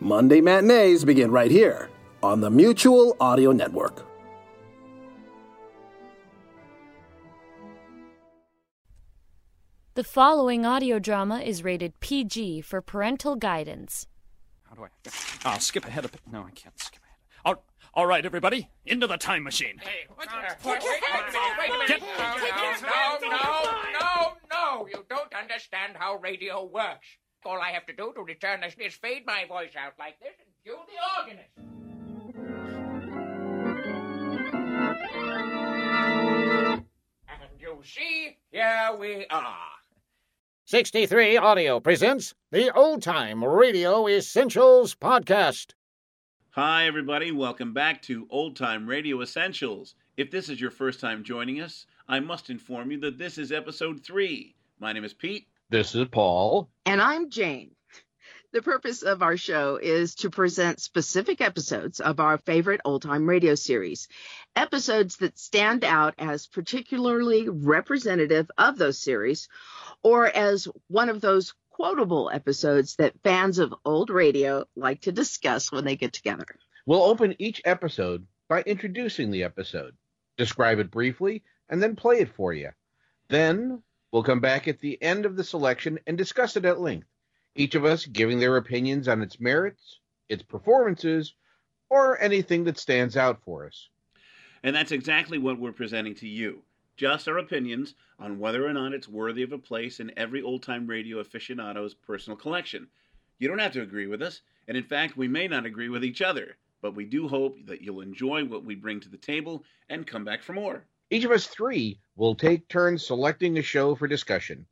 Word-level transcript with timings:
Monday 0.00 0.42
matinees 0.42 1.04
begin 1.04 1.30
right 1.30 1.50
here 1.50 1.88
on 2.22 2.40
the 2.40 2.50
Mutual 2.50 3.16
Audio 3.18 3.52
Network. 3.52 4.04
The 9.94 10.04
following 10.04 10.66
audio 10.66 10.98
drama 10.98 11.40
is 11.40 11.64
rated 11.64 11.98
PG 12.00 12.60
for 12.60 12.82
parental 12.82 13.36
guidance. 13.36 14.06
How 14.64 14.74
do 14.74 14.84
I? 14.84 14.88
I'll 15.46 15.60
skip 15.60 15.86
ahead 15.86 16.04
a 16.04 16.08
bit. 16.08 16.20
No, 16.30 16.40
I 16.40 16.50
can't 16.50 16.78
skip 16.78 17.00
ahead. 17.02 17.16
All, 17.46 17.64
all 17.94 18.06
right, 18.06 18.26
everybody, 18.26 18.68
into 18.84 19.06
the 19.06 19.16
time 19.16 19.42
machine. 19.42 19.78
Hey, 19.78 20.04
what 20.14 20.28
the? 20.28 20.68
Wait, 20.68 20.82
wait, 20.82 21.00
wait, 21.00 21.24
wait 21.58 21.70
a 21.70 21.78
minute. 21.78 22.02
No, 22.82 23.18
no, 23.22 23.30
no, 23.30 23.72
no, 23.98 24.32
no. 24.52 24.88
You 24.88 25.06
don't 25.08 25.32
understand 25.34 25.94
how 25.96 26.16
radio 26.16 26.66
works. 26.66 27.06
All 27.46 27.62
I 27.62 27.70
have 27.70 27.86
to 27.86 27.92
do 27.92 28.12
to 28.12 28.22
return 28.22 28.60
this 28.60 28.74
is 28.76 28.94
fade 28.94 29.24
my 29.24 29.44
voice 29.46 29.76
out 29.78 29.92
like 30.00 30.18
this 30.18 30.34
and 30.40 30.48
cue 30.64 30.76
the 30.88 30.98
organist. 31.22 31.50
And 37.28 37.60
you 37.60 37.78
see, 37.84 38.36
here 38.50 38.96
we 38.98 39.26
are. 39.30 39.54
63 40.64 41.36
Audio 41.36 41.78
presents 41.78 42.34
the 42.50 42.74
Old 42.74 43.00
Time 43.00 43.44
Radio 43.44 44.08
Essentials 44.08 44.96
Podcast. 44.96 45.74
Hi, 46.50 46.88
everybody. 46.88 47.30
Welcome 47.30 47.72
back 47.72 48.02
to 48.02 48.26
Old 48.28 48.56
Time 48.56 48.88
Radio 48.88 49.22
Essentials. 49.22 49.94
If 50.16 50.32
this 50.32 50.48
is 50.48 50.60
your 50.60 50.72
first 50.72 50.98
time 50.98 51.22
joining 51.22 51.60
us, 51.60 51.86
I 52.08 52.18
must 52.18 52.50
inform 52.50 52.90
you 52.90 52.98
that 53.02 53.18
this 53.18 53.38
is 53.38 53.52
episode 53.52 54.02
three. 54.02 54.56
My 54.80 54.92
name 54.92 55.04
is 55.04 55.14
Pete. 55.14 55.46
This 55.68 55.96
is 55.96 56.06
Paul. 56.06 56.70
And 56.84 57.02
I'm 57.02 57.28
Jane. 57.28 57.72
The 58.52 58.62
purpose 58.62 59.02
of 59.02 59.20
our 59.20 59.36
show 59.36 59.80
is 59.82 60.14
to 60.16 60.30
present 60.30 60.80
specific 60.80 61.40
episodes 61.40 61.98
of 61.98 62.20
our 62.20 62.38
favorite 62.38 62.80
old 62.84 63.02
time 63.02 63.28
radio 63.28 63.56
series, 63.56 64.06
episodes 64.54 65.16
that 65.16 65.40
stand 65.40 65.82
out 65.82 66.14
as 66.18 66.46
particularly 66.46 67.48
representative 67.48 68.48
of 68.56 68.78
those 68.78 69.00
series, 69.00 69.48
or 70.04 70.26
as 70.26 70.68
one 70.86 71.08
of 71.08 71.20
those 71.20 71.52
quotable 71.70 72.30
episodes 72.32 72.94
that 72.96 73.20
fans 73.24 73.58
of 73.58 73.74
old 73.84 74.08
radio 74.08 74.64
like 74.76 75.00
to 75.00 75.10
discuss 75.10 75.72
when 75.72 75.84
they 75.84 75.96
get 75.96 76.12
together. 76.12 76.46
We'll 76.86 77.02
open 77.02 77.34
each 77.40 77.60
episode 77.64 78.24
by 78.48 78.62
introducing 78.62 79.32
the 79.32 79.42
episode, 79.42 79.96
describe 80.36 80.78
it 80.78 80.92
briefly, 80.92 81.42
and 81.68 81.82
then 81.82 81.96
play 81.96 82.20
it 82.20 82.28
for 82.36 82.52
you. 82.52 82.70
Then 83.28 83.82
we'll 84.16 84.22
come 84.22 84.40
back 84.40 84.66
at 84.66 84.78
the 84.78 84.96
end 85.02 85.26
of 85.26 85.36
the 85.36 85.44
selection 85.44 85.98
and 86.06 86.16
discuss 86.16 86.56
it 86.56 86.64
at 86.64 86.80
length, 86.80 87.06
each 87.54 87.74
of 87.74 87.84
us 87.84 88.06
giving 88.06 88.38
their 88.38 88.56
opinions 88.56 89.08
on 89.08 89.20
its 89.20 89.38
merits, 89.38 90.00
its 90.30 90.42
performances, 90.42 91.34
or 91.90 92.18
anything 92.18 92.64
that 92.64 92.78
stands 92.78 93.14
out 93.14 93.42
for 93.44 93.66
us. 93.66 93.90
And 94.62 94.74
that's 94.74 94.90
exactly 94.90 95.36
what 95.36 95.58
we're 95.58 95.70
presenting 95.70 96.14
to 96.14 96.26
you. 96.26 96.62
Just 96.96 97.28
our 97.28 97.36
opinions 97.36 97.94
on 98.18 98.38
whether 98.38 98.66
or 98.66 98.72
not 98.72 98.94
it's 98.94 99.06
worthy 99.06 99.42
of 99.42 99.52
a 99.52 99.58
place 99.58 100.00
in 100.00 100.10
every 100.16 100.40
old 100.40 100.62
time 100.62 100.86
radio 100.86 101.18
aficionado's 101.18 101.92
personal 101.92 102.38
collection. 102.38 102.88
You 103.38 103.48
don't 103.48 103.58
have 103.58 103.74
to 103.74 103.82
agree 103.82 104.06
with 104.06 104.22
us, 104.22 104.40
and 104.66 104.78
in 104.78 104.84
fact, 104.84 105.18
we 105.18 105.28
may 105.28 105.46
not 105.46 105.66
agree 105.66 105.90
with 105.90 106.02
each 106.02 106.22
other, 106.22 106.56
but 106.80 106.94
we 106.94 107.04
do 107.04 107.28
hope 107.28 107.58
that 107.66 107.82
you'll 107.82 108.00
enjoy 108.00 108.46
what 108.46 108.64
we 108.64 108.76
bring 108.76 108.98
to 109.00 109.10
the 109.10 109.18
table 109.18 109.62
and 109.90 110.06
come 110.06 110.24
back 110.24 110.42
for 110.42 110.54
more. 110.54 110.86
Each 111.08 111.24
of 111.24 111.30
us 111.30 111.46
three 111.46 112.00
will 112.16 112.34
take 112.34 112.68
turns 112.68 113.06
selecting 113.06 113.56
a 113.58 113.62
show 113.62 113.94
for 113.94 114.08
discussion. 114.08 114.66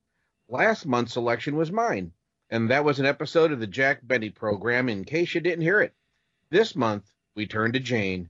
Last 0.49 0.85
month's 0.85 1.13
selection 1.13 1.57
was 1.57 1.71
mine, 1.71 2.13
and 2.51 2.71
that 2.71 2.85
was 2.85 2.99
an 2.99 3.07
episode 3.07 3.53
of 3.53 3.61
the 3.61 3.67
Jack 3.67 4.01
Benny 4.03 4.31
program 4.31 4.89
in 4.89 5.05
case 5.05 5.35
you 5.35 5.41
didn't 5.41 5.63
hear 5.63 5.81
it. 5.81 5.95
This 6.51 6.75
month, 6.75 7.09
we 7.37 7.47
turn 7.47 7.73
to 7.73 7.81
Jane. 7.81 8.29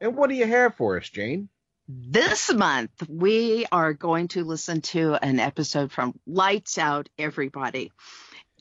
And 0.00 0.16
what 0.16 0.30
do 0.30 0.34
you 0.34 0.46
have 0.46 0.74
for 0.74 0.96
us, 0.96 1.08
Jane? 1.08 1.48
This 1.86 2.52
month, 2.52 2.90
we 3.08 3.66
are 3.70 3.92
going 3.92 4.28
to 4.28 4.44
listen 4.44 4.80
to 4.82 5.14
an 5.14 5.38
episode 5.38 5.92
from 5.92 6.18
Lights 6.26 6.78
Out 6.78 7.08
Everybody. 7.18 7.92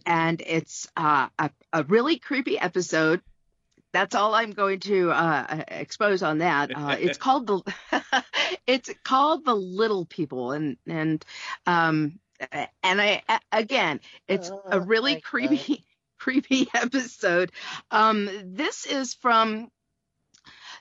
And 0.05 0.41
it's 0.45 0.87
uh, 0.97 1.29
a, 1.39 1.51
a 1.71 1.83
really 1.83 2.19
creepy 2.19 2.59
episode. 2.59 3.21
That's 3.93 4.15
all 4.15 4.33
I'm 4.33 4.51
going 4.51 4.79
to 4.81 5.11
uh, 5.11 5.63
expose 5.67 6.23
on 6.23 6.39
that. 6.39 6.71
Uh, 6.75 6.95
it's 6.99 7.17
called 7.19 7.47
the 7.47 7.61
it's 8.67 8.89
called 9.03 9.45
the 9.45 9.55
Little 9.55 10.05
People, 10.05 10.51
and 10.51 10.77
and 10.87 11.23
um 11.65 12.19
and 12.83 13.01
I 13.01 13.23
again, 13.51 13.99
it's 14.27 14.51
a 14.65 14.79
really 14.79 15.21
creepy 15.21 15.85
creepy 16.19 16.67
episode. 16.73 17.51
Um, 17.89 18.29
this 18.45 18.85
is 18.85 19.13
from 19.15 19.69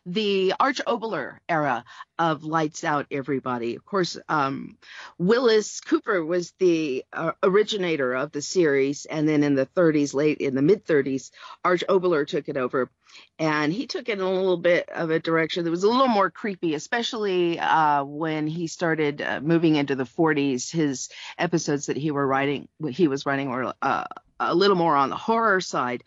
the 0.06 0.54
Arch 0.58 0.80
Oboler 0.86 1.38
era 1.48 1.84
of 2.18 2.42
Lights 2.44 2.84
Out 2.84 3.06
Everybody. 3.10 3.76
Of 3.76 3.84
course, 3.84 4.18
um, 4.28 4.78
Willis 5.18 5.80
Cooper 5.80 6.24
was 6.24 6.52
the 6.58 7.04
uh, 7.12 7.32
originator 7.42 8.14
of 8.14 8.32
the 8.32 8.42
series, 8.42 9.04
and 9.04 9.28
then 9.28 9.42
in 9.42 9.54
the 9.54 9.66
30s, 9.66 10.14
late 10.14 10.38
in 10.38 10.54
the 10.54 10.62
mid 10.62 10.86
30s, 10.86 11.30
Arch 11.64 11.84
Oboler 11.88 12.26
took 12.26 12.48
it 12.48 12.56
over, 12.56 12.90
and 13.38 13.72
he 13.72 13.86
took 13.86 14.08
it 14.08 14.18
in 14.18 14.20
a 14.20 14.32
little 14.32 14.56
bit 14.56 14.88
of 14.88 15.10
a 15.10 15.18
direction 15.18 15.64
that 15.64 15.70
was 15.70 15.84
a 15.84 15.88
little 15.88 16.08
more 16.08 16.30
creepy, 16.30 16.74
especially 16.74 17.58
uh, 17.58 18.04
when 18.04 18.46
he 18.46 18.66
started 18.66 19.20
uh, 19.20 19.40
moving 19.40 19.76
into 19.76 19.94
the 19.94 20.04
40s. 20.04 20.70
His 20.70 21.10
episodes 21.38 21.86
that 21.86 21.96
he 21.96 22.10
were 22.10 22.26
writing, 22.26 22.68
he 22.88 23.08
was 23.08 23.26
writing, 23.26 23.50
were 23.50 23.74
uh, 23.82 24.04
a 24.40 24.54
little 24.54 24.76
more 24.76 24.96
on 24.96 25.10
the 25.10 25.16
horror 25.16 25.60
side. 25.60 26.02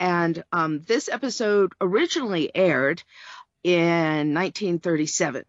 And 0.00 0.42
um, 0.50 0.80
this 0.80 1.10
episode 1.10 1.74
originally 1.80 2.50
aired 2.54 3.02
in 3.62 4.34
1937. 4.34 5.44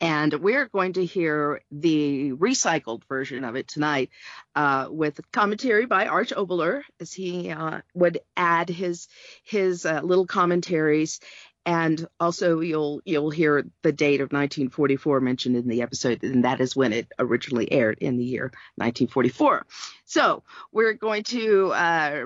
And 0.00 0.32
we're 0.34 0.66
going 0.66 0.94
to 0.94 1.04
hear 1.04 1.62
the 1.70 2.32
recycled 2.32 3.04
version 3.04 3.44
of 3.44 3.56
it 3.56 3.68
tonight 3.68 4.10
uh, 4.54 4.88
with 4.90 5.20
commentary 5.32 5.86
by 5.86 6.06
Arch 6.06 6.32
Oboler 6.34 6.82
as 7.00 7.12
he 7.12 7.50
uh, 7.50 7.80
would 7.94 8.20
add 8.36 8.68
his 8.68 9.08
his 9.42 9.86
uh, 9.86 10.00
little 10.02 10.26
commentaries. 10.26 11.20
And 11.66 12.06
also, 12.20 12.60
you'll 12.60 13.00
you'll 13.04 13.30
hear 13.30 13.66
the 13.82 13.90
date 13.90 14.20
of 14.20 14.26
1944 14.26 15.20
mentioned 15.20 15.56
in 15.56 15.66
the 15.66 15.82
episode, 15.82 16.22
and 16.22 16.44
that 16.44 16.60
is 16.60 16.76
when 16.76 16.92
it 16.92 17.08
originally 17.18 17.70
aired 17.72 17.98
in 18.00 18.16
the 18.16 18.24
year 18.24 18.52
1944. 18.76 19.66
So 20.04 20.44
we're 20.70 20.92
going 20.92 21.24
to 21.24 21.72
uh, 21.72 22.22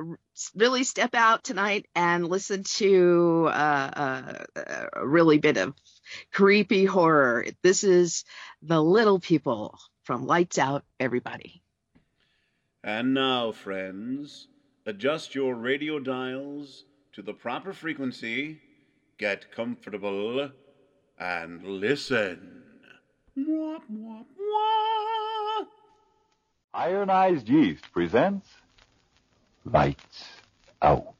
really 0.55 0.85
step 0.85 1.15
out 1.15 1.43
tonight 1.43 1.87
and 1.95 2.29
listen 2.29 2.65
to 2.65 3.47
uh, 3.47 3.91
uh, 3.97 4.33
a 4.93 5.07
really 5.07 5.39
bit 5.39 5.57
of 5.57 5.75
creepy 6.33 6.85
horror. 6.85 7.47
This 7.63 7.83
is 7.83 8.25
The 8.61 8.83
Little 8.83 9.21
People 9.21 9.79
from 10.03 10.27
Lights 10.27 10.59
Out, 10.59 10.85
everybody. 10.99 11.63
And 12.85 13.15
now, 13.15 13.53
friends, 13.53 14.49
adjust 14.85 15.35
your 15.35 15.55
radio 15.55 15.99
dials 15.99 16.85
to 17.13 17.23
the 17.23 17.33
proper 17.33 17.73
frequency, 17.73 18.61
get 19.21 19.53
comfortable, 19.55 20.51
and 21.19 21.63
listen. 21.63 22.63
Mwah, 23.39 23.79
mwah, 23.93 24.25
mwah. 24.41 25.67
Ironized 26.73 27.47
Yeast 27.47 27.85
presents 27.93 28.49
Lights 29.67 30.25
Out. 30.81 31.15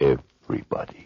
Everybody. 0.00 1.05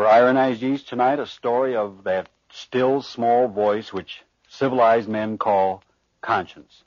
For 0.00 0.06
Ironized 0.06 0.62
Yeast 0.62 0.88
tonight, 0.88 1.18
a 1.18 1.26
story 1.26 1.76
of 1.76 2.04
that 2.04 2.30
still 2.50 3.02
small 3.02 3.48
voice 3.48 3.92
which 3.92 4.22
civilized 4.48 5.10
men 5.10 5.36
call 5.36 5.82
conscience. 6.22 6.84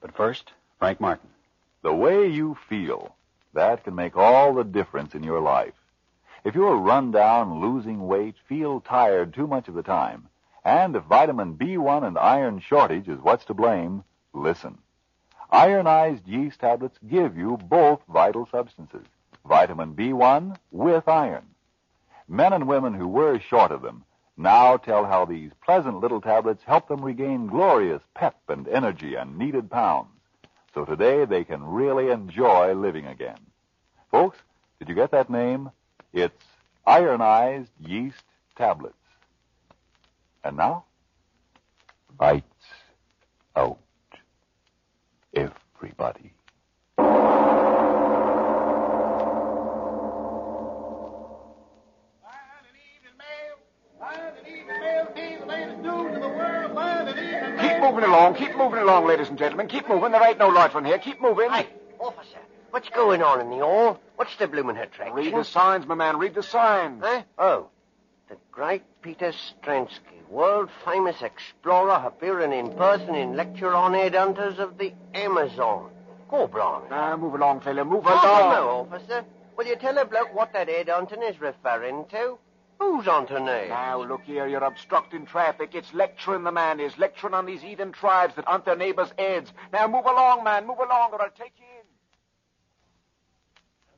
But 0.00 0.14
first, 0.14 0.52
Frank 0.78 1.00
Martin. 1.00 1.30
The 1.82 1.92
way 1.92 2.28
you 2.28 2.56
feel, 2.68 3.16
that 3.54 3.82
can 3.82 3.96
make 3.96 4.16
all 4.16 4.54
the 4.54 4.62
difference 4.62 5.16
in 5.16 5.24
your 5.24 5.40
life. 5.40 5.74
If 6.44 6.54
you're 6.54 6.76
run 6.76 7.10
down, 7.10 7.60
losing 7.60 8.06
weight, 8.06 8.36
feel 8.48 8.82
tired 8.82 9.34
too 9.34 9.48
much 9.48 9.66
of 9.66 9.74
the 9.74 9.82
time, 9.82 10.28
and 10.64 10.94
if 10.94 11.02
vitamin 11.02 11.56
B1 11.56 12.06
and 12.06 12.16
iron 12.16 12.60
shortage 12.60 13.08
is 13.08 13.18
what's 13.18 13.46
to 13.46 13.54
blame, 13.54 14.04
listen. 14.32 14.78
Ironized 15.50 16.28
yeast 16.28 16.60
tablets 16.60 17.00
give 17.04 17.36
you 17.36 17.56
both 17.56 18.00
vital 18.08 18.46
substances, 18.46 19.06
vitamin 19.44 19.92
B1 19.96 20.56
with 20.70 21.08
iron. 21.08 21.44
Men 22.28 22.52
and 22.52 22.68
women 22.68 22.94
who 22.94 23.08
were 23.08 23.40
short 23.40 23.72
of 23.72 23.82
them 23.82 24.04
now 24.36 24.76
tell 24.76 25.04
how 25.04 25.24
these 25.24 25.50
pleasant 25.64 26.00
little 26.00 26.20
tablets 26.20 26.62
help 26.64 26.86
them 26.88 27.04
regain 27.04 27.46
glorious 27.48 28.02
pep 28.14 28.36
and 28.48 28.68
energy 28.68 29.16
and 29.16 29.36
needed 29.36 29.70
pounds. 29.70 30.10
So 30.74 30.84
today 30.84 31.24
they 31.24 31.42
can 31.42 31.64
really 31.64 32.10
enjoy 32.10 32.74
living 32.74 33.06
again. 33.06 33.38
Folks, 34.10 34.38
did 34.78 34.88
you 34.88 34.94
get 34.94 35.10
that 35.10 35.28
name? 35.28 35.70
It's 36.12 36.44
ironized 36.86 37.70
yeast 37.80 38.22
tablets. 38.56 38.94
And 40.44 40.56
now, 40.56 40.84
lights 42.20 42.46
out. 43.56 43.78
Everybody. 45.34 46.32
Moving 57.90 58.08
along, 58.08 58.34
keep 58.34 58.56
moving 58.56 58.80
along, 58.80 59.06
ladies 59.06 59.28
and 59.28 59.38
gentlemen. 59.38 59.68
Keep 59.68 59.88
moving. 59.88 60.12
There 60.12 60.26
ain't 60.26 60.38
no 60.38 60.48
loitering 60.48 60.84
here. 60.84 60.98
Keep 60.98 61.20
moving. 61.20 61.50
Hey, 61.50 61.68
officer, 61.98 62.38
what's 62.70 62.88
going 62.90 63.22
on 63.22 63.40
in 63.40 63.50
the 63.50 63.64
hall? 63.64 63.98
What's 64.16 64.36
the 64.36 64.46
bloomin' 64.46 64.76
attraction? 64.76 65.16
Read 65.16 65.34
the 65.34 65.44
signs, 65.44 65.86
my 65.86 65.94
man. 65.94 66.18
Read 66.18 66.34
the 66.34 66.42
signs. 66.42 67.02
Huh? 67.02 67.22
Oh. 67.38 67.68
The 68.28 68.36
great 68.52 68.82
Peter 69.00 69.32
Stransky, 69.32 70.22
world 70.28 70.68
famous 70.84 71.22
explorer, 71.22 72.02
appearing 72.04 72.52
in 72.52 72.72
person 72.74 73.14
in 73.14 73.36
lecture 73.36 73.74
on 73.74 73.92
headhunters 73.92 74.58
of 74.58 74.76
the 74.76 74.92
Amazon. 75.14 75.90
Go, 76.28 76.46
Brown. 76.46 76.90
Now, 76.90 77.16
move 77.16 77.34
along, 77.34 77.60
fella. 77.60 77.86
Move 77.86 78.04
along. 78.04 78.52
know, 78.52 78.88
officer. 78.92 79.24
Will 79.56 79.66
you 79.66 79.76
tell 79.76 79.96
a 79.96 80.04
bloke 80.04 80.34
what 80.34 80.52
that 80.52 80.68
headhunting 80.68 81.28
is 81.28 81.40
referring 81.40 82.04
to? 82.10 82.38
Who's 82.78 83.08
on 83.08 83.26
to 83.26 83.40
me? 83.40 83.68
Now, 83.68 84.02
look 84.02 84.22
here. 84.22 84.46
You're 84.46 84.62
obstructing 84.62 85.26
traffic. 85.26 85.74
It's 85.74 85.92
lecturing 85.92 86.44
the 86.44 86.52
man 86.52 86.78
is. 86.78 86.96
Lecturing 86.96 87.34
on 87.34 87.44
these 87.44 87.60
heathen 87.60 87.90
tribes 87.90 88.34
that 88.36 88.46
aren't 88.46 88.64
their 88.64 88.76
neighbors' 88.76 89.12
heads. 89.18 89.52
Now, 89.72 89.88
move 89.88 90.06
along, 90.06 90.44
man. 90.44 90.66
Move 90.66 90.78
along, 90.78 91.10
or 91.12 91.20
I'll 91.20 91.30
take 91.30 91.54
you 91.58 91.64
in. 91.80 91.86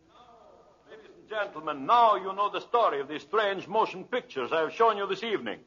Now, 0.08 0.90
ladies 0.90 1.10
and 1.18 1.28
gentlemen, 1.28 1.86
now 1.86 2.16
you 2.16 2.32
know 2.34 2.50
the 2.50 2.60
story 2.60 3.00
of 3.00 3.08
these 3.08 3.22
strange 3.22 3.68
motion 3.68 4.04
pictures 4.04 4.50
I 4.52 4.60
have 4.60 4.72
shown 4.72 4.96
you 4.96 5.06
this 5.06 5.22
evening. 5.22 5.60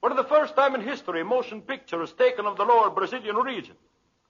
For 0.00 0.14
the 0.14 0.24
first 0.24 0.54
time 0.54 0.74
in 0.74 0.80
history, 0.80 1.24
motion 1.24 1.60
pictures 1.60 2.12
taken 2.12 2.46
of 2.46 2.56
the 2.56 2.64
lower 2.64 2.90
Brazilian 2.90 3.36
region. 3.36 3.74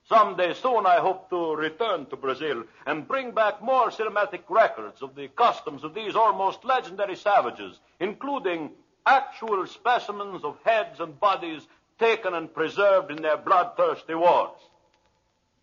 Someday 0.07 0.53
soon 0.53 0.85
I 0.85 0.97
hope 0.97 1.31
to 1.31 1.55
return 1.55 2.05
to 2.07 2.15
Brazil 2.15 2.63
and 2.85 3.07
bring 3.07 3.31
back 3.31 3.61
more 3.63 3.89
cinematic 3.89 4.41
records 4.49 5.01
of 5.01 5.15
the 5.15 5.29
customs 5.29 5.83
of 5.83 5.95
these 5.95 6.15
almost 6.15 6.63
legendary 6.63 7.15
savages, 7.15 7.79
including 7.99 8.69
actual 9.07 9.65
specimens 9.65 10.43
of 10.43 10.57
heads 10.63 10.99
and 10.99 11.19
bodies 11.19 11.65
taken 11.97 12.35
and 12.35 12.53
preserved 12.53 13.09
in 13.09 13.21
their 13.21 13.37
bloodthirsty 13.37 14.13
wars. 14.13 14.59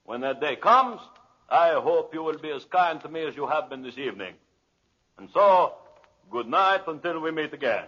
When 0.05 0.23
that 0.23 0.41
day 0.41 0.57
comes, 0.57 1.01
I 1.49 1.75
hope 1.75 2.13
you 2.13 2.25
will 2.25 2.39
be 2.39 2.51
as 2.51 2.65
kind 2.65 3.01
to 3.03 3.09
me 3.09 3.25
as 3.25 3.37
you 3.37 3.47
have 3.47 3.71
been 3.71 3.83
this 3.83 3.99
evening. 3.99 4.35
And 5.19 5.29
so, 5.33 5.75
good 6.33 6.49
night 6.49 6.83
until 6.89 7.21
we 7.21 7.31
meet 7.31 7.53
again. 7.53 7.85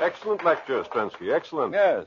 Excellent 0.00 0.44
lecture, 0.44 0.84
Stransky. 0.84 1.32
Excellent. 1.32 1.72
Yes, 1.72 2.06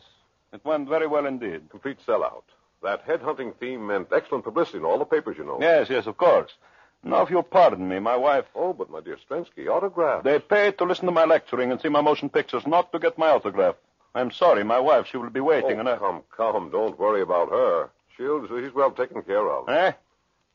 it 0.54 0.64
went 0.64 0.90
very 0.90 1.08
well 1.08 1.26
indeed. 1.26 1.70
Complete 1.70 1.98
sellout. 2.06 2.44
That 2.84 3.06
headhunting 3.08 3.56
theme 3.58 3.88
meant 3.88 4.10
excellent 4.12 4.44
publicity 4.44 4.78
in 4.78 4.86
all 4.86 5.00
the 5.00 5.06
papers, 5.06 5.38
you 5.38 5.46
know. 5.46 5.58
Yes, 5.60 5.90
yes, 5.90 6.06
of 6.06 6.18
course. 6.18 6.52
Now, 7.04 7.22
if 7.22 7.30
you'll 7.30 7.44
pardon 7.44 7.88
me, 7.88 8.00
my 8.00 8.18
wife. 8.18 8.46
Oh, 8.56 8.74
but 8.74 8.90
my 8.90 9.02
dear 9.02 9.18
Stransky, 9.18 9.68
autograph. 9.68 10.24
They 10.24 10.40
paid 10.40 10.78
to 10.78 10.84
listen 10.86 11.06
to 11.06 11.12
my 11.12 11.26
lecturing 11.26 11.72
and 11.72 11.80
see 11.80 11.90
my 11.90 12.02
motion 12.02 12.30
pictures, 12.30 12.68
not 12.68 12.92
to 12.92 13.00
get 13.00 13.18
my 13.18 13.30
autograph. 13.30 13.76
I'm 14.16 14.32
sorry, 14.32 14.64
my 14.64 14.80
wife, 14.80 15.08
she 15.08 15.18
will 15.18 15.30
be 15.30 15.40
waiting, 15.40 15.78
oh, 15.78 15.80
and 15.80 15.90
I. 15.90 15.98
Come, 15.98 16.24
come, 16.36 16.70
don't 16.72 16.98
worry 16.98 17.22
about 17.22 17.50
her. 17.50 17.90
She'll, 18.16 18.48
she's 18.48 18.74
well 18.74 18.92
taken 18.92 19.22
care 19.22 19.48
of. 19.48 19.70
Eh? 19.70 19.92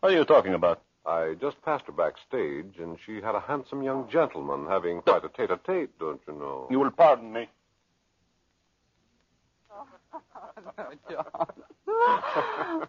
What 0.00 0.12
are 0.12 0.16
you 0.16 0.24
talking 0.24 0.54
about? 0.54 0.82
I 1.06 1.34
just 1.40 1.62
passed 1.62 1.86
her 1.86 1.92
backstage, 1.92 2.74
and 2.78 2.98
she 3.06 3.20
had 3.20 3.34
a 3.34 3.40
handsome 3.40 3.82
young 3.82 4.08
gentleman 4.08 4.66
having 4.68 5.00
quite 5.02 5.24
a 5.24 5.28
tete-a-tete, 5.28 5.98
don't 5.98 6.20
you 6.26 6.34
know? 6.34 6.66
You 6.70 6.80
will 6.80 6.90
pardon 6.90 7.32
me. 7.32 7.48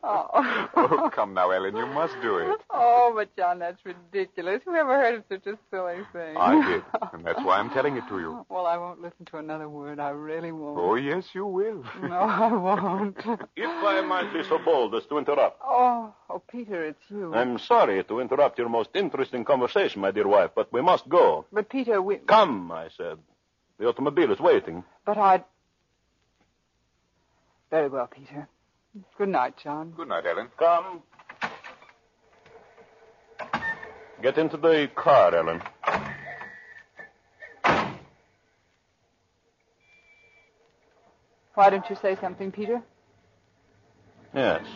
Oh. 0.04 0.70
oh, 0.76 1.10
come 1.14 1.34
now, 1.34 1.52
Ellen, 1.52 1.76
you 1.76 1.86
must 1.88 2.14
do 2.22 2.38
it. 2.38 2.60
Oh, 2.70 3.12
but 3.16 3.36
John, 3.36 3.60
that's 3.60 3.80
ridiculous. 3.86 4.62
Who 4.66 4.76
ever 4.76 4.96
heard 4.96 5.16
of 5.16 5.24
such 5.30 5.48
a 5.48 5.58
silly 5.70 6.02
thing? 6.12 6.38
I 6.38 6.66
did, 6.68 6.84
and 7.14 7.26
that's 7.26 7.44
why 7.44 7.60
I'm 7.60 7.70
telling 7.70 7.98
it 7.98 8.04
to 8.10 8.20
you. 8.20 8.46
Well, 8.50 8.66
I 8.66 8.78
won't 8.78 9.02
listen 9.02 9.26
to 9.26 9.38
another 9.38 9.70
word. 9.70 10.00
I 10.00 10.10
really 10.10 10.52
won't. 10.52 10.80
Oh, 10.80 10.96
yes, 10.96 11.26
you 11.34 11.46
will. 11.46 11.84
No, 12.02 12.16
I 12.16 12.52
won't. 12.54 13.18
If 13.56 13.66
I 13.66 14.02
might 14.02 14.34
be 14.34 14.44
so 14.44 14.60
bold 14.60 14.96
as 14.96 15.06
to 15.06 15.18
interrupt. 15.18 15.60
Oh, 15.64 16.14
oh, 16.30 16.42
Peter, 16.52 16.84
it's 16.86 17.04
you. 17.10 17.34
I'm 17.34 17.58
sorry 17.60 18.04
to 18.04 18.20
interrupt 18.20 18.58
your 18.58 18.70
most 18.70 18.90
interesting 18.96 19.46
conversation, 19.46 20.02
my 20.02 20.12
dear 20.12 20.28
wife, 20.28 20.52
but 20.56 20.72
we 20.72 20.82
must 20.82 21.08
go. 21.10 21.46
But, 21.52 21.70
Peter, 21.70 22.02
we. 22.02 22.18
Come, 22.18 22.72
I 22.72 22.90
said. 22.98 23.18
The 23.80 23.88
automobile 23.88 24.32
is 24.32 24.40
waiting. 24.40 24.84
But 25.06 25.18
I'd. 25.18 25.44
Very 27.74 27.90
well, 27.90 28.06
Peter. 28.06 28.48
Good 29.18 29.30
night, 29.30 29.56
John. 29.58 29.94
Good 29.98 30.08
night, 30.08 30.28
Ellen. 30.28 30.48
Come. 30.60 31.02
Get 34.22 34.38
into 34.38 34.58
the 34.58 34.92
car, 34.94 35.34
Ellen. 35.34 35.60
Why 41.56 41.72
don't 41.72 41.90
you 41.90 41.96
say 42.00 42.16
something, 42.22 42.52
Peter? 42.52 42.80
Yes. 44.36 44.68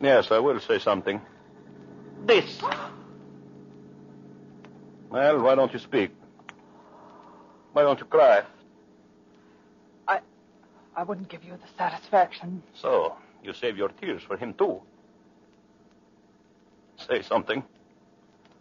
Yes, 0.00 0.30
I 0.30 0.38
will 0.38 0.60
say 0.60 0.78
something. 0.78 1.20
This. 2.24 2.60
Well, 5.10 5.40
why 5.42 5.56
don't 5.56 5.72
you 5.72 5.80
speak? 5.80 6.12
Why 7.72 7.82
don't 7.82 7.98
you 7.98 8.06
cry? 8.06 8.44
I. 10.98 11.02
Wouldn't 11.04 11.28
give 11.28 11.44
you 11.44 11.52
the 11.52 11.68
satisfaction. 11.78 12.62
So, 12.74 13.16
you 13.42 13.52
save 13.52 13.76
your 13.78 13.88
tears 13.88 14.22
for 14.22 14.36
him, 14.36 14.52
too. 14.54 14.82
Say 17.08 17.22
something. 17.22 17.62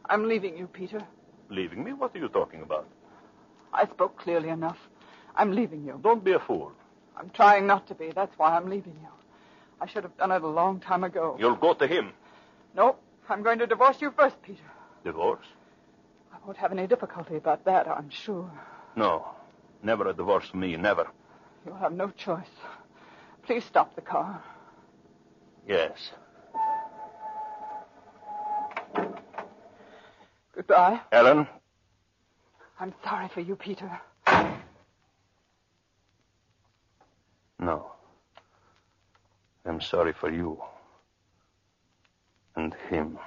I'm 0.09 0.27
leaving 0.27 0.57
you, 0.57 0.67
Peter. 0.67 1.01
Leaving 1.49 1.83
me? 1.83 1.93
What 1.93 2.15
are 2.15 2.19
you 2.19 2.29
talking 2.29 2.61
about? 2.61 2.87
I 3.73 3.85
spoke 3.85 4.17
clearly 4.17 4.49
enough. 4.49 4.77
I'm 5.35 5.51
leaving 5.51 5.83
you. 5.83 5.99
Don't 6.01 6.23
be 6.23 6.33
a 6.33 6.39
fool. 6.39 6.71
I'm 7.17 7.29
trying 7.31 7.67
not 7.67 7.87
to 7.87 7.95
be. 7.95 8.11
That's 8.15 8.37
why 8.37 8.55
I'm 8.55 8.69
leaving 8.69 8.97
you. 9.01 9.09
I 9.81 9.87
should 9.87 10.03
have 10.03 10.15
done 10.17 10.31
it 10.31 10.43
a 10.43 10.47
long 10.47 10.79
time 10.79 11.03
ago. 11.03 11.35
You'll 11.39 11.55
go 11.55 11.73
to 11.73 11.87
him. 11.87 12.13
No, 12.75 12.95
I'm 13.29 13.43
going 13.43 13.59
to 13.59 13.67
divorce 13.67 13.97
you 14.01 14.11
first, 14.15 14.41
Peter. 14.41 14.69
Divorce? 15.03 15.45
I 16.33 16.37
won't 16.45 16.57
have 16.57 16.71
any 16.71 16.87
difficulty 16.87 17.35
about 17.35 17.65
that, 17.65 17.87
I'm 17.87 18.09
sure. 18.09 18.51
No. 18.95 19.27
Never 19.83 20.07
a 20.07 20.13
divorce 20.13 20.47
for 20.49 20.57
me. 20.57 20.75
Never. 20.75 21.07
You'll 21.65 21.75
have 21.75 21.93
no 21.93 22.09
choice. 22.11 22.45
Please 23.43 23.63
stop 23.65 23.95
the 23.95 24.01
car. 24.01 24.43
Yes. 25.67 26.11
Goodbye. 30.55 30.99
Ellen, 31.11 31.47
I'm 32.79 32.93
sorry 33.03 33.27
for 33.29 33.41
you, 33.41 33.55
Peter. 33.55 33.91
no. 37.59 37.91
I'm 39.65 39.81
sorry 39.81 40.13
for 40.13 40.31
you. 40.31 40.61
And 42.55 42.73
him. 42.89 43.19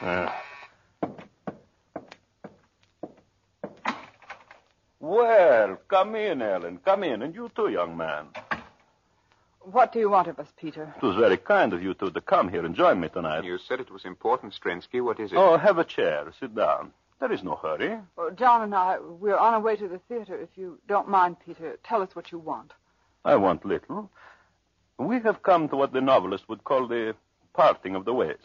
Uh, 0.00 0.28
well, 5.00 5.76
come 5.88 6.07
in, 6.18 6.42
Ellen. 6.42 6.78
Come 6.84 7.04
in. 7.04 7.22
And 7.22 7.34
you 7.34 7.50
too, 7.54 7.68
young 7.68 7.96
man. 7.96 8.26
What 9.60 9.92
do 9.92 9.98
you 9.98 10.10
want 10.10 10.28
of 10.28 10.38
us, 10.38 10.48
Peter? 10.56 10.94
It 10.96 11.02
was 11.02 11.16
very 11.16 11.36
kind 11.36 11.72
of 11.72 11.82
you 11.82 11.94
two 11.94 12.10
to 12.10 12.20
come 12.20 12.48
here 12.48 12.64
and 12.64 12.74
join 12.74 13.00
me 13.00 13.08
tonight. 13.08 13.44
You 13.44 13.58
said 13.58 13.80
it 13.80 13.90
was 13.90 14.04
important, 14.04 14.54
Strensky. 14.54 15.02
What 15.02 15.20
is 15.20 15.32
it? 15.32 15.36
Oh, 15.36 15.58
have 15.58 15.78
a 15.78 15.84
chair. 15.84 16.32
Sit 16.40 16.54
down. 16.54 16.92
There 17.20 17.32
is 17.32 17.42
no 17.42 17.56
hurry. 17.56 17.98
Well, 18.16 18.30
John 18.30 18.62
and 18.62 18.74
I, 18.74 18.98
we're 19.00 19.36
on 19.36 19.54
our 19.54 19.60
way 19.60 19.76
to 19.76 19.88
the 19.88 19.98
theater. 20.08 20.40
If 20.40 20.50
you 20.56 20.78
don't 20.86 21.08
mind, 21.08 21.36
Peter, 21.44 21.76
tell 21.84 22.00
us 22.00 22.14
what 22.14 22.30
you 22.32 22.38
want. 22.38 22.72
I 23.24 23.36
want 23.36 23.64
little. 23.64 24.10
We 24.98 25.20
have 25.20 25.42
come 25.42 25.68
to 25.68 25.76
what 25.76 25.92
the 25.92 26.00
novelist 26.00 26.48
would 26.48 26.64
call 26.64 26.86
the 26.86 27.14
parting 27.52 27.94
of 27.94 28.04
the 28.04 28.14
ways. 28.14 28.38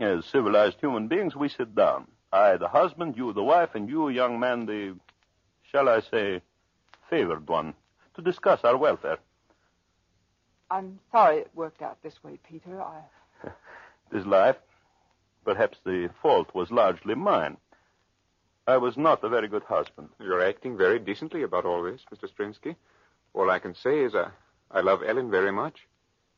As 0.00 0.26
civilized 0.26 0.78
human 0.80 1.06
beings, 1.06 1.36
we 1.36 1.48
sit 1.48 1.74
down. 1.74 2.08
I, 2.32 2.56
the 2.56 2.68
husband, 2.68 3.16
you, 3.16 3.32
the 3.32 3.42
wife, 3.42 3.70
and 3.74 3.88
you, 3.88 4.08
young 4.08 4.40
man, 4.40 4.66
the, 4.66 4.96
shall 5.70 5.88
I 5.88 6.00
say, 6.00 6.42
favored 7.12 7.46
one, 7.46 7.74
to 8.14 8.22
discuss 8.22 8.60
our 8.64 8.78
welfare. 8.78 9.18
I'm 10.70 10.98
sorry 11.10 11.40
it 11.40 11.50
worked 11.54 11.82
out 11.82 12.02
this 12.02 12.24
way, 12.24 12.38
Peter. 12.48 12.80
I. 12.80 13.02
This 14.10 14.26
life, 14.26 14.56
perhaps 15.42 15.78
the 15.86 16.10
fault 16.20 16.54
was 16.54 16.70
largely 16.70 17.14
mine. 17.14 17.56
I 18.66 18.76
was 18.76 18.98
not 18.98 19.24
a 19.24 19.28
very 19.30 19.48
good 19.48 19.62
husband. 19.62 20.08
You're 20.20 20.46
acting 20.46 20.76
very 20.76 20.98
decently 20.98 21.42
about 21.42 21.64
all 21.64 21.82
this, 21.82 22.02
Mr. 22.12 22.28
Strinsky. 22.30 22.76
All 23.32 23.50
I 23.50 23.58
can 23.58 23.74
say 23.74 24.00
is 24.00 24.14
I, 24.14 24.28
I 24.70 24.80
love 24.80 25.00
Ellen 25.02 25.30
very 25.30 25.50
much. 25.50 25.86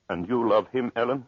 And 0.08 0.28
you 0.28 0.48
love 0.48 0.68
him, 0.68 0.92
Ellen? 0.94 1.26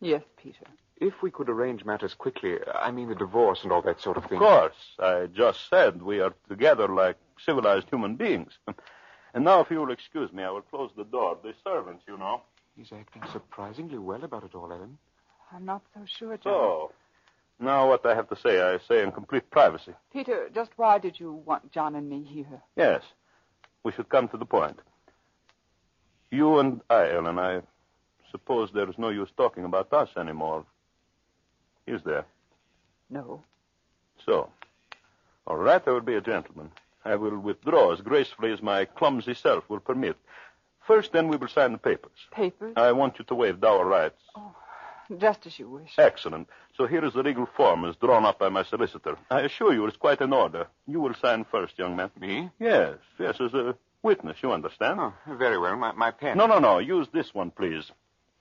Yes, 0.00 0.22
Peter. 0.42 0.66
If 1.02 1.20
we 1.20 1.32
could 1.32 1.48
arrange 1.48 1.84
matters 1.84 2.14
quickly, 2.14 2.58
I 2.72 2.92
mean 2.92 3.08
the 3.08 3.16
divorce 3.16 3.64
and 3.64 3.72
all 3.72 3.82
that 3.82 4.00
sort 4.00 4.16
of 4.16 4.24
thing. 4.26 4.38
Of 4.38 4.44
course. 4.44 4.80
I 5.00 5.26
just 5.26 5.68
said 5.68 6.00
we 6.00 6.20
are 6.20 6.32
together 6.48 6.86
like 6.86 7.16
civilized 7.44 7.88
human 7.90 8.16
beings. 8.16 8.52
And 9.34 9.44
now, 9.44 9.60
if 9.60 9.70
you 9.70 9.78
will 9.80 9.90
excuse 9.90 10.30
me, 10.30 10.42
I 10.42 10.50
will 10.50 10.60
close 10.60 10.90
the 10.94 11.04
door. 11.04 11.38
The 11.42 11.54
servants, 11.64 12.04
you 12.06 12.18
know. 12.18 12.42
He's 12.76 12.92
acting 12.92 13.22
surprisingly 13.32 13.96
well 13.96 14.22
about 14.22 14.44
it 14.44 14.54
all, 14.54 14.70
Ellen. 14.70 14.98
I'm 15.50 15.64
not 15.64 15.80
so 15.94 16.00
sure, 16.04 16.36
John. 16.36 16.52
So, 16.52 16.92
now 17.58 17.88
what 17.88 18.04
I 18.04 18.14
have 18.14 18.28
to 18.28 18.36
say, 18.36 18.60
I 18.60 18.78
say 18.86 19.02
in 19.02 19.10
complete 19.10 19.50
privacy. 19.50 19.94
Peter, 20.12 20.50
just 20.54 20.72
why 20.76 20.98
did 20.98 21.18
you 21.18 21.32
want 21.46 21.72
John 21.72 21.94
and 21.94 22.10
me 22.10 22.22
here? 22.22 22.60
Yes. 22.76 23.02
We 23.84 23.92
should 23.92 24.10
come 24.10 24.28
to 24.28 24.36
the 24.36 24.44
point. 24.44 24.78
You 26.30 26.58
and 26.58 26.82
I, 26.90 27.12
Ellen, 27.12 27.38
I 27.38 27.62
suppose 28.30 28.70
there 28.74 28.90
is 28.90 28.98
no 28.98 29.08
use 29.08 29.30
talking 29.34 29.64
about 29.64 29.90
us 29.94 30.10
anymore. 30.18 30.66
Is 31.86 32.02
there? 32.04 32.24
No. 33.10 33.42
So. 34.24 34.50
All 35.46 35.56
right, 35.56 35.82
I 35.86 35.90
will 35.90 36.00
be 36.00 36.14
a 36.14 36.20
gentleman. 36.20 36.70
I 37.04 37.16
will 37.16 37.38
withdraw 37.38 37.92
as 37.92 38.00
gracefully 38.00 38.52
as 38.52 38.62
my 38.62 38.84
clumsy 38.84 39.34
self 39.34 39.68
will 39.68 39.80
permit. 39.80 40.16
First, 40.86 41.12
then, 41.12 41.28
we 41.28 41.36
will 41.36 41.48
sign 41.48 41.72
the 41.72 41.78
papers. 41.78 42.12
Papers? 42.32 42.74
I 42.76 42.92
want 42.92 43.18
you 43.18 43.24
to 43.26 43.34
waive 43.34 43.60
dower 43.60 43.84
rights. 43.84 44.20
Oh, 44.36 44.54
just 45.18 45.46
as 45.46 45.58
you 45.58 45.68
wish. 45.68 45.94
Excellent. 45.98 46.48
So 46.76 46.86
here 46.86 47.04
is 47.04 47.14
the 47.14 47.22
legal 47.22 47.46
form 47.56 47.84
as 47.84 47.96
drawn 47.96 48.24
up 48.24 48.38
by 48.38 48.48
my 48.48 48.62
solicitor. 48.64 49.16
I 49.30 49.42
assure 49.42 49.72
you 49.72 49.86
it's 49.86 49.96
quite 49.96 50.20
in 50.20 50.32
order. 50.32 50.66
You 50.86 51.00
will 51.00 51.14
sign 51.14 51.44
first, 51.50 51.78
young 51.78 51.96
man. 51.96 52.10
Me? 52.20 52.50
Yes, 52.58 52.94
yes, 53.18 53.40
as 53.40 53.54
a 53.54 53.74
witness, 54.02 54.38
you 54.42 54.52
understand? 54.52 55.00
Oh, 55.00 55.12
very 55.28 55.58
well. 55.58 55.76
My, 55.76 55.92
my 55.92 56.10
pen. 56.10 56.36
No, 56.36 56.46
no, 56.46 56.58
no. 56.58 56.78
Use 56.78 57.08
this 57.12 57.34
one, 57.34 57.50
please. 57.50 57.90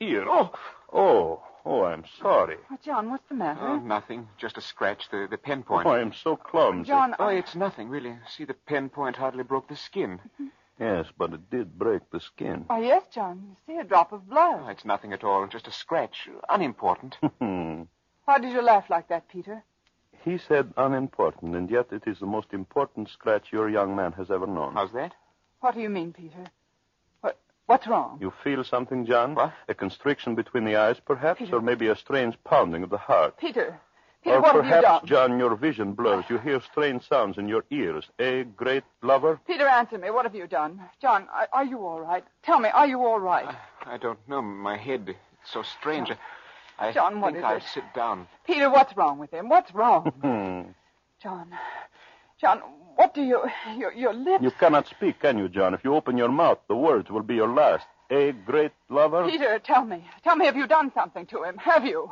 Here. 0.01 0.25
Oh, 0.27 0.51
oh, 0.91 1.43
oh, 1.63 1.84
I'm 1.84 2.03
sorry. 2.20 2.58
Oh, 2.72 2.77
John, 2.84 3.12
what's 3.12 3.27
the 3.29 3.36
matter? 3.36 3.60
Oh, 3.62 3.77
nothing. 3.77 4.27
Just 4.39 4.58
a 4.58 4.62
scratch. 4.62 5.03
The, 5.12 5.27
the 5.29 5.38
pen 5.38 5.62
point. 5.62 5.86
Oh, 5.86 5.91
I'm 5.91 6.12
so 6.12 6.36
clumsy. 6.36 6.88
John, 6.88 7.13
Oh, 7.20 7.25
I- 7.25 7.34
it's 7.34 7.53
nothing, 7.53 7.88
really. 7.88 8.15
See, 8.36 8.43
the 8.46 8.55
pen 8.55 8.89
point 8.89 9.15
hardly 9.15 9.43
broke 9.43 9.67
the 9.67 9.75
skin. 9.75 10.20
Mm-hmm. 10.41 10.48
Yes, 10.79 11.05
but 11.15 11.34
it 11.34 11.51
did 11.51 11.77
break 11.77 12.01
the 12.10 12.20
skin. 12.20 12.63
Why, 12.65 12.79
yes, 12.81 13.03
John. 13.13 13.43
You 13.48 13.55
see 13.75 13.79
a 13.79 13.84
drop 13.84 14.12
of 14.12 14.27
blood. 14.27 14.62
Oh, 14.65 14.70
it's 14.70 14.86
nothing 14.86 15.13
at 15.13 15.24
all. 15.24 15.46
Just 15.46 15.67
a 15.67 15.72
scratch. 15.72 16.27
Unimportant. 16.50 17.17
Hmm. 17.39 17.84
Why 18.25 18.39
did 18.39 18.53
you 18.53 18.63
laugh 18.63 18.89
like 18.89 19.08
that, 19.10 19.27
Peter? 19.29 19.63
he 20.24 20.38
said 20.39 20.74
unimportant, 20.77 21.55
and 21.55 21.70
yet 21.70 21.88
it 21.91 22.03
is 22.08 22.20
the 22.20 22.25
most 22.25 22.53
important 22.53 23.10
scratch 23.10 23.51
your 23.51 23.70
young 23.70 23.96
man 23.96 24.12
has 24.13 24.31
ever 24.31 24.48
known. 24.48 24.74
How's 24.74 24.91
that? 24.93 25.13
What 25.60 25.74
do 25.75 25.81
you 25.81 25.89
mean, 25.89 26.12
Peter? 26.13 26.46
What, 27.72 27.80
what's 27.80 27.88
wrong? 27.88 28.18
You 28.20 28.34
feel 28.44 28.66
something, 28.66 29.06
John? 29.06 29.34
What? 29.34 29.54
A 29.70 29.74
constriction 29.74 30.36
between 30.36 30.66
the 30.66 30.75
eyes, 30.75 30.98
perhaps, 31.00 31.42
or 31.54 31.62
maybe 31.62 31.88
a 31.88 31.96
strange 31.96 32.36
pounding 32.44 32.84
of 32.84 32.90
the 32.90 32.98
heart. 32.98 33.38
Peter, 33.38 33.80
Peter, 34.22 34.36
or 34.36 34.42
what 34.42 34.56
have 34.56 34.66
you 34.66 34.70
perhaps, 34.72 34.84
done? 34.84 35.06
John, 35.06 35.40
your 35.40 35.56
vision 35.56 35.94
blurs. 35.94 36.25
You 36.30 36.38
hear 36.38 36.60
strange 36.60 37.08
sounds 37.08 37.38
in 37.38 37.48
your 37.48 37.63
ears. 37.72 38.10
A 38.20 38.44
great 38.44 38.84
lover? 39.01 39.40
Peter, 39.48 39.66
answer 39.66 39.98
me. 39.98 40.10
What 40.10 40.25
have 40.25 40.36
you 40.36 40.48
done? 40.48 40.82
John, 41.01 41.30
are, 41.34 41.48
are 41.54 41.63
you 41.63 41.80
all 41.80 42.01
right? 42.01 42.25
Tell 42.44 42.60
me, 42.60 42.68
are 42.68 42.88
you 42.88 43.06
all 43.06 43.22
right? 43.22 43.56
I 43.86 43.96
don't 43.98 44.20
know. 44.28 44.42
My 44.42 44.75
head. 44.75 45.16
It's 45.42 45.51
so 45.54 45.63
strange. 45.63 46.12
I, 46.78 46.90
I 46.90 46.92
John, 46.92 47.22
what 47.22 47.34
think 47.34 47.38
is 47.38 47.44
I'll 47.46 47.56
it? 47.56 47.63
sit 47.74 47.86
down. 47.96 48.28
Peter, 48.46 48.70
what's 48.70 48.98
wrong 48.98 49.18
with 49.18 49.32
him? 49.32 49.48
What's 49.48 49.74
wrong? 49.74 50.12
Hmm. 50.22 50.72
John, 51.24 51.48
John, 52.42 52.62
what 52.95 53.13
do 53.13 53.21
you... 53.21 53.41
Your, 53.77 53.93
your 53.93 54.13
lips... 54.13 54.43
You 54.43 54.51
cannot 54.51 54.88
speak, 54.88 55.19
can 55.19 55.38
you, 55.38 55.50
John? 55.50 55.74
If 55.74 55.83
you 55.83 55.95
open 55.95 56.17
your 56.17 56.29
mouth, 56.29 56.60
the 56.67 56.75
words 56.75 57.10
will 57.10 57.24
be 57.24 57.36
your 57.36 57.53
last. 57.53 57.86
A 58.10 58.31
great 58.31 58.71
lover? 58.89 59.27
Peter, 59.29 59.60
tell 59.60 59.86
me. 59.86 60.05
Tell 60.24 60.36
me, 60.36 60.45
have 60.45 60.57
you 60.57 60.67
done 60.67 60.91
something 60.93 61.25
to 61.27 61.43
him? 61.43 61.57
Have 61.57 61.86
you? 61.86 62.12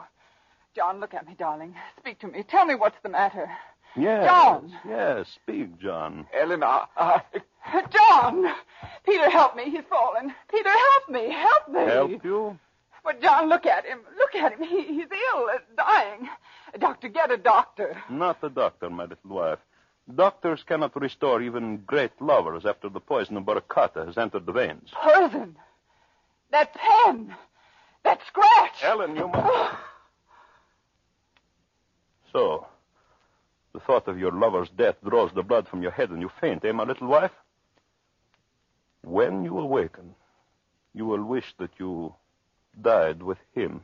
John, 0.75 0.99
look 0.99 1.13
at 1.13 1.27
me, 1.27 1.35
darling. 1.37 1.75
Speak 1.99 2.19
to 2.19 2.27
me. 2.27 2.43
Tell 2.43 2.65
me 2.65 2.75
what's 2.75 2.95
the 3.03 3.09
matter. 3.09 3.49
Yes. 3.97 4.25
John. 4.25 4.71
Yes, 4.87 5.27
speak, 5.43 5.79
John. 5.79 6.25
Eleanor, 6.33 6.85
I, 6.95 7.21
I, 7.65 7.81
John! 7.91 8.45
Peter, 9.05 9.29
help 9.29 9.55
me. 9.55 9.65
He's 9.65 9.83
fallen. 9.89 10.33
Peter, 10.49 10.69
help 10.69 11.09
me. 11.09 11.31
Help 11.31 11.69
me. 11.69 11.85
Help 11.91 12.23
you? 12.23 12.57
But, 13.03 13.21
John, 13.21 13.49
look 13.49 13.65
at 13.65 13.85
him. 13.85 13.99
Look 14.17 14.35
at 14.35 14.53
him. 14.53 14.63
He, 14.67 14.83
he's 14.83 15.07
ill, 15.33 15.49
uh, 15.53 15.57
dying. 15.75 16.29
Doctor, 16.79 17.09
get 17.09 17.31
a 17.31 17.37
doctor. 17.37 17.97
Not 18.09 18.39
the 18.41 18.49
doctor, 18.49 18.89
my 18.89 19.03
little 19.03 19.17
wife. 19.25 19.59
Doctors 20.15 20.63
cannot 20.63 20.99
restore 20.99 21.41
even 21.41 21.77
great 21.85 22.19
lovers 22.19 22.65
after 22.65 22.89
the 22.89 22.99
poison 22.99 23.37
of 23.37 23.43
Baracata 23.43 24.05
has 24.07 24.17
entered 24.17 24.45
the 24.45 24.51
veins. 24.51 24.89
Poison. 24.91 25.55
That 26.51 26.73
pen. 26.73 27.35
That 28.03 28.19
scratch. 28.25 28.83
Ellen, 28.83 29.15
you 29.15 29.27
must. 29.27 29.75
So, 32.33 32.65
the 33.73 33.79
thought 33.79 34.07
of 34.07 34.17
your 34.17 34.31
lover's 34.31 34.69
death 34.69 34.95
draws 35.07 35.31
the 35.33 35.43
blood 35.43 35.67
from 35.67 35.81
your 35.81 35.91
head 35.91 36.09
and 36.09 36.21
you 36.21 36.31
faint, 36.41 36.65
eh, 36.65 36.71
my 36.71 36.83
little 36.83 37.07
wife? 37.07 37.31
When 39.01 39.43
you 39.43 39.59
awaken, 39.59 40.15
you 40.93 41.05
will 41.05 41.23
wish 41.23 41.53
that 41.59 41.71
you 41.77 42.13
died 42.81 43.21
with 43.21 43.37
him. 43.53 43.83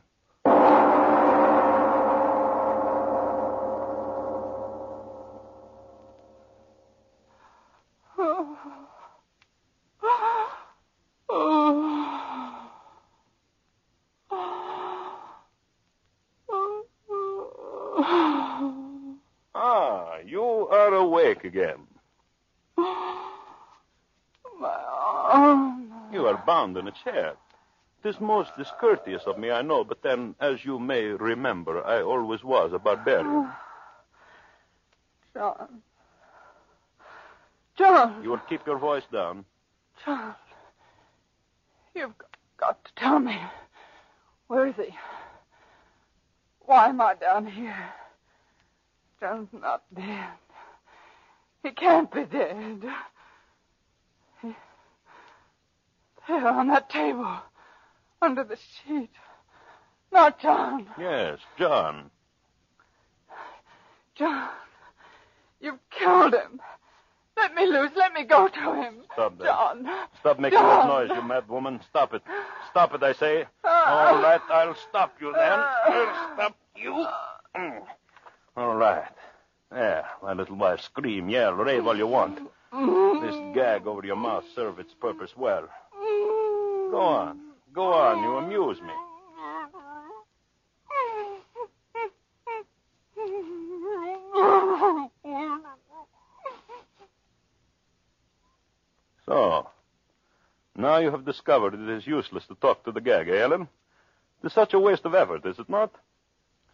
Ah, 19.58 20.18
you 20.24 20.42
are 20.42 20.94
awake 20.94 21.44
again. 21.44 21.86
Bound 26.66 26.76
in 26.78 26.88
a 26.88 27.04
chair. 27.04 27.34
It 28.02 28.08
is 28.08 28.20
most 28.20 28.50
discourteous 28.58 29.22
of 29.26 29.38
me, 29.38 29.52
I 29.52 29.62
know, 29.62 29.84
but 29.84 30.02
then, 30.02 30.34
as 30.40 30.64
you 30.64 30.80
may 30.80 31.04
remember, 31.04 31.84
I 31.86 32.02
always 32.02 32.42
was 32.42 32.72
a 32.72 32.78
barbarian. 32.80 33.48
John. 35.32 35.82
John. 37.78 38.20
You 38.20 38.30
will 38.30 38.42
keep 38.48 38.66
your 38.66 38.78
voice 38.78 39.04
down. 39.12 39.44
John. 40.04 40.34
You've 41.94 42.18
got 42.56 42.84
to 42.84 42.90
tell 42.96 43.20
me. 43.20 43.38
Where 44.48 44.66
is 44.66 44.74
he? 44.74 44.92
Why 46.62 46.88
am 46.88 47.00
I 47.00 47.14
down 47.14 47.46
here? 47.46 47.92
John's 49.20 49.50
not 49.52 49.84
dead. 49.94 50.30
He 51.62 51.70
can't 51.70 52.12
be 52.12 52.24
dead. 52.24 52.82
He... 54.42 54.48
There 56.28 56.48
on 56.48 56.68
that 56.68 56.90
table, 56.90 57.38
under 58.20 58.44
the 58.44 58.56
sheet. 58.56 59.10
Not 60.12 60.40
John. 60.40 60.86
Yes, 60.98 61.38
John. 61.58 62.10
John, 64.16 64.48
you've 65.60 65.78
killed 65.90 66.34
him. 66.34 66.60
Let 67.36 67.54
me 67.54 67.66
loose. 67.66 67.90
Let 67.94 68.14
me 68.14 68.24
go 68.24 68.48
to 68.48 68.74
him. 68.82 68.94
Stop 69.12 69.38
that. 69.38 69.44
John. 69.44 69.88
Stop 70.20 70.38
making 70.40 70.58
John. 70.58 70.88
that 70.88 71.08
noise, 71.08 71.10
you 71.16 71.22
mad 71.28 71.48
woman. 71.48 71.80
Stop 71.90 72.14
it. 72.14 72.22
Stop 72.70 72.94
it, 72.94 73.02
I 73.02 73.12
say. 73.12 73.44
All 73.62 74.22
right, 74.22 74.40
I'll 74.50 74.74
stop 74.88 75.14
you 75.20 75.32
then. 75.32 75.52
I'll 75.52 76.34
stop 76.34 76.56
you. 76.76 77.06
Mm. 77.54 77.82
All 78.56 78.74
right. 78.74 79.04
There, 79.70 80.06
my 80.22 80.32
little 80.32 80.56
wife, 80.56 80.80
scream, 80.80 81.28
yell, 81.28 81.52
rave 81.52 81.86
all 81.86 81.96
you 81.96 82.06
want. 82.06 82.38
This 82.72 83.36
gag 83.54 83.86
over 83.86 84.04
your 84.06 84.16
mouth 84.16 84.44
served 84.54 84.80
its 84.80 84.94
purpose 84.94 85.36
well. 85.36 85.68
Go 86.90 87.00
on. 87.00 87.40
Go 87.72 87.92
on. 87.92 88.22
You 88.22 88.36
amuse 88.36 88.80
me. 88.80 88.92
So, 99.26 99.68
now 100.76 100.98
you 100.98 101.10
have 101.10 101.24
discovered 101.24 101.74
it 101.74 101.88
is 101.88 102.06
useless 102.06 102.46
to 102.46 102.54
talk 102.54 102.84
to 102.84 102.92
the 102.92 103.00
gag, 103.00 103.28
eh, 103.28 103.42
Ellen? 103.42 103.62
It 104.42 104.46
is 104.46 104.52
such 104.52 104.72
a 104.72 104.78
waste 104.78 105.04
of 105.04 105.14
effort, 105.14 105.44
is 105.44 105.58
it 105.58 105.68
not? 105.68 105.92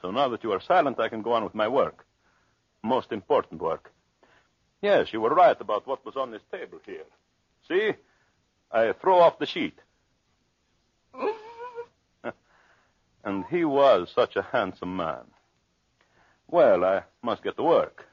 So 0.02 0.10
now 0.10 0.28
that 0.28 0.44
you 0.44 0.52
are 0.52 0.60
silent, 0.60 1.00
I 1.00 1.08
can 1.08 1.22
go 1.22 1.32
on 1.32 1.44
with 1.44 1.54
my 1.54 1.68
work. 1.68 2.04
Most 2.82 3.12
important 3.12 3.62
work. 3.62 3.90
Yes, 4.82 5.12
you 5.12 5.20
were 5.20 5.34
right 5.34 5.58
about 5.60 5.86
what 5.86 6.04
was 6.04 6.16
on 6.16 6.30
this 6.30 6.42
table 6.50 6.80
here. 6.84 7.06
See? 7.68 7.92
I 8.70 8.92
throw 8.92 9.20
off 9.20 9.38
the 9.38 9.46
sheet. 9.46 9.78
and 13.24 13.44
he 13.50 13.64
was 13.64 14.10
such 14.14 14.36
a 14.36 14.42
handsome 14.42 14.96
man. 14.96 15.24
Well, 16.48 16.84
I 16.84 17.02
must 17.22 17.42
get 17.42 17.56
to 17.56 17.62
work. 17.62 18.06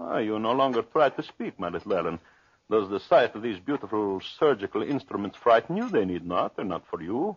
Ah, 0.00 0.18
you 0.18 0.38
no 0.38 0.52
longer 0.52 0.82
try 0.82 1.08
to 1.10 1.22
speak, 1.22 1.58
my 1.58 1.68
little 1.68 1.94
Ellen. 1.94 2.18
Does 2.70 2.88
the 2.88 3.00
sight 3.00 3.34
of 3.34 3.42
these 3.42 3.58
beautiful 3.58 4.20
surgical 4.38 4.82
instruments 4.82 5.36
frighten 5.36 5.76
you? 5.76 5.88
They 5.88 6.04
need 6.04 6.26
not. 6.26 6.56
They're 6.56 6.64
not 6.64 6.86
for 6.90 7.02
you. 7.02 7.36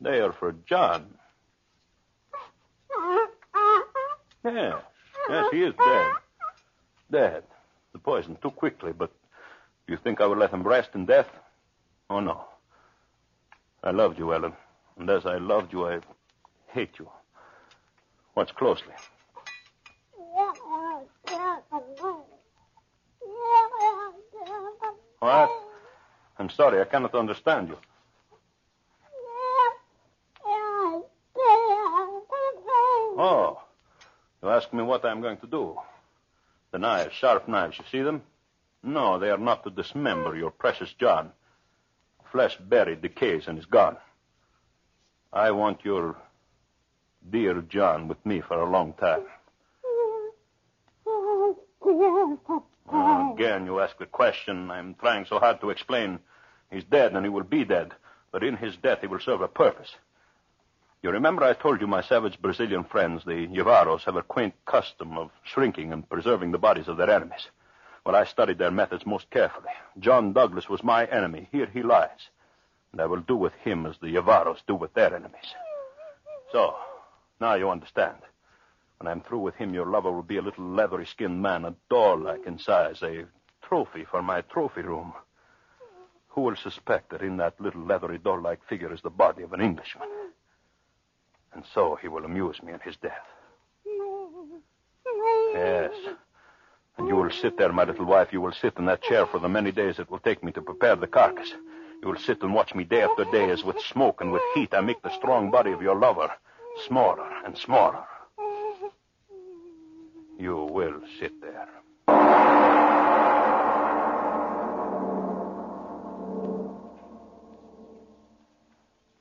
They 0.00 0.20
are 0.20 0.32
for 0.32 0.52
John. 0.66 1.06
Yes. 4.44 4.82
Yes, 5.28 5.44
he 5.50 5.62
is 5.62 5.74
dead. 5.74 6.12
Dead. 7.10 7.42
The 7.92 7.98
poison 7.98 8.36
too 8.40 8.50
quickly, 8.50 8.92
but 8.92 9.10
do 9.86 9.92
you 9.92 9.98
think 10.02 10.20
I 10.20 10.26
would 10.26 10.38
let 10.38 10.50
him 10.50 10.62
rest 10.62 10.90
in 10.94 11.06
death? 11.06 11.28
Oh, 12.08 12.20
no. 12.20 12.44
I 13.82 13.90
loved 13.90 14.18
you, 14.18 14.32
Ellen. 14.34 14.52
And 14.98 15.08
as 15.10 15.26
I 15.26 15.38
loved 15.38 15.72
you, 15.72 15.86
I 15.86 16.00
hate 16.68 16.98
you. 16.98 17.08
Watch 18.34 18.54
closely. 18.54 18.94
What? 25.20 25.50
I'm 26.38 26.50
sorry, 26.50 26.80
I 26.80 26.84
cannot 26.84 27.14
understand 27.14 27.68
you. 27.68 27.76
Oh, 33.20 33.60
you 34.42 34.48
ask 34.48 34.72
me 34.72 34.82
what 34.82 35.04
I'm 35.04 35.20
going 35.20 35.38
to 35.38 35.46
do. 35.46 35.76
The 36.70 36.78
knives, 36.78 37.14
sharp 37.14 37.48
knives, 37.48 37.78
you 37.78 37.84
see 37.90 38.02
them? 38.02 38.22
No, 38.82 39.18
they 39.18 39.30
are 39.30 39.38
not 39.38 39.64
to 39.64 39.70
dismember 39.70 40.36
your 40.36 40.52
precious 40.52 40.92
John. 40.92 41.32
Flesh 42.32 42.56
buried, 42.58 43.02
decays, 43.02 43.46
and 43.46 43.58
is 43.58 43.66
gone. 43.66 43.96
I 45.32 45.50
want 45.50 45.84
your 45.84 46.16
dear 47.30 47.60
John 47.62 48.08
with 48.08 48.24
me 48.24 48.40
for 48.40 48.58
a 48.58 48.70
long 48.70 48.92
time. 48.94 49.24
Oh, 52.90 53.34
again, 53.34 53.66
you 53.66 53.80
ask 53.80 53.98
the 53.98 54.06
question. 54.06 54.70
I'm 54.70 54.94
trying 54.94 55.26
so 55.26 55.38
hard 55.38 55.60
to 55.60 55.70
explain. 55.70 56.18
He's 56.70 56.84
dead, 56.84 57.12
and 57.12 57.24
he 57.24 57.30
will 57.30 57.44
be 57.44 57.64
dead. 57.64 57.92
But 58.32 58.44
in 58.44 58.56
his 58.56 58.76
death, 58.76 59.00
he 59.00 59.06
will 59.06 59.20
serve 59.20 59.40
a 59.40 59.48
purpose. 59.48 59.90
You 61.02 61.10
remember 61.10 61.44
I 61.44 61.52
told 61.52 61.80
you 61.80 61.86
my 61.86 62.02
savage 62.02 62.40
Brazilian 62.40 62.84
friends, 62.84 63.24
the 63.24 63.46
Yavaros, 63.46 64.02
have 64.02 64.16
a 64.16 64.22
quaint 64.22 64.54
custom 64.66 65.16
of 65.16 65.30
shrinking 65.44 65.92
and 65.92 66.08
preserving 66.08 66.50
the 66.50 66.58
bodies 66.58 66.88
of 66.88 66.96
their 66.96 67.10
enemies. 67.10 67.46
Well, 68.08 68.16
I 68.16 68.24
studied 68.24 68.56
their 68.56 68.70
methods 68.70 69.04
most 69.04 69.28
carefully. 69.28 69.68
John 69.98 70.32
Douglas 70.32 70.66
was 70.66 70.82
my 70.82 71.04
enemy. 71.04 71.46
Here 71.52 71.68
he 71.70 71.82
lies. 71.82 72.30
And 72.90 73.02
I 73.02 73.04
will 73.04 73.20
do 73.20 73.36
with 73.36 73.52
him 73.62 73.84
as 73.84 73.98
the 73.98 74.06
Yavaros 74.06 74.60
do 74.66 74.74
with 74.74 74.94
their 74.94 75.14
enemies. 75.14 75.54
So, 76.50 76.74
now 77.38 77.52
you 77.52 77.68
understand. 77.68 78.16
When 78.96 79.12
I'm 79.12 79.20
through 79.20 79.40
with 79.40 79.56
him, 79.56 79.74
your 79.74 79.84
lover 79.84 80.10
will 80.10 80.22
be 80.22 80.38
a 80.38 80.42
little 80.42 80.64
leathery 80.64 81.04
skinned 81.04 81.42
man, 81.42 81.66
a 81.66 81.74
doll-like 81.90 82.46
in 82.46 82.58
size, 82.58 83.02
a 83.02 83.26
trophy 83.60 84.06
for 84.10 84.22
my 84.22 84.40
trophy 84.40 84.80
room. 84.80 85.12
Who 86.28 86.40
will 86.40 86.56
suspect 86.56 87.10
that 87.10 87.20
in 87.20 87.36
that 87.36 87.60
little 87.60 87.82
leathery 87.82 88.16
doll-like 88.16 88.66
figure 88.66 88.90
is 88.90 89.02
the 89.02 89.10
body 89.10 89.42
of 89.42 89.52
an 89.52 89.60
Englishman? 89.60 90.08
And 91.52 91.62
so 91.74 91.98
he 92.00 92.08
will 92.08 92.24
amuse 92.24 92.62
me 92.62 92.72
in 92.72 92.80
his 92.80 92.96
death. 92.96 93.26
Yes. 95.52 95.92
And 96.98 97.08
you 97.08 97.16
will 97.16 97.30
sit 97.30 97.56
there, 97.56 97.72
my 97.72 97.84
little 97.84 98.04
wife. 98.04 98.32
You 98.32 98.40
will 98.40 98.52
sit 98.52 98.74
in 98.76 98.86
that 98.86 99.02
chair 99.02 99.26
for 99.26 99.38
the 99.38 99.48
many 99.48 99.72
days 99.72 99.98
it 99.98 100.10
will 100.10 100.18
take 100.18 100.42
me 100.42 100.52
to 100.52 100.60
prepare 100.62 100.96
the 100.96 101.06
carcass. 101.06 101.52
You 102.02 102.08
will 102.08 102.18
sit 102.18 102.42
and 102.42 102.54
watch 102.54 102.74
me 102.74 102.84
day 102.84 103.02
after 103.02 103.24
day 103.24 103.50
as 103.50 103.64
with 103.64 103.80
smoke 103.80 104.20
and 104.20 104.32
with 104.32 104.42
heat 104.54 104.74
I 104.74 104.80
make 104.80 105.02
the 105.02 105.16
strong 105.16 105.50
body 105.50 105.72
of 105.72 105.82
your 105.82 105.96
lover 105.96 106.30
smaller 106.86 107.28
and 107.44 107.56
smaller. 107.56 108.04
You 110.38 110.68
will 110.70 111.00
sit 111.18 111.40
there. 111.40 111.68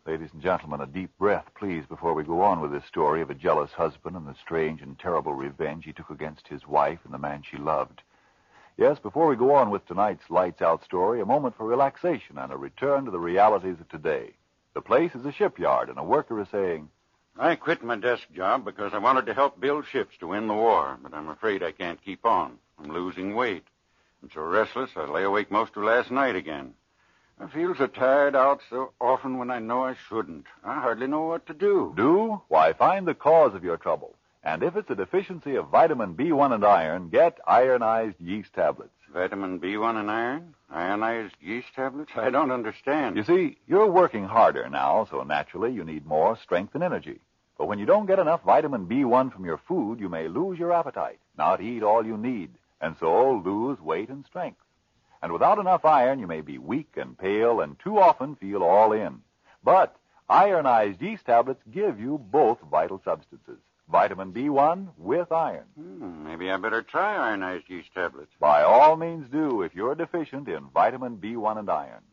Ladies 0.08 0.30
and 0.32 0.42
gentlemen, 0.42 0.80
a 0.80 0.86
deep 0.86 1.10
breath, 1.18 1.48
please, 1.54 1.86
before 1.86 2.14
we 2.14 2.24
go 2.24 2.42
on 2.42 2.62
with 2.62 2.72
this 2.72 2.86
story 2.86 3.22
of 3.22 3.30
a 3.30 3.36
jealous 3.36 3.72
husband 3.72 4.16
and 4.16 4.26
the 4.26 4.36
strange 4.36 4.82
and 4.82 4.98
terrible 4.98 5.34
revenge 5.34 5.84
he 5.84 5.92
took 5.92 6.10
against 6.10 6.48
his 6.48 6.66
wife 6.66 7.00
and 7.04 7.14
the 7.14 7.18
man 7.18 7.44
she 7.44 7.58
loved. 7.58 8.02
Yes, 8.78 9.00
before 9.00 9.28
we 9.28 9.36
go 9.36 9.54
on 9.54 9.70
with 9.70 9.86
tonight's 9.86 10.30
Lights 10.30 10.62
Out 10.62 10.82
story, 10.86 11.20
a 11.20 11.26
moment 11.26 11.58
for 11.58 11.66
relaxation 11.66 12.38
and 12.38 12.54
a 12.54 12.58
return 12.58 13.04
to 13.04 13.12
the 13.12 13.20
realities 13.20 13.82
of 13.82 13.90
today. 13.90 14.32
The 14.76 14.82
place 14.82 15.14
is 15.14 15.26
a 15.26 15.32
shipyard, 15.34 15.90
and 15.90 16.00
a 16.00 16.04
worker 16.06 16.40
is 16.40 16.48
saying, 16.54 16.88
I 17.38 17.56
quit 17.56 17.84
my 17.84 17.98
desk 17.98 18.24
job 18.34 18.64
because 18.64 18.94
I 18.94 19.00
wanted 19.00 19.26
to 19.26 19.34
help 19.34 19.60
build 19.60 19.88
ships 19.88 20.16
to 20.22 20.28
win 20.28 20.48
the 20.48 20.54
war, 20.54 20.98
but 21.04 21.14
I'm 21.14 21.28
afraid 21.28 21.62
I 21.62 21.74
can't 21.74 22.02
keep 22.02 22.26
on. 22.26 22.60
I'm 22.80 22.94
losing 22.94 23.36
weight. 23.36 23.66
I'm 24.24 24.32
so 24.34 24.40
restless 24.40 24.92
I 24.96 25.04
lay 25.04 25.24
awake 25.24 25.52
most 25.52 25.76
of 25.76 25.84
last 25.84 26.12
night 26.12 26.38
again. 26.38 26.76
I 27.40 27.48
feel 27.48 27.76
so 27.76 27.86
tired 27.86 28.36
out 28.36 28.62
so 28.70 28.94
often 29.00 29.38
when 29.38 29.52
I 29.52 29.60
know 29.60 29.84
I 29.84 29.96
shouldn't. 30.10 30.48
I 30.64 30.80
hardly 30.80 31.06
know 31.06 31.22
what 31.28 31.46
to 31.48 31.54
do. 31.54 31.94
Do? 31.96 32.42
Why, 32.48 32.74
find 32.74 33.08
the 33.08 33.14
cause 33.14 33.54
of 33.54 33.64
your 33.64 33.78
trouble. 33.78 34.16
And 34.44 34.64
if 34.64 34.76
it's 34.76 34.90
a 34.90 34.96
deficiency 34.96 35.56
of 35.56 35.70
vitamin 35.70 36.16
B1 36.16 36.54
and 36.54 36.66
iron, 36.66 37.10
get 37.10 37.38
ironized 37.46 38.16
yeast 38.20 38.54
tablets. 38.54 38.92
Vitamin 39.14 39.60
B1 39.60 40.00
and 40.00 40.10
iron? 40.10 40.56
Ironized 40.72 41.36
yeast 41.40 41.68
tablets? 41.76 42.12
I 42.16 42.32
don't 42.32 42.52
understand. 42.52 43.18
You 43.18 43.24
see, 43.24 43.58
you're 43.68 43.92
working 43.92 44.26
harder 44.26 44.68
now, 44.70 45.08
so 45.10 45.22
naturally 45.24 45.74
you 45.74 45.84
need 45.84 46.06
more 46.06 46.38
strength 46.38 46.74
and 46.74 46.84
energy. 46.84 47.20
But 47.58 47.68
when 47.68 47.78
you 47.78 47.86
don't 47.86 48.06
get 48.08 48.20
enough 48.20 48.44
vitamin 48.44 48.88
B1 48.88 49.32
from 49.32 49.46
your 49.46 49.60
food, 49.68 50.00
you 50.00 50.10
may 50.10 50.28
lose 50.28 50.58
your 50.58 50.72
appetite, 50.72 51.20
not 51.38 51.62
eat 51.62 51.84
all 51.84 52.06
you 52.06 52.18
need, 52.18 52.52
and 52.82 52.96
so 53.00 53.42
lose 53.46 53.80
weight 53.80 54.10
and 54.10 54.26
strength. 54.26 54.60
And 55.22 55.34
without 55.34 55.60
enough 55.60 55.86
iron, 55.86 56.20
you 56.20 56.28
may 56.28 56.42
be 56.42 56.58
weak 56.58 56.96
and 56.96 57.18
pale 57.18 57.62
and 57.62 57.80
too 57.80 58.00
often 58.00 58.36
feel 58.36 58.64
all 58.64 58.92
in. 58.92 59.22
But 59.64 59.96
ironized 60.30 61.02
yeast 61.02 61.26
tablets 61.26 61.62
give 61.72 62.00
you 62.00 62.18
both 62.18 62.60
vital 62.62 63.02
substances. 63.04 63.60
Vitamin 63.90 64.34
B1 64.34 64.90
with 64.98 65.32
iron. 65.32 65.66
Hmm, 65.76 66.26
maybe 66.26 66.52
I 66.52 66.58
better 66.58 66.82
try 66.82 67.16
ironized 67.16 67.70
yeast 67.70 67.94
tablets. 67.94 68.32
By 68.40 68.62
all 68.62 68.98
means 68.98 69.30
do 69.32 69.62
if 69.62 69.74
you're 69.74 69.96
deficient 69.96 70.50
in 70.50 70.68
vitamin 70.74 71.18
B1 71.18 71.58
and 71.58 71.70
iron. 71.70 72.04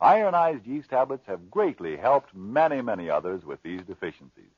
Ironized 0.00 0.66
yeast 0.66 0.90
tablets 0.90 1.24
have 1.26 1.50
greatly 1.50 1.96
helped 1.96 2.34
many, 2.34 2.82
many 2.82 3.08
others 3.08 3.44
with 3.44 3.62
these 3.62 3.82
deficiencies. 3.82 4.50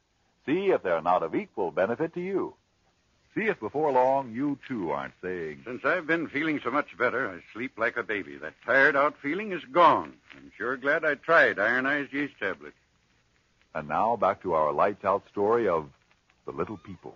See 0.46 0.70
if 0.70 0.82
they're 0.82 1.02
not 1.02 1.22
of 1.22 1.34
equal 1.34 1.70
benefit 1.70 2.14
to 2.14 2.20
you. 2.20 2.54
See 3.36 3.48
if 3.48 3.60
before 3.60 3.92
long 3.92 4.32
you 4.32 4.58
too 4.66 4.92
aren't 4.92 5.12
saying. 5.22 5.60
Since 5.66 5.84
I've 5.84 6.06
been 6.06 6.26
feeling 6.26 6.58
so 6.64 6.70
much 6.70 6.96
better, 6.96 7.28
I 7.28 7.42
sleep 7.52 7.72
like 7.76 7.98
a 7.98 8.02
baby. 8.02 8.38
That 8.38 8.54
tired 8.64 8.96
out 8.96 9.14
feeling 9.20 9.52
is 9.52 9.62
gone. 9.72 10.14
I'm 10.34 10.50
sure 10.56 10.78
glad 10.78 11.04
I 11.04 11.16
tried 11.16 11.58
ironized 11.58 12.14
yeast 12.14 12.32
tablets. 12.40 12.76
And 13.74 13.88
now 13.88 14.16
back 14.16 14.42
to 14.42 14.54
our 14.54 14.72
lights 14.72 15.04
out 15.04 15.22
story 15.30 15.68
of 15.68 15.90
The 16.46 16.52
Little 16.52 16.78
People. 16.78 17.14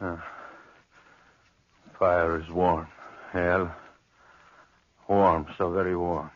Uh, 0.00 0.16
fire 1.98 2.40
is 2.40 2.48
warm. 2.50 2.86
Hell, 3.32 3.74
warm, 5.08 5.46
so 5.56 5.70
very 5.72 5.96
warm. 5.96 6.30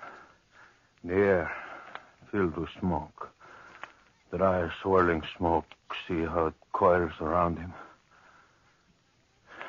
The 1.05 1.15
air 1.15 1.53
filled 2.31 2.57
with 2.57 2.71
smoke. 2.81 3.29
Dry, 4.35 4.71
swirling 4.81 5.23
smoke. 5.37 5.67
See 6.09 6.23
how 6.23 6.47
it 6.47 6.55
coils 6.73 7.13
around 7.21 7.59
him. 7.59 7.75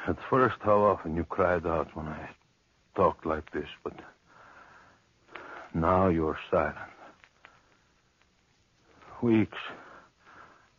At 0.07 0.17
first, 0.29 0.55
how 0.61 0.81
often 0.83 1.15
you 1.15 1.25
cried 1.25 1.65
out 1.65 1.95
when 1.95 2.07
I 2.07 2.29
talked 2.95 3.25
like 3.25 3.51
this, 3.51 3.67
but 3.83 3.93
now 5.73 6.07
you're 6.07 6.39
silent. 6.49 6.77
Weeks. 9.21 9.57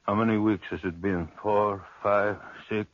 How 0.03 0.15
many 0.15 0.37
weeks 0.37 0.67
has 0.71 0.81
it 0.85 1.01
been? 1.01 1.29
Four, 1.43 1.85
five, 2.03 2.37
six? 2.69 2.89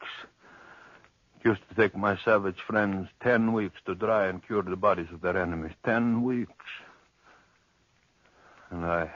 Used 1.42 1.62
to 1.70 1.74
take 1.74 1.96
my 1.96 2.18
savage 2.24 2.61
friends 2.66 3.09
ten 3.22 3.53
weeks 3.53 3.81
to 3.87 3.94
dry 3.94 4.26
and 4.26 4.46
cure 4.46 4.62
the 4.62 4.76
bodies 4.76 5.09
of 5.12 5.22
their 5.22 5.40
enemies. 5.40 5.72
Ten 5.85 6.22
weeks. 6.22 6.66
And 8.70 8.85
I. 8.85 9.11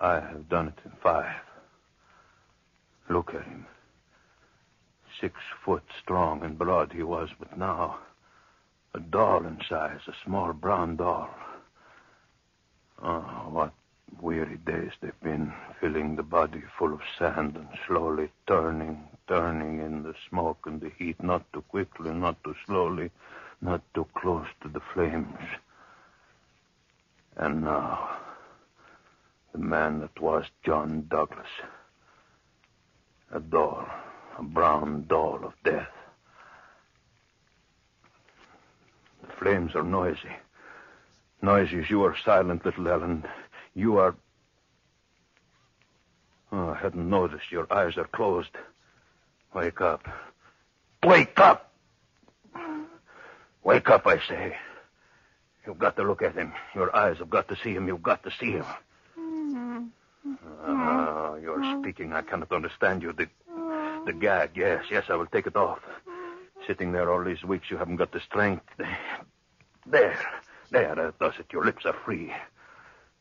I 0.00 0.14
have 0.14 0.48
done 0.48 0.68
it 0.68 0.78
in 0.84 0.92
five. 1.02 1.40
Look 3.08 3.34
at 3.34 3.44
him. 3.44 3.66
Six 5.20 5.34
foot 5.64 5.84
strong 6.02 6.42
and 6.42 6.58
broad 6.58 6.92
he 6.92 7.02
was, 7.02 7.30
but 7.38 7.56
now. 7.56 7.98
A 8.94 9.00
doll 9.00 9.46
in 9.46 9.58
size, 9.68 10.00
a 10.06 10.12
small 10.24 10.52
brown 10.52 10.96
doll. 10.96 11.30
Oh, 13.02 13.48
what 13.50 13.72
weary 14.20 14.58
days 14.66 14.92
they've 15.00 15.20
been, 15.22 15.52
filling 15.80 16.16
the 16.16 16.22
body 16.22 16.62
full 16.78 16.92
of 16.92 17.00
sand 17.18 17.56
and 17.56 17.68
slowly 17.86 18.30
turning, 18.46 19.04
turning 19.26 19.80
in 19.80 20.02
the 20.02 20.14
smoke 20.28 20.58
and 20.66 20.80
the 20.80 20.90
heat, 20.98 21.22
not 21.22 21.44
too 21.52 21.62
quickly, 21.62 22.10
not 22.10 22.42
too 22.44 22.54
slowly, 22.66 23.10
not 23.60 23.82
too 23.94 24.06
close 24.14 24.46
to 24.62 24.68
the 24.68 24.80
flames. 24.92 25.38
And 27.36 27.62
now, 27.62 28.16
the 29.52 29.58
man 29.58 30.00
that 30.00 30.20
was 30.20 30.44
John 30.64 31.06
Douglas. 31.08 31.46
A 33.32 33.40
doll, 33.40 33.86
a 34.38 34.42
brown 34.42 35.06
doll 35.08 35.40
of 35.44 35.52
death. 35.64 35.88
The 39.22 39.32
flames 39.38 39.74
are 39.74 39.82
noisy. 39.82 40.36
Noisy 41.42 41.80
as 41.80 41.90
you 41.90 42.04
are 42.04 42.16
silent, 42.24 42.64
little 42.64 42.88
Ellen. 42.88 43.24
You 43.74 43.98
are. 43.98 44.14
Oh, 46.52 46.70
I 46.70 46.76
hadn't 46.76 47.08
noticed. 47.08 47.50
Your 47.50 47.72
eyes 47.72 47.96
are 47.96 48.08
closed. 48.14 48.56
Wake 49.54 49.80
up. 49.80 50.08
Wake 51.04 51.38
up! 51.38 51.70
Wake 53.62 53.88
up, 53.88 54.06
I 54.06 54.18
say. 54.18 54.56
You've 55.64 55.78
got 55.78 55.96
to 55.96 56.02
look 56.02 56.22
at 56.22 56.34
him. 56.34 56.52
Your 56.74 56.94
eyes 56.94 57.18
have 57.18 57.30
got 57.30 57.48
to 57.48 57.56
see 57.62 57.72
him. 57.72 57.86
You've 57.86 58.02
got 58.02 58.22
to 58.24 58.30
see 58.38 58.52
him. 58.52 58.64
Mm-hmm. 59.18 59.84
Ah, 60.66 61.36
you're 61.36 61.80
speaking. 61.80 62.12
I 62.12 62.22
cannot 62.22 62.52
understand 62.52 63.02
you. 63.02 63.12
The, 63.12 63.28
the 64.06 64.12
gag, 64.12 64.50
yes, 64.56 64.84
yes, 64.90 65.04
I 65.08 65.14
will 65.14 65.26
take 65.26 65.46
it 65.46 65.56
off. 65.56 65.78
Sitting 66.66 66.92
there 66.92 67.10
all 67.10 67.22
these 67.22 67.44
weeks, 67.44 67.70
you 67.70 67.76
haven't 67.76 67.96
got 67.96 68.12
the 68.12 68.20
strength. 68.20 68.66
There, 69.86 70.18
there, 70.70 70.94
that 70.94 71.18
does 71.18 71.34
it. 71.38 71.46
Your 71.52 71.64
lips 71.64 71.84
are 71.84 71.96
free. 72.04 72.32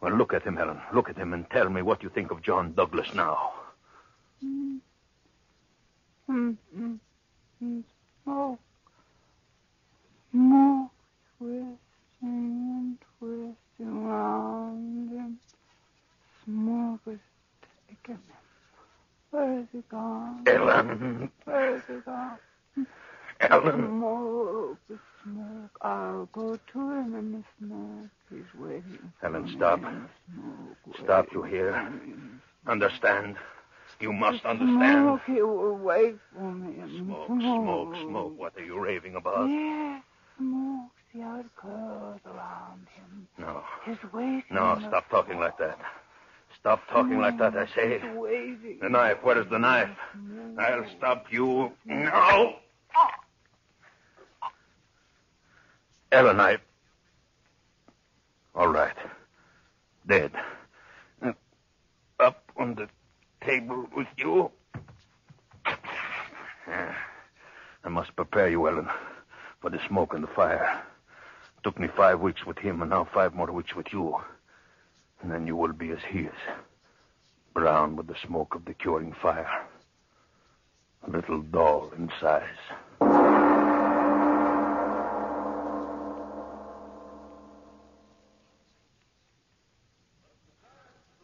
Well, 0.02 0.14
look 0.14 0.34
at 0.34 0.44
him, 0.44 0.58
Ellen. 0.58 0.80
Look 0.94 1.10
at 1.10 1.18
him 1.18 1.34
and 1.34 1.50
tell 1.50 1.70
me 1.70 1.82
what 1.82 2.04
you 2.04 2.10
think 2.10 2.32
of 2.32 2.42
John 2.42 2.74
Douglas 2.74 3.14
now. 3.14 3.52
Mm-hmm. 4.44 4.78
Mm, 6.30 6.58
mm, 6.78 7.00
mm. 7.64 7.84
oh. 8.28 8.58
Smoke. 10.32 10.90
Smoke 10.90 10.92
twisting 11.38 11.68
and 12.22 12.98
twisting 13.20 14.06
round 14.08 15.10
him. 15.12 15.40
Smoke 16.46 17.02
is 17.08 17.20
taking 17.88 18.16
him. 18.16 18.22
Where 19.32 19.60
is 19.60 19.66
he 19.72 19.84
gone? 19.90 20.44
Ellen. 20.48 21.32
Where 21.46 21.76
is 21.76 21.82
he 21.88 21.96
gone? 22.06 22.38
Ellen. 23.42 23.88
Smoke, 23.88 24.78
the 24.90 25.00
smoke. 25.24 25.72
I'll 25.82 26.30
go 26.32 26.58
to 26.72 26.80
him 26.80 27.16
in 27.16 27.32
the 27.32 27.44
smoke. 27.60 28.10
He's 28.30 28.60
waiting. 28.60 29.12
Ellen, 29.22 29.50
stop. 29.56 29.82
Stop, 31.04 31.28
you 31.34 31.44
hear? 31.44 31.92
Understand? 32.68 33.36
You 34.00 34.12
must 34.14 34.46
understand. 34.46 35.22
Smoke, 35.26 35.28
will 35.28 35.78
wait 35.78 36.16
for 36.34 36.52
me. 36.52 36.76
Smoke, 36.98 37.28
smoke, 37.28 37.96
smoke. 37.96 38.38
What 38.38 38.58
are 38.58 38.64
you 38.64 38.80
raving 38.80 39.16
about? 39.16 39.50
Yes, 39.50 40.04
smoke. 40.38 40.92
See 41.12 41.20
how 41.20 41.40
it 41.40 41.46
curls 41.56 42.20
around 42.26 42.88
him. 42.96 43.28
No. 43.38 43.64
He's 43.86 43.98
waiting. 44.12 44.44
No, 44.52 44.78
stop 44.88 45.10
talking 45.10 45.40
like 45.40 45.58
that. 45.60 45.80
Stop 46.60 46.88
talking 46.90 47.20
like 47.20 47.38
that, 47.40 47.56
I 47.56 47.66
say. 47.76 48.00
The 48.82 48.90
knife, 48.90 49.18
where 49.24 49.38
is 49.40 49.48
the 49.50 49.60
knife? 49.60 49.90
I'll 50.58 50.86
stop 50.98 51.26
you. 51.32 51.72
No! 51.86 52.56
Ellen, 56.12 56.40
I. 56.40 56.58
All 58.56 58.68
right. 58.68 58.96
Dead. 60.08 60.32
Up 62.20 62.44
on 62.56 62.76
the 62.76 62.88
table 63.46 63.88
with 63.96 64.08
you. 64.18 64.52
Yeah. 66.68 66.96
I 67.84 67.90
must 67.90 68.16
prepare 68.16 68.50
you, 68.50 68.68
Ellen, 68.68 68.88
for 69.62 69.70
the 69.70 69.80
smoke 69.88 70.14
and 70.14 70.24
the 70.24 70.28
fire. 70.28 70.82
Took 71.64 71.80
me 71.80 71.88
five 71.96 72.20
weeks 72.20 72.46
with 72.46 72.58
him, 72.58 72.82
and 72.82 72.90
now 72.90 73.08
five 73.14 73.34
more 73.34 73.52
weeks 73.52 73.76
with 73.76 73.92
you. 73.92 74.18
And 75.22 75.32
then 75.32 75.48
you 75.48 75.56
will 75.56 75.74
be 75.74 75.92
as 75.92 76.00
he 76.10 76.20
is. 76.20 76.34
Brown 77.54 77.96
with 77.96 78.08
the 78.08 78.16
smoke 78.26 78.56
of 78.56 78.66
the 78.66 78.74
curing 78.74 79.14
fire. 79.22 79.68
A 81.06 81.10
little 81.10 81.42
doll 81.42 81.92
in 81.98 82.10
size. 82.20 82.44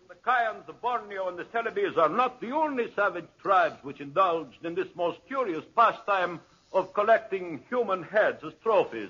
The 0.10 0.16
Kayans, 0.26 0.59
the 0.70 0.74
Borneo, 0.74 1.28
and 1.28 1.36
the 1.36 1.46
Celebes 1.46 1.98
are 1.98 2.10
not 2.10 2.40
the 2.40 2.52
only 2.52 2.94
savage 2.96 3.26
tribes 3.42 3.84
which 3.84 4.00
indulged 4.00 4.64
in 4.64 4.76
this 4.76 4.88
most 4.96 5.18
curious 5.28 5.64
pastime 5.76 6.40
of 6.72 6.94
collecting 6.94 7.60
human 7.70 8.04
heads 8.04 8.44
as 8.46 8.54
trophies. 8.62 9.10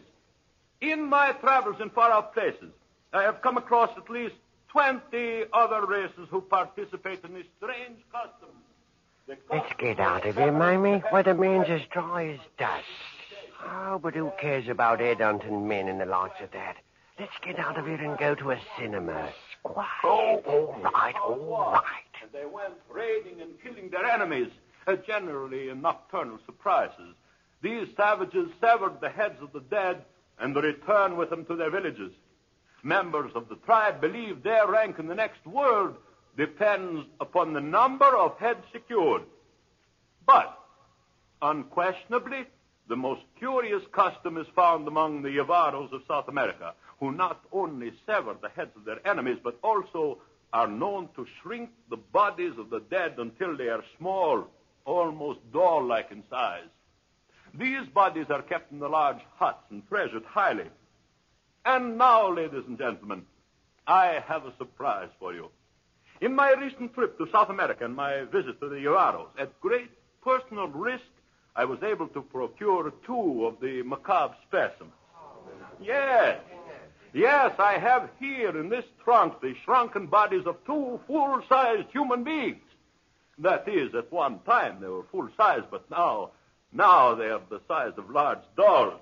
In 0.79 1.03
my 1.03 1.33
travels 1.33 1.81
in 1.81 1.89
far 1.89 2.13
off 2.13 2.33
places, 2.33 2.71
I 3.11 3.23
have 3.23 3.41
come 3.41 3.57
across 3.57 3.89
at 3.97 4.09
least 4.09 4.35
20 4.69 5.43
other 5.51 5.85
races 5.85 6.29
who 6.31 6.39
participate 6.39 7.25
in 7.25 7.33
this 7.33 7.47
strange 7.57 7.99
custom. 8.09 8.55
Let's 9.51 9.73
get 9.77 9.99
out 9.99 10.25
of 10.25 10.37
here, 10.37 10.53
Mamie. 10.53 11.03
Weatherman's 11.11 11.67
as 11.67 11.81
dry 11.91 12.29
as 12.29 12.39
dust. 12.57 12.85
Oh, 13.65 13.99
but 14.01 14.13
who 14.13 14.31
cares 14.39 14.69
about 14.69 14.99
headhunting 14.99 15.67
men 15.67 15.89
and 15.89 15.99
the 15.99 16.05
likes 16.05 16.39
of 16.41 16.51
that? 16.51 16.77
Let's 17.19 17.37
get 17.43 17.59
out 17.59 17.77
of 17.77 17.85
here 17.85 18.01
and 18.01 18.17
go 18.17 18.33
to 18.35 18.51
a 18.51 18.59
cinema. 18.77 19.29
Quiet. 19.63 19.87
Oh, 20.03 20.41
all 20.45 20.79
right, 20.83 21.15
all 21.15 21.71
right. 21.73 21.83
And 22.21 22.31
they 22.31 22.45
went 22.45 22.73
raiding 22.89 23.41
and 23.41 23.51
killing 23.61 23.89
their 23.89 24.05
enemies, 24.05 24.51
uh, 24.87 24.95
generally 24.95 25.69
in 25.69 25.81
nocturnal 25.81 26.39
surprises. 26.45 27.15
These 27.61 27.87
savages 27.97 28.49
severed 28.61 29.01
the 29.01 29.09
heads 29.09 29.41
of 29.41 29.51
the 29.51 29.59
dead 29.59 30.03
and 30.39 30.55
returned 30.55 31.17
with 31.17 31.29
them 31.29 31.45
to 31.45 31.55
their 31.55 31.69
villages. 31.69 32.11
Members 32.83 33.31
of 33.35 33.49
the 33.49 33.57
tribe 33.57 33.99
believe 33.99 34.43
their 34.43 34.67
rank 34.67 34.99
in 34.99 35.07
the 35.07 35.15
next 35.15 35.45
world 35.45 35.95
depends 36.37 37.05
upon 37.19 37.53
the 37.53 37.59
number 37.59 38.05
of 38.05 38.37
heads 38.37 38.63
secured. 38.71 39.23
But, 40.25 40.57
unquestionably, 41.41 42.45
the 42.87 42.95
most 42.95 43.21
curious 43.37 43.83
custom 43.91 44.37
is 44.37 44.47
found 44.55 44.87
among 44.87 45.21
the 45.21 45.29
Yavaros 45.29 45.91
of 45.91 46.01
South 46.07 46.29
America, 46.29 46.73
who 46.99 47.11
not 47.11 47.41
only 47.51 47.93
sever 48.05 48.35
the 48.41 48.49
heads 48.49 48.71
of 48.75 48.85
their 48.85 49.05
enemies, 49.07 49.37
but 49.43 49.57
also 49.63 50.19
are 50.51 50.67
known 50.67 51.09
to 51.15 51.25
shrink 51.41 51.69
the 51.89 51.97
bodies 51.97 52.53
of 52.57 52.69
the 52.69 52.81
dead 52.89 53.15
until 53.17 53.55
they 53.55 53.69
are 53.69 53.83
small, 53.97 54.47
almost 54.85 55.39
doll 55.53 55.85
like 55.85 56.11
in 56.11 56.23
size. 56.29 56.67
These 57.53 57.87
bodies 57.93 58.27
are 58.29 58.41
kept 58.41 58.71
in 58.71 58.79
the 58.79 58.89
large 58.89 59.21
huts 59.37 59.63
and 59.69 59.87
treasured 59.87 60.25
highly. 60.25 60.65
And 61.65 61.97
now, 61.97 62.33
ladies 62.33 62.63
and 62.67 62.77
gentlemen, 62.77 63.25
I 63.87 64.23
have 64.27 64.45
a 64.45 64.55
surprise 64.57 65.09
for 65.19 65.33
you. 65.33 65.49
In 66.21 66.35
my 66.35 66.53
recent 66.53 66.93
trip 66.93 67.17
to 67.17 67.27
South 67.31 67.49
America 67.49 67.85
and 67.85 67.95
my 67.95 68.23
visit 68.25 68.59
to 68.59 68.69
the 68.69 68.75
Yavaros, 68.75 69.27
at 69.37 69.59
great 69.61 69.89
personal 70.23 70.67
risk, 70.67 71.05
I 71.55 71.65
was 71.65 71.79
able 71.83 72.07
to 72.09 72.21
procure 72.21 72.91
two 73.05 73.45
of 73.45 73.59
the 73.61 73.83
macabre 73.83 74.35
specimens. 74.47 74.93
Yes. 75.81 76.39
Yes, 77.13 77.53
I 77.57 77.73
have 77.79 78.09
here 78.19 78.57
in 78.59 78.69
this 78.69 78.85
trunk 79.03 79.41
the 79.41 79.55
shrunken 79.65 80.07
bodies 80.07 80.45
of 80.45 80.63
two 80.65 80.99
full-sized 81.07 81.89
human 81.91 82.23
beings. 82.23 82.61
That 83.39 83.67
is, 83.67 83.95
at 83.95 84.11
one 84.11 84.39
time 84.39 84.79
they 84.79 84.87
were 84.87 85.05
full 85.11 85.29
size, 85.37 85.63
but 85.71 85.89
now 85.89 86.31
Now 86.71 87.15
they 87.15 87.29
are 87.29 87.41
the 87.49 87.61
size 87.67 87.93
of 87.97 88.09
large 88.09 88.43
dolls. 88.55 89.01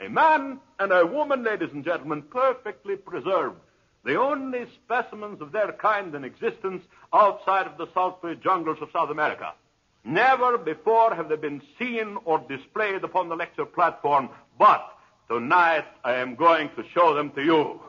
A 0.00 0.08
man 0.08 0.60
and 0.78 0.92
a 0.92 1.04
woman, 1.04 1.42
ladies 1.42 1.70
and 1.72 1.84
gentlemen, 1.84 2.22
perfectly 2.22 2.96
preserved. 2.96 3.56
The 4.04 4.14
only 4.14 4.66
specimens 4.84 5.40
of 5.40 5.50
their 5.50 5.72
kind 5.72 6.14
in 6.14 6.22
existence 6.22 6.84
outside 7.12 7.66
of 7.66 7.76
the 7.76 7.88
sultry 7.92 8.36
jungles 8.36 8.78
of 8.80 8.90
South 8.92 9.10
America. 9.10 9.52
Never 10.04 10.56
before 10.56 11.14
have 11.14 11.28
they 11.28 11.36
been 11.36 11.60
seen 11.78 12.16
or 12.24 12.38
displayed 12.48 13.02
upon 13.02 13.28
the 13.28 13.34
lecture 13.36 13.66
platform, 13.66 14.28
but 14.58 14.94
tonight 15.28 15.84
I 16.04 16.14
am 16.14 16.34
going 16.34 16.70
to 16.70 16.84
show 16.94 17.14
them 17.14 17.30
to 17.32 17.42
you. 17.42 17.80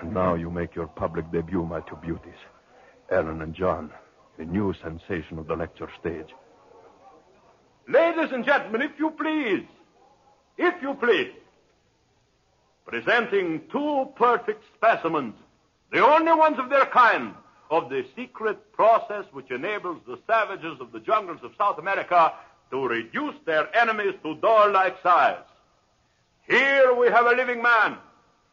And 0.00 0.12
now 0.12 0.34
you 0.34 0.50
make 0.50 0.74
your 0.74 0.88
public 0.88 1.30
debut, 1.30 1.64
my 1.64 1.80
two 1.80 1.96
beauties. 1.96 2.40
Ellen 3.10 3.42
and 3.42 3.54
John, 3.54 3.90
the 4.36 4.44
new 4.44 4.74
sensation 4.82 5.38
of 5.38 5.46
the 5.46 5.56
lecture 5.56 5.88
stage. 6.00 6.28
Ladies 7.88 8.32
and 8.32 8.44
gentlemen, 8.44 8.82
if 8.82 8.92
you 8.98 9.10
please, 9.10 9.64
if 10.58 10.74
you 10.82 10.94
please, 10.94 11.32
presenting 12.86 13.62
two 13.72 14.08
perfect 14.16 14.62
specimens, 14.74 15.34
the 15.92 16.04
only 16.04 16.32
ones 16.32 16.58
of 16.58 16.68
their 16.68 16.86
kind, 16.86 17.34
of 17.70 17.88
the 17.90 18.04
secret 18.16 18.72
process 18.72 19.24
which 19.32 19.50
enables 19.50 20.00
the 20.06 20.18
savages 20.26 20.80
of 20.80 20.92
the 20.92 21.00
jungles 21.00 21.40
of 21.42 21.52
South 21.58 21.78
America 21.78 22.32
to 22.70 22.86
reduce 22.86 23.34
their 23.44 23.74
enemies 23.76 24.14
to 24.22 24.34
doll-like 24.36 25.02
size. 25.02 25.44
Here 26.48 26.94
we 26.94 27.08
have 27.08 27.26
a 27.26 27.32
living 27.32 27.62
man, 27.62 27.96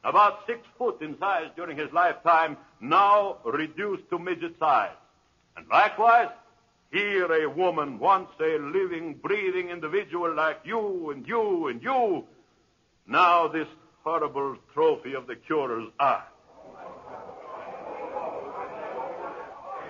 about 0.04 0.46
six 0.46 0.60
foot 0.78 1.02
in 1.02 1.18
size 1.20 1.48
during 1.56 1.78
his 1.78 1.92
lifetime, 1.92 2.58
now 2.82 3.38
reduced 3.46 4.10
to 4.10 4.20
midget 4.20 4.56
size. 4.60 4.96
And 5.58 5.66
likewise, 5.70 6.30
here 6.92 7.32
a 7.32 7.50
woman, 7.50 8.00
once 8.00 8.30
a 8.40 8.58
living, 8.60 9.16
breathing 9.16 9.70
individual 9.70 10.34
like 10.34 10.60
you 10.64 11.12
and 11.12 11.28
you 11.28 11.68
and 11.68 11.82
you, 11.82 12.26
now 13.08 13.48
this 13.48 13.68
horrible 14.04 14.58
trophy 14.74 15.14
of 15.14 15.28
the 15.28 15.36
curer's 15.36 15.88
art. 16.00 16.24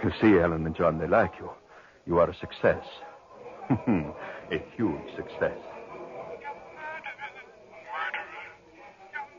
You 0.03 0.11
see, 0.21 0.37
Ellen 0.39 0.65
and 0.65 0.75
John, 0.75 0.99
they 0.99 1.07
like 1.07 1.33
you. 1.39 1.49
You 2.05 2.19
are 2.19 2.29
a 2.29 2.35
success. 2.35 2.83
a 4.51 4.63
huge 4.75 5.15
success. 5.15 5.57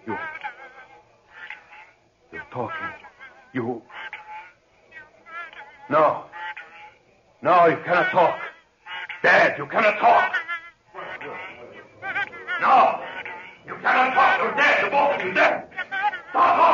You. 0.07 0.17
You're 2.33 2.43
talking. 2.53 2.77
You. 3.53 3.83
No. 5.89 6.25
No, 7.43 7.67
you 7.67 7.77
cannot 7.85 8.11
talk. 8.11 8.41
Dad, 9.23 9.57
you 9.59 9.67
cannot 9.67 9.99
talk. 9.99 10.35
No. 12.61 13.01
You 13.67 13.75
cannot 13.81 14.15
talk. 14.15 14.41
You're 14.41 14.55
dead. 14.57 14.81
You're 14.81 14.91
both 14.91 15.21
of 15.21 15.27
you 15.27 15.33
dead. 15.35 15.69
Stop. 16.31 16.66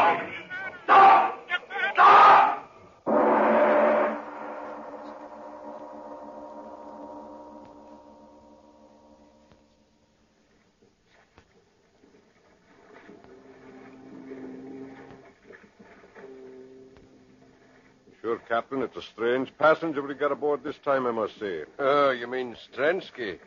Captain, 18.73 18.89
it's 18.89 18.97
a 18.97 19.11
strange 19.11 19.53
passenger 19.59 20.01
we 20.01 20.15
got 20.15 20.33
aboard 20.33 20.65
this 20.65 20.79
time, 20.79 21.07
I 21.07 21.11
must 21.11 21.39
say. 21.39 21.65
Oh, 21.79 22.09
you 22.09 22.27
mean 22.27 22.57
Strensky? 22.73 23.39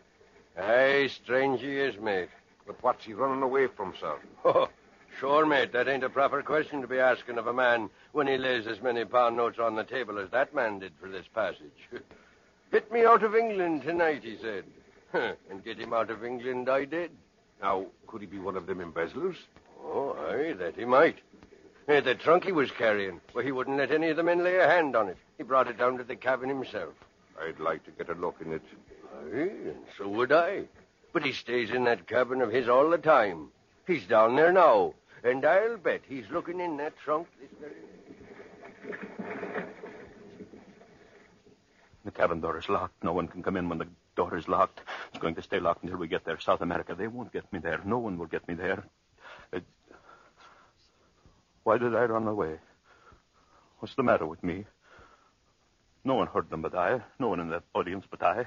Aye, 0.56 1.10
strange 1.24 1.62
he 1.62 1.80
is, 1.80 2.00
mate. 2.00 2.30
But 2.68 2.76
what's 2.84 3.06
he 3.06 3.14
running 3.14 3.42
away 3.42 3.66
from, 3.66 3.96
sir? 4.00 4.18
Oh, 4.46 4.70
sure, 5.20 5.48
mate. 5.48 5.74
That 5.74 5.88
ain't 5.88 6.04
a 6.04 6.10
proper 6.12 6.44
question 6.44 6.80
to 6.82 6.88
be 6.88 7.00
asking 7.00 7.40
of 7.40 7.48
a 7.48 7.54
man 7.54 7.90
when 8.12 8.28
he 8.28 8.38
lays 8.38 8.68
as 8.68 8.84
many 8.84 9.04
pound 9.04 9.36
notes 9.36 9.58
on 9.58 9.76
the 9.76 9.84
table 9.84 10.20
as 10.20 10.30
that 10.30 10.54
man 10.54 10.78
did 10.78 10.92
for 11.02 11.10
this 11.10 11.26
passage. 11.34 11.90
Hit 12.72 12.92
me 12.92 13.04
out 13.04 13.24
of 13.24 13.36
England 13.36 13.82
tonight, 13.82 14.22
he 14.24 14.38
said. 14.40 14.66
and 15.50 15.64
get 15.64 15.80
him 15.80 15.92
out 15.92 16.12
of 16.12 16.24
England 16.24 16.70
I 16.70 16.86
did. 16.86 17.10
Now, 17.64 17.88
could 18.06 18.22
he 18.22 18.28
be 18.28 18.38
one 18.38 18.58
of 18.58 18.68
them 18.68 18.80
embezzlers? 18.80 19.38
Oh, 19.84 20.16
aye, 20.30 20.54
that 20.54 20.76
he 20.76 20.86
might. 20.86 21.18
The 21.88 22.16
trunk 22.16 22.46
he 22.46 22.52
was 22.52 22.72
carrying, 22.72 23.22
well, 23.34 23.44
he 23.44 23.52
wouldn't 23.52 23.78
let 23.78 23.92
any 23.92 24.10
of 24.10 24.18
the 24.18 24.24
men 24.24 24.44
lay 24.44 24.56
a 24.58 24.68
hand 24.68 24.96
on 24.96 25.08
it. 25.08 25.18
He 25.38 25.44
brought 25.44 25.68
it 25.68 25.78
down 25.78 25.98
to 25.98 26.04
the 26.04 26.16
cabin 26.16 26.50
himself. 26.50 26.94
I'd 27.40 27.60
like 27.60 27.84
to 27.86 27.92
get 27.92 28.10
a 28.10 28.20
look 28.20 28.38
in 28.42 28.54
it. 28.54 28.64
Aye, 29.34 29.52
and 29.70 29.86
so 29.98 30.08
would 30.08 30.32
I. 30.32 30.64
But 31.14 31.24
he 31.24 31.32
stays 31.32 31.70
in 31.70 31.84
that 31.84 32.08
cabin 32.08 32.42
of 32.42 32.52
his 32.52 32.68
all 32.68 32.90
the 32.90 32.98
time. 32.98 33.50
He's 33.86 34.06
down 34.06 34.36
there 34.36 34.52
now, 34.52 34.96
and 35.24 35.46
I'll 35.46 35.78
bet 35.78 36.02
he's 36.08 36.26
looking 36.32 36.60
in 36.60 36.78
that 36.78 36.98
trunk 36.98 37.28
this 37.40 37.50
very 37.60 37.74
The 42.04 42.12
cabin 42.12 42.40
door 42.40 42.58
is 42.58 42.70
locked. 42.70 43.04
No 43.04 43.14
one 43.14 43.28
can 43.28 43.44
come 43.44 43.58
in 43.58 43.70
when 43.70 43.80
the 43.80 43.88
door 44.16 44.38
is 44.38 44.48
locked. 44.48 44.82
It's 45.10 45.20
going 45.20 45.36
to 45.36 45.42
stay 45.42 45.60
locked 45.60 45.84
until 45.84 45.98
we 45.98 46.08
get 46.08 46.24
there. 46.24 46.40
South 46.40 46.62
America, 46.62 46.96
they 46.96 47.08
won't 47.08 47.34
get 47.34 47.52
me 47.52 47.60
there. 47.60 47.82
No 47.84 47.98
one 47.98 48.18
will 48.18 48.28
get 48.28 48.48
me 48.48 48.54
there. 48.54 48.84
Why 51.66 51.80
did 51.80 51.96
I 51.96 52.06
run 52.06 52.28
away? 52.28 52.60
What's 53.80 53.96
the 53.96 54.04
matter 54.04 54.28
with 54.28 54.44
me? 54.44 54.66
No 56.04 56.14
one 56.14 56.28
heard 56.28 56.48
them 56.52 56.62
but 56.62 56.76
I. 56.76 57.02
No 57.20 57.30
one 57.30 57.40
in 57.40 57.50
that 57.50 57.64
audience 57.74 58.06
but 58.10 58.22
I. 58.22 58.46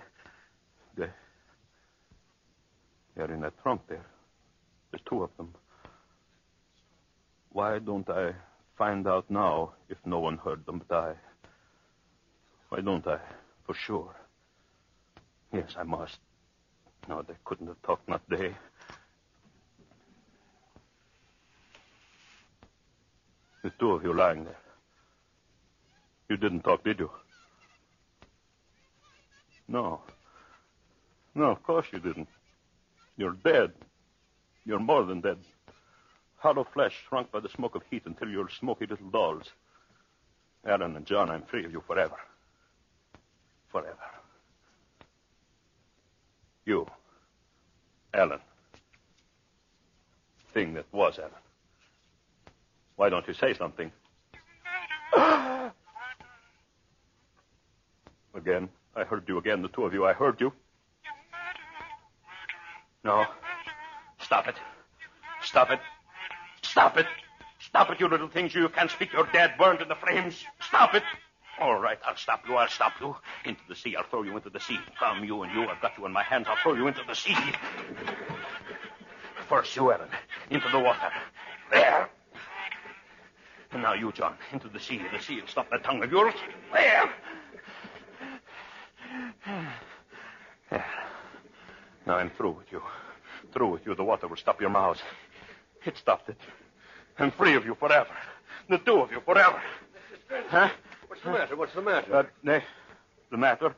They, 0.96 1.09
they're 3.16 3.33
in 3.33 3.40
that 3.40 3.61
trunk 3.61 3.81
there. 3.88 4.07
There's 4.92 5.02
two 5.11 5.24
of 5.24 5.31
them. 5.37 5.52
Why 7.50 7.81
don't 7.81 8.09
I 8.09 8.35
find 8.76 9.09
out 9.09 9.28
now 9.28 9.72
if 9.88 9.98
no 10.04 10.20
one 10.20 10.38
heard 10.38 10.64
them 10.64 10.81
but 10.87 10.96
I? 10.96 11.14
Why 12.68 12.81
don't 12.83 13.07
I? 13.09 13.18
For 13.66 13.74
sure. 13.74 14.14
Yes, 15.52 15.74
I 15.76 15.83
must. 15.83 16.18
No, 17.09 17.22
they 17.22 17.35
couldn't 17.44 17.66
have 17.66 17.83
talked, 17.83 18.09
not 18.09 18.22
they. 18.28 18.54
The 23.68 23.74
two 23.78 23.92
of 23.92 24.02
you 24.02 24.14
lying 24.14 24.44
there. 24.44 24.62
You 26.31 26.38
didn't 26.38 26.62
talk, 26.62 26.85
did 26.85 27.00
you? 27.00 27.11
No. 29.68 30.00
No, 31.35 31.50
of 31.50 31.62
course 31.62 31.85
you 31.92 31.98
didn't. 31.98 32.28
You're 33.18 33.37
dead. 33.44 33.72
You're 34.64 34.78
more 34.78 35.04
than 35.04 35.20
dead. 35.20 35.37
Hollow 36.37 36.66
flesh 36.72 36.96
shrunk 37.07 37.31
by 37.31 37.40
the 37.40 37.50
smoke 37.50 37.74
of 37.74 37.83
heat 37.90 38.04
until 38.07 38.31
you're 38.31 38.48
smoky 38.48 38.87
little 38.87 39.11
dolls. 39.11 39.50
Aaron 40.64 40.96
and 40.96 41.04
John, 41.04 41.28
I'm 41.28 41.42
free 41.42 41.66
of 41.66 41.70
you 41.72 41.83
forever. 41.87 42.16
Forever. 43.68 44.09
You, 46.64 46.87
Ellen. 48.14 48.40
Thing 50.54 50.72
that 50.72 50.87
was 50.90 51.18
Ellen. 51.18 51.48
Why 52.99 53.09
don't 53.11 53.27
you 53.29 53.35
say 53.35 53.55
something? 53.55 53.93
again. 58.35 58.69
I 58.97 59.05
heard 59.05 59.23
you 59.29 59.39
again, 59.39 59.63
the 59.63 59.69
two 59.69 59.85
of 59.85 59.95
you. 59.95 60.05
I 60.05 60.13
heard 60.13 60.41
you. 60.41 60.53
No. 63.05 63.25
Stop 64.21 64.49
it. 64.49 64.57
Stop 65.45 65.71
it. 65.71 65.79
Stop 66.63 66.97
it. 66.97 67.07
Stop 67.61 67.91
it, 67.91 68.01
you 68.01 68.09
little 68.09 68.27
things. 68.27 68.53
You 68.53 68.69
can't 68.69 68.91
speak. 68.91 69.13
You're 69.13 69.29
dead, 69.33 69.55
burned 69.57 69.81
in 69.81 69.87
the 69.87 69.95
flames. 69.95 70.45
Stop 70.61 70.97
it. 70.97 71.05
All 71.61 71.79
right, 71.79 72.01
I'll 72.05 72.17
stop 72.17 72.49
you. 72.49 72.57
I'll 72.57 72.67
stop 72.67 72.95
you. 73.01 73.15
Into 73.45 73.61
the 73.69 73.77
sea. 73.77 73.95
I'll 73.95 74.09
throw 74.11 74.25
you 74.25 74.37
into 74.37 74.51
the 74.51 74.59
sea. 74.59 74.79
Come, 74.99 75.23
you 75.23 75.41
and 75.45 75.55
you. 75.55 75.69
I've 75.69 75.81
got 75.81 75.97
you 75.97 76.05
in 76.05 76.13
my 76.13 76.25
hands. 76.25 76.49
I'll 76.49 76.57
throw 76.57 76.75
you 76.75 76.89
into 76.89 77.03
the 77.07 77.15
sea. 77.15 77.37
First, 79.49 79.77
you, 79.77 79.93
Ellen. 79.93 80.09
Into 80.51 80.69
the 80.71 80.81
water. 80.81 81.13
There. 81.71 82.11
And 83.72 83.83
now 83.83 83.94
you, 83.94 84.12
John. 84.12 84.35
Into 84.52 84.68
the 84.68 84.81
sea. 84.81 85.00
The 85.12 85.22
sea 85.22 85.40
will 85.40 85.48
stop 85.48 85.70
that 85.70 85.85
tongue 85.85 86.02
of 86.02 86.11
yours. 86.11 86.35
There. 86.72 87.11
There. 90.70 90.85
Now 92.07 92.16
I'm 92.16 92.31
through 92.31 92.52
with 92.52 92.72
you. 92.72 92.83
Through 93.52 93.68
with 93.72 93.87
you. 93.87 93.94
The 93.94 94.04
water 94.04 94.26
will 94.28 94.37
stop 94.37 94.61
your 94.61 94.70
mouths. 94.70 95.00
It 95.85 95.96
stopped 95.96 96.28
it. 96.28 96.38
I'm 97.18 97.31
free 97.33 97.54
of 97.54 97.64
you 97.64 97.74
forever. 97.74 98.11
The 98.68 98.78
two 98.78 99.00
of 99.00 99.11
you 99.11 99.20
forever. 99.20 99.61
Huh? 100.48 100.70
What's 101.09 101.22
the 101.22 101.31
matter? 101.31 101.57
What's 101.57 101.74
the 101.74 101.83
matter? 101.83 102.14
Uh, 102.14 102.22
nay, 102.42 102.62
the 103.31 103.37
matter? 103.37 103.74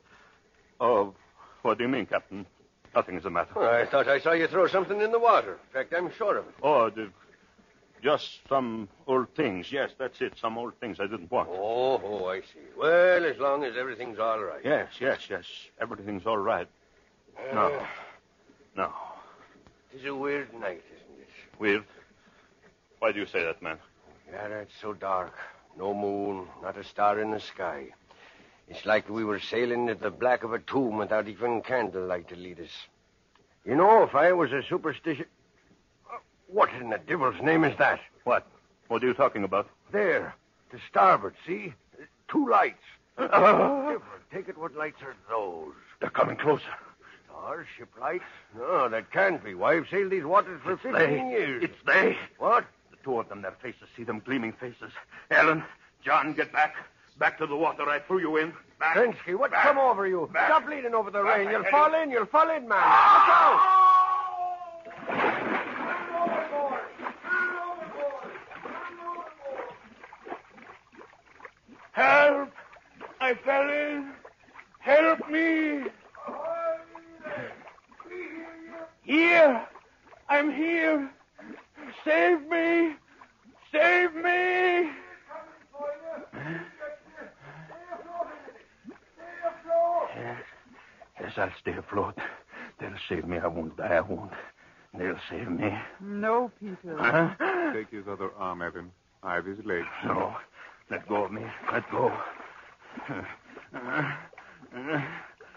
Oh, 0.81 1.15
what 1.63 1.79
do 1.79 1.85
you 1.85 1.89
mean, 1.89 2.07
Captain? 2.07 2.47
Nothing 2.95 3.17
is 3.17 3.23
the 3.23 3.31
matter. 3.31 3.57
I 3.61 3.87
thought 3.87 4.09
I 4.09 4.19
saw 4.19 4.33
you 4.33 4.49
throw 4.49 4.67
something 4.67 5.01
in 5.01 5.13
the 5.13 5.19
water. 5.19 5.53
In 5.53 5.73
fact, 5.73 5.95
I'm 5.97 6.13
sure 6.17 6.39
of 6.39 6.49
it. 6.49 6.55
Oh, 6.63 6.91
the, 6.91 7.11
Just 8.03 8.41
some 8.49 8.89
old 9.07 9.29
things. 9.35 9.71
Yes, 9.71 9.91
that's 9.99 10.21
it. 10.21 10.33
Some 10.41 10.57
old 10.57 10.75
things 10.81 10.99
I 11.01 11.07
didn't 11.07 11.31
want. 11.31 11.49
Oh, 11.53 12.01
oh, 12.03 12.27
I 12.29 12.41
see. 12.41 12.61
Well, 12.77 13.25
as 13.27 13.39
long 13.39 13.65
as 13.65 13.77
everything's 13.77 14.19
all 14.19 14.41
right. 14.43 14.61
Yes, 14.65 14.89
yes, 15.01 15.21
yes. 15.29 15.45
Everything's 15.81 16.25
all 16.27 16.39
right. 16.39 16.67
No. 17.53 17.67
Uh, 17.75 17.87
No. 18.77 18.93
It's 19.93 20.05
a 20.07 20.15
weird 20.15 20.53
night, 20.55 20.83
isn't 20.95 21.21
it? 21.21 21.29
Weird. 21.59 21.85
Why 23.01 23.13
do 23.13 23.19
you 23.21 23.27
say 23.27 23.45
that, 23.45 23.61
man? 23.61 23.79
Yeah, 24.33 24.47
it's 24.61 24.73
so 24.81 24.93
dark. 24.95 25.35
No 25.77 25.93
moon, 25.93 26.47
not 26.63 26.77
a 26.77 26.85
star 26.85 27.21
in 27.21 27.33
the 27.33 27.41
sky. 27.41 27.89
It's 28.69 28.87
like 28.87 29.09
we 29.09 29.25
were 29.25 29.41
sailing 29.41 29.89
at 29.89 30.01
the 30.01 30.11
black 30.11 30.45
of 30.45 30.53
a 30.53 30.61
tomb 30.61 30.97
without 30.99 31.27
even 31.29 31.61
candlelight 31.61 32.29
to 32.29 32.37
lead 32.37 32.61
us. 32.61 32.71
You 33.65 33.75
know, 33.75 34.05
if 34.05 34.15
I 34.15 34.33
was 34.33 34.53
a 34.53 34.63
superstitious. 34.63 35.27
What 36.53 36.71
in 36.81 36.91
the 36.91 36.99
devil's 36.99 37.41
name 37.43 37.65
is 37.65 37.77
that? 37.79 38.01
What? 38.25 38.47
What 38.89 39.05
are 39.05 39.07
you 39.07 39.15
talking 39.15 39.45
about? 39.45 39.69
There, 39.93 40.35
to 40.73 40.79
starboard, 40.89 41.35
see? 41.47 41.75
Two 42.29 42.49
lights. 42.49 42.83
Different. 43.19 44.03
Take 44.33 44.49
it, 44.49 44.59
what 44.59 44.75
lights 44.77 45.01
are 45.03 45.15
those? 45.29 45.73
They're 46.01 46.11
coming 46.11 46.37
closer. 46.37 46.65
Our 47.35 47.67
ship 47.77 47.89
lights? 48.01 48.25
No, 48.57 48.89
that 48.89 49.11
can't 49.13 49.43
be. 49.43 49.55
Why, 49.55 49.77
I've 49.77 49.87
sailed 49.91 50.11
these 50.11 50.25
waters 50.25 50.61
for 50.63 50.77
15 50.77 50.93
they. 50.93 51.31
years. 51.31 51.65
It's 51.65 51.77
they. 51.87 52.17
What? 52.39 52.65
The 52.91 52.97
two 53.03 53.19
of 53.19 53.29
them, 53.29 53.43
their 53.43 53.55
faces. 53.63 53.89
See 53.97 54.05
them 54.05 54.21
gleaming 54.25 54.53
faces. 54.53 54.93
Ellen, 55.31 55.65
John, 56.05 56.33
get 56.35 56.53
back. 56.53 56.75
Back 57.19 57.39
to 57.39 57.47
the 57.47 57.57
water 57.57 57.89
I 57.89 58.01
threw 58.01 58.21
you 58.21 58.37
in. 58.37 58.53
Back. 58.79 58.97
Trensky, 58.97 59.39
what's 59.39 59.53
Back. 59.53 59.63
come 59.65 59.79
over 59.79 60.07
you? 60.07 60.29
Back. 60.33 60.49
Stop 60.49 60.69
leaning 60.69 60.95
over 60.95 61.11
the 61.11 61.23
Back, 61.23 61.39
rain. 61.39 61.51
You'll 61.51 61.65
fall 61.65 61.95
in. 61.95 62.11
You'll 62.11 62.27
fall 62.27 62.51
in, 62.51 62.67
man. 62.69 62.79
Ah! 62.81 63.15
Look 63.17 63.29
out! 63.77 63.90
Help! 72.01 72.49
I 73.21 73.35
fell 73.45 73.69
in. 73.69 74.13
Help 74.79 75.29
me. 75.29 75.83
Here. 79.03 79.67
I'm 80.31 80.51
here. 80.51 81.11
Save 82.03 82.49
me. 82.49 82.95
Save 83.71 84.15
me. 84.15 84.91
Yes. 90.17 90.43
Yes, 91.21 91.33
I'll 91.37 91.53
stay 91.61 91.75
afloat. 91.77 92.19
They'll 92.81 92.95
save 93.11 93.27
me. 93.27 93.37
I 93.37 93.47
won't 93.47 93.77
die. 93.77 93.97
I 93.97 94.01
won't. 94.01 94.33
They'll 94.97 95.21
save 95.29 95.51
me. 95.51 95.71
No, 96.01 96.51
Peter. 96.59 96.97
Huh? 96.99 97.73
Take 97.75 97.91
his 97.91 98.09
other 98.11 98.31
arm, 98.39 98.63
Evan. 98.63 98.91
I 99.23 99.35
have 99.35 99.45
his 99.45 99.59
leg. 99.67 99.85
No. 100.07 100.35
Let 100.91 101.09
go 101.09 101.25
of 101.25 101.33
me. 101.33 101.43
Let 101.73 101.89
go. 101.91 102.13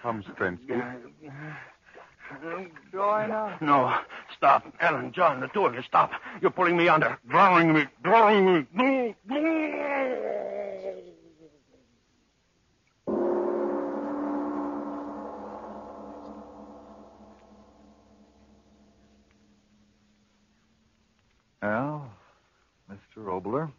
Come, 0.01 0.23
Strensky. 0.23 0.81
Join 2.91 3.31
us. 3.31 3.61
No. 3.61 3.95
Stop. 4.37 4.71
Ellen, 4.79 5.11
John, 5.11 5.39
the 5.39 5.47
two 5.47 5.65
of 5.65 5.73
you, 5.73 5.81
stop. 5.81 6.11
You're 6.41 6.51
pulling 6.51 6.77
me 6.77 6.87
under. 6.87 7.17
Drowning 7.27 7.73
me. 7.73 7.85
Drowning 8.03 8.67
me. 8.75 9.15
Well, 21.61 22.11
Mr. 22.91 23.25
Oboler, 23.25 23.71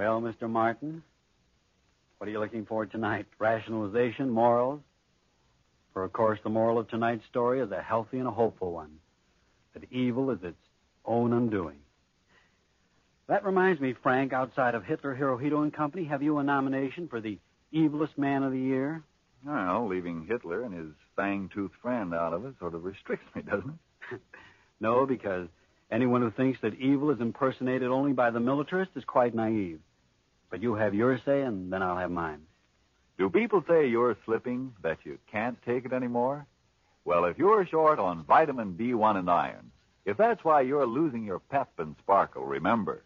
Well, 0.00 0.22
Mr. 0.22 0.48
Martin, 0.48 1.02
what 2.16 2.26
are 2.26 2.30
you 2.30 2.40
looking 2.40 2.64
for 2.64 2.86
tonight? 2.86 3.26
Rationalization, 3.38 4.30
morals? 4.30 4.80
For, 5.92 6.04
of 6.04 6.14
course, 6.14 6.38
the 6.42 6.48
moral 6.48 6.78
of 6.78 6.88
tonight's 6.88 7.26
story 7.26 7.60
is 7.60 7.70
a 7.70 7.82
healthy 7.82 8.16
and 8.16 8.26
a 8.26 8.30
hopeful 8.30 8.72
one 8.72 8.92
that 9.74 9.92
evil 9.92 10.30
is 10.30 10.38
its 10.42 10.56
own 11.04 11.34
undoing. 11.34 11.80
That 13.28 13.44
reminds 13.44 13.78
me, 13.78 13.94
Frank, 14.02 14.32
outside 14.32 14.74
of 14.74 14.84
Hitler, 14.84 15.14
Hirohito, 15.14 15.62
and 15.62 15.70
Company, 15.70 16.06
have 16.06 16.22
you 16.22 16.38
a 16.38 16.42
nomination 16.42 17.06
for 17.06 17.20
the 17.20 17.38
evilest 17.70 18.16
man 18.16 18.42
of 18.42 18.52
the 18.52 18.58
year? 18.58 19.02
well, 19.44 19.86
leaving 19.86 20.24
Hitler 20.26 20.62
and 20.62 20.72
his 20.72 20.94
fang-toothed 21.14 21.74
friend 21.82 22.14
out 22.14 22.32
of 22.32 22.46
it 22.46 22.54
sort 22.58 22.74
of 22.74 22.84
restricts 22.84 23.26
me, 23.34 23.42
doesn't 23.42 23.78
it? 24.12 24.20
No, 24.80 25.04
because 25.04 25.46
anyone 25.92 26.22
who 26.22 26.30
thinks 26.30 26.58
that 26.62 26.72
evil 26.80 27.10
is 27.10 27.20
impersonated 27.20 27.90
only 27.90 28.14
by 28.14 28.30
the 28.30 28.40
militarist 28.40 28.92
is 28.96 29.04
quite 29.04 29.34
naive. 29.34 29.78
But 30.50 30.62
you 30.62 30.74
have 30.74 30.94
your 30.94 31.18
say, 31.24 31.42
and 31.42 31.72
then 31.72 31.82
I'll 31.82 31.96
have 31.96 32.10
mine. 32.10 32.42
Do 33.18 33.30
people 33.30 33.64
say 33.68 33.86
you're 33.86 34.16
slipping, 34.24 34.74
that 34.82 34.98
you 35.04 35.18
can't 35.30 35.58
take 35.64 35.84
it 35.84 35.92
anymore? 35.92 36.46
Well, 37.04 37.24
if 37.24 37.38
you're 37.38 37.66
short 37.66 37.98
on 37.98 38.24
vitamin 38.24 38.74
B1 38.74 39.16
and 39.16 39.30
iron, 39.30 39.70
if 40.04 40.16
that's 40.16 40.42
why 40.42 40.62
you're 40.62 40.86
losing 40.86 41.24
your 41.24 41.38
pep 41.38 41.70
and 41.78 41.94
sparkle, 42.02 42.44
remember, 42.44 43.02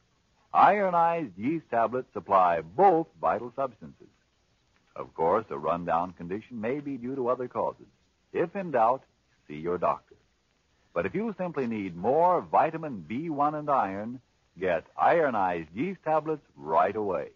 ironized 0.52 1.36
yeast 1.36 1.68
tablets 1.70 2.12
supply 2.12 2.60
both 2.60 3.06
vital 3.20 3.52
substances. 3.56 4.06
Of 4.96 5.12
course, 5.14 5.44
a 5.50 5.58
rundown 5.58 6.12
condition 6.12 6.60
may 6.60 6.80
be 6.80 6.96
due 6.96 7.16
to 7.16 7.28
other 7.28 7.48
causes. 7.48 7.86
If 8.32 8.54
in 8.54 8.70
doubt, 8.70 9.02
see 9.48 9.56
your 9.56 9.78
doctor. 9.78 10.14
But 10.92 11.06
if 11.06 11.14
you 11.14 11.34
simply 11.36 11.66
need 11.66 11.96
more 11.96 12.40
vitamin 12.40 13.04
B1 13.08 13.58
and 13.58 13.68
iron, 13.68 14.20
get 14.58 14.84
ironized 14.96 15.68
yeast 15.74 16.00
tablets 16.04 16.44
right 16.56 16.94
away. 16.94 17.28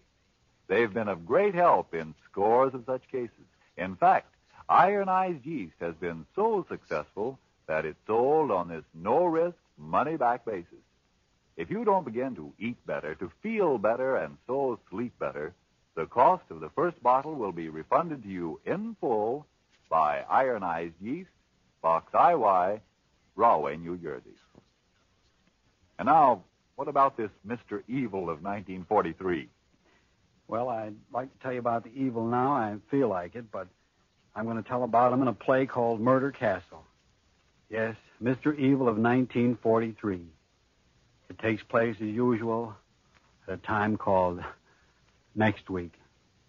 They've 0.68 0.92
been 0.92 1.08
of 1.08 1.26
great 1.26 1.54
help 1.54 1.94
in 1.94 2.14
scores 2.30 2.74
of 2.74 2.84
such 2.86 3.02
cases. 3.10 3.46
In 3.76 3.96
fact, 3.96 4.34
ironized 4.68 5.46
yeast 5.46 5.74
has 5.80 5.94
been 5.94 6.26
so 6.34 6.66
successful 6.68 7.38
that 7.66 7.84
it's 7.84 7.98
sold 8.06 8.50
on 8.50 8.68
this 8.68 8.84
no-risk, 8.94 9.56
money-back 9.78 10.44
basis. 10.44 10.84
If 11.56 11.70
you 11.70 11.84
don't 11.84 12.04
begin 12.04 12.36
to 12.36 12.52
eat 12.58 12.76
better, 12.86 13.14
to 13.16 13.32
feel 13.42 13.78
better, 13.78 14.16
and 14.16 14.36
so 14.46 14.78
sleep 14.90 15.12
better, 15.18 15.54
the 15.96 16.06
cost 16.06 16.44
of 16.50 16.60
the 16.60 16.70
first 16.70 17.02
bottle 17.02 17.34
will 17.34 17.52
be 17.52 17.68
refunded 17.68 18.22
to 18.22 18.28
you 18.28 18.60
in 18.64 18.96
full 19.00 19.46
by 19.90 20.24
ironized 20.30 20.94
yeast, 21.00 21.30
Box 21.82 22.12
IY, 22.12 22.80
Rahway, 23.34 23.76
New 23.76 23.96
Jersey. 23.96 24.36
And 25.98 26.06
now, 26.06 26.44
what 26.78 26.86
about 26.86 27.16
this 27.16 27.30
Mr. 27.44 27.82
Evil 27.88 28.30
of 28.30 28.40
1943? 28.40 29.48
Well, 30.46 30.68
I'd 30.68 30.94
like 31.12 31.28
to 31.32 31.42
tell 31.42 31.52
you 31.52 31.58
about 31.58 31.82
the 31.82 31.90
evil 31.92 32.24
now. 32.24 32.52
I 32.52 32.76
feel 32.88 33.08
like 33.08 33.34
it, 33.34 33.50
but 33.50 33.66
I'm 34.36 34.44
going 34.44 34.62
to 34.62 34.68
tell 34.68 34.84
about 34.84 35.12
him 35.12 35.20
in 35.20 35.26
a 35.26 35.32
play 35.32 35.66
called 35.66 36.00
Murder 36.00 36.30
Castle. 36.30 36.84
Yes, 37.68 37.96
Mr. 38.22 38.56
Evil 38.56 38.88
of 38.88 38.96
1943. 38.96 40.22
It 41.30 41.38
takes 41.40 41.64
place 41.64 41.96
as 41.96 42.06
usual 42.06 42.76
at 43.48 43.54
a 43.54 43.56
time 43.56 43.96
called 43.96 44.38
next 45.34 45.68
week. 45.68 45.94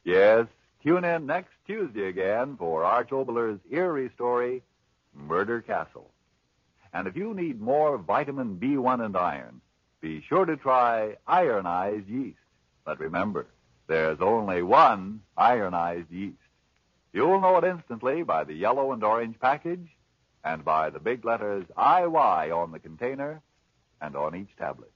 Yes, 0.04 0.46
tune 0.84 1.06
in 1.06 1.26
next 1.26 1.54
Tuesday 1.66 2.08
again 2.08 2.56
for 2.56 2.84
Arch 2.84 3.12
Oboler's 3.12 3.60
eerie 3.72 4.12
story, 4.14 4.62
Murder 5.12 5.60
Castle. 5.62 6.12
And 6.94 7.08
if 7.08 7.18
you 7.18 7.34
need 7.34 7.60
more 7.60 7.98
vitamin 7.98 8.60
B1 8.62 9.04
and 9.04 9.18
iron, 9.18 9.62
be 10.02 10.24
sure 10.28 10.46
to 10.46 10.58
try 10.58 11.18
ironized 11.28 12.08
yeast. 12.08 12.38
But 12.86 13.00
remember, 13.00 13.48
there's 13.88 14.20
only 14.22 14.62
one 14.62 15.22
ironized 15.38 16.12
yeast. 16.12 16.38
You'll 17.12 17.42
know 17.42 17.58
it 17.58 17.64
instantly 17.64 18.24
by 18.24 18.44
the 18.44 18.54
yellow 18.54 18.92
and 18.92 19.04
orange 19.04 19.40
package 19.40 19.88
and 20.44 20.64
by 20.64 20.90
the 20.90 21.00
big 21.00 21.26
letters 21.26 21.66
IY 21.78 22.56
on 22.56 22.72
the 22.72 22.80
container 22.80 23.42
and 24.02 24.16
on 24.16 24.36
each 24.36 24.56
tablet. 24.58 24.92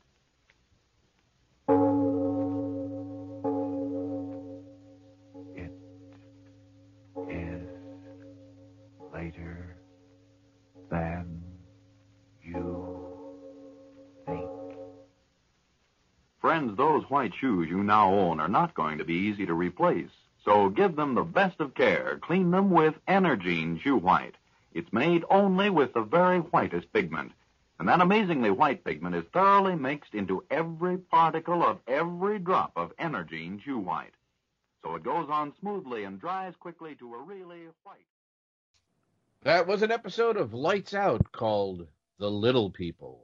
Friends, 16.44 16.76
those 16.76 17.10
white 17.10 17.34
shoes 17.34 17.70
you 17.70 17.86
now 17.86 18.14
own 18.14 18.42
are 18.42 18.50
not 18.50 18.74
going 18.74 18.98
to 18.98 19.06
be 19.06 19.14
easy 19.14 19.46
to 19.46 19.54
replace. 19.54 20.10
So 20.44 20.68
give 20.68 20.98
them 20.98 21.16
the 21.16 21.24
best 21.24 21.62
of 21.62 21.74
care. 21.74 22.20
Clean 22.22 22.52
them 22.52 22.70
with 22.70 22.96
Energine 23.08 23.80
Shoe 23.80 23.96
White. 23.96 24.36
It's 24.74 24.92
made 24.92 25.24
only 25.30 25.70
with 25.70 25.94
the 25.94 26.02
very 26.02 26.40
whitest 26.40 26.92
pigment. 26.92 27.32
And 27.80 27.88
that 27.88 28.02
amazingly 28.02 28.52
white 28.52 28.84
pigment 28.84 29.16
is 29.16 29.24
thoroughly 29.32 29.76
mixed 29.76 30.14
into 30.14 30.44
every 30.52 30.98
particle 30.98 31.64
of 31.64 31.80
every 31.88 32.40
drop 32.40 32.74
of 32.76 32.94
Energine 32.98 33.64
Shoe 33.64 33.80
White. 33.80 34.16
So 34.82 34.96
it 34.96 35.04
goes 35.04 35.30
on 35.30 35.54
smoothly 35.62 36.04
and 36.04 36.20
dries 36.20 36.56
quickly 36.60 36.96
to 36.96 37.14
a 37.16 37.24
really 37.24 37.62
white. 37.84 38.06
That 39.44 39.66
was 39.66 39.82
an 39.82 39.92
episode 39.92 40.36
of 40.36 40.54
Lights 40.54 40.94
Out 40.94 41.32
called 41.32 41.88
The 42.20 42.30
Little 42.30 42.70
People. 42.70 43.23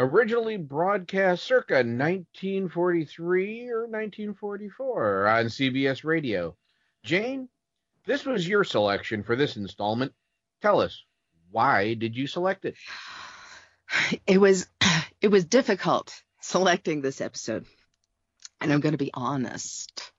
Originally 0.00 0.56
broadcast 0.56 1.44
circa 1.44 1.74
1943 1.74 3.68
or 3.70 3.80
1944 3.82 5.26
on 5.28 5.44
CBS 5.46 6.04
Radio. 6.04 6.56
Jane, 7.04 7.48
this 8.06 8.24
was 8.24 8.48
your 8.48 8.64
selection 8.64 9.22
for 9.22 9.36
this 9.36 9.56
installment. 9.56 10.12
Tell 10.62 10.80
us, 10.80 11.04
why 11.50 11.94
did 11.94 12.16
you 12.16 12.26
select 12.26 12.64
it? 12.64 12.76
It 14.26 14.38
was 14.38 14.66
it 15.20 15.28
was 15.28 15.44
difficult 15.44 16.14
selecting 16.40 17.02
this 17.02 17.20
episode. 17.20 17.66
And 18.60 18.72
I'm 18.72 18.80
going 18.80 18.92
to 18.92 18.98
be 18.98 19.10
honest. 19.14 20.12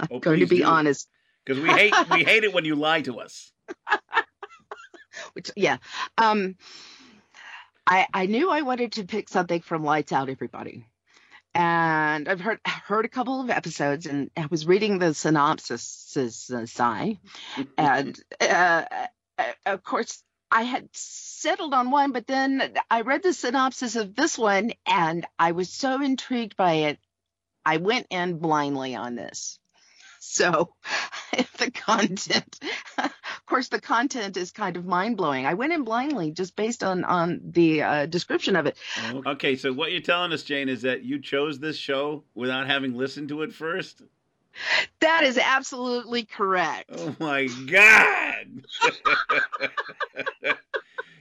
I'm 0.00 0.08
Oh, 0.10 0.18
going 0.20 0.40
to 0.40 0.46
be 0.46 0.58
do. 0.58 0.64
honest. 0.64 1.08
Because 1.44 1.62
we 1.62 1.68
hate 1.70 1.94
we 2.10 2.24
hate 2.30 2.44
it 2.44 2.52
when 2.52 2.64
you 2.64 2.74
lie 2.76 3.02
to 3.02 3.20
us. 3.20 3.52
Which 5.34 5.50
yeah. 5.56 5.78
Um 6.16 6.56
I 7.88 8.06
I 8.14 8.26
knew 8.26 8.50
I 8.50 8.62
wanted 8.62 8.92
to 8.94 9.04
pick 9.04 9.30
something 9.30 9.62
from 9.62 9.84
Lights 9.84 10.12
Out 10.12 10.30
Everybody. 10.30 10.86
And 11.54 12.28
I've 12.28 12.40
heard 12.40 12.60
heard 12.66 13.06
a 13.06 13.10
couple 13.10 13.40
of 13.40 13.50
episodes 13.50 14.06
and 14.06 14.30
I 14.36 14.46
was 14.46 14.66
reading 14.66 14.98
the 14.98 15.14
synopsis 15.14 16.16
uh, 16.52 16.66
sigh 16.66 17.18
and 17.78 18.18
uh, 18.40 18.84
uh, 19.38 19.44
of 19.66 19.82
course 19.84 20.22
I 20.50 20.62
had 20.62 20.88
settled 20.92 21.74
on 21.74 21.90
one 21.90 22.12
but 22.12 22.26
then 22.26 22.74
I 22.90 23.02
read 23.02 23.22
the 23.24 23.32
synopsis 23.32 23.96
of 23.96 24.14
this 24.14 24.38
one 24.38 24.72
and 24.86 25.26
I 25.38 25.52
was 25.52 25.70
so 25.70 26.02
intrigued 26.02 26.56
by 26.56 26.74
it 26.74 26.98
I 27.66 27.78
went 27.78 28.06
in 28.10 28.38
blindly 28.38 28.94
on 28.94 29.14
this. 29.14 29.58
So 30.20 30.74
the 31.58 31.70
content, 31.70 32.58
course, 33.48 33.68
the 33.68 33.80
content 33.80 34.36
is 34.36 34.50
kind 34.50 34.76
of 34.76 34.84
mind 34.84 35.16
blowing. 35.16 35.46
I 35.46 35.54
went 35.54 35.72
in 35.72 35.82
blindly 35.84 36.30
just 36.30 36.54
based 36.56 36.84
on 36.84 37.04
on 37.04 37.40
the 37.42 37.82
uh, 37.82 38.06
description 38.06 38.56
of 38.56 38.66
it. 38.66 38.76
Okay, 39.26 39.56
so 39.56 39.72
what 39.72 39.90
you're 39.92 40.00
telling 40.00 40.32
us, 40.32 40.42
Jane, 40.42 40.68
is 40.68 40.82
that 40.82 41.02
you 41.02 41.20
chose 41.20 41.58
this 41.58 41.76
show 41.76 42.24
without 42.34 42.66
having 42.66 42.94
listened 42.94 43.28
to 43.30 43.42
it 43.42 43.52
first? 43.52 44.02
That 45.00 45.24
is 45.24 45.38
absolutely 45.38 46.24
correct. 46.24 46.90
Oh 46.92 47.14
my 47.20 47.46
God! 47.66 48.46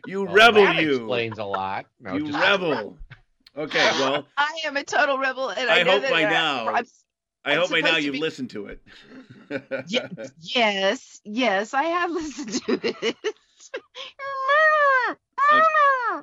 you 0.06 0.24
Well, 0.24 0.34
rebel, 0.34 0.64
that 0.64 0.82
you. 0.82 0.96
explains 0.96 1.38
a 1.38 1.44
lot. 1.44 1.86
No, 2.00 2.16
you 2.16 2.26
rebel. 2.32 2.98
Okay, 3.56 3.80
well, 4.00 4.28
I 4.38 4.62
am 4.66 4.78
a 4.78 4.84
total 4.84 5.18
rebel, 5.18 5.50
and 5.50 5.70
I, 5.70 5.80
I 5.80 5.84
know 5.84 5.94
hope 5.94 6.02
that, 6.04 6.12
by 6.12 6.22
now. 6.24 6.68
I'm- 6.68 6.86
I 7.46 7.54
I'm 7.54 7.60
hope 7.60 7.70
by 7.72 7.82
now 7.82 7.98
you've 7.98 8.14
be- 8.14 8.20
listened 8.20 8.50
to 8.52 8.68
it. 8.68 8.82
yes, 9.88 11.22
yes, 11.24 11.74
I 11.74 11.84
have 11.84 12.12
listened 12.12 12.54
to 12.66 12.80
it. 12.84 13.16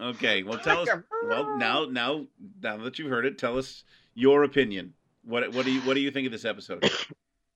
Okay, 0.01 0.43
well, 0.43 0.59
tell 0.59 0.81
us. 0.81 0.89
Well, 1.27 1.57
now, 1.59 1.87
now, 1.87 2.27
now 2.63 2.77
that 2.79 2.99
you've 2.99 3.11
heard 3.11 3.25
it, 3.25 3.39
tell 3.39 3.59
us 3.59 3.85
your 4.15 4.45
opinion. 4.45 4.95
What, 5.25 5.53
what 5.53 5.65
do 5.65 5.73
you, 5.73 5.81
what 5.83 5.95
do 5.95 6.01
you 6.01 6.11
think 6.11 6.27
of 6.27 6.33
this 6.33 6.45
episode? 6.45 6.89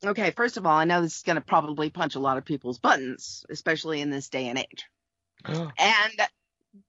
Okay, 0.07 0.31
first 0.31 0.57
of 0.57 0.65
all, 0.65 0.77
I 0.77 0.85
know 0.85 1.03
this 1.03 1.17
is 1.17 1.23
going 1.25 1.35
to 1.35 1.43
probably 1.43 1.91
punch 1.91 2.15
a 2.15 2.21
lot 2.21 2.39
of 2.39 2.45
people's 2.45 2.79
buttons, 2.79 3.45
especially 3.51 4.01
in 4.01 4.11
this 4.11 4.29
day 4.29 4.47
and 4.47 4.57
age. 4.57 4.87
and 5.45 6.29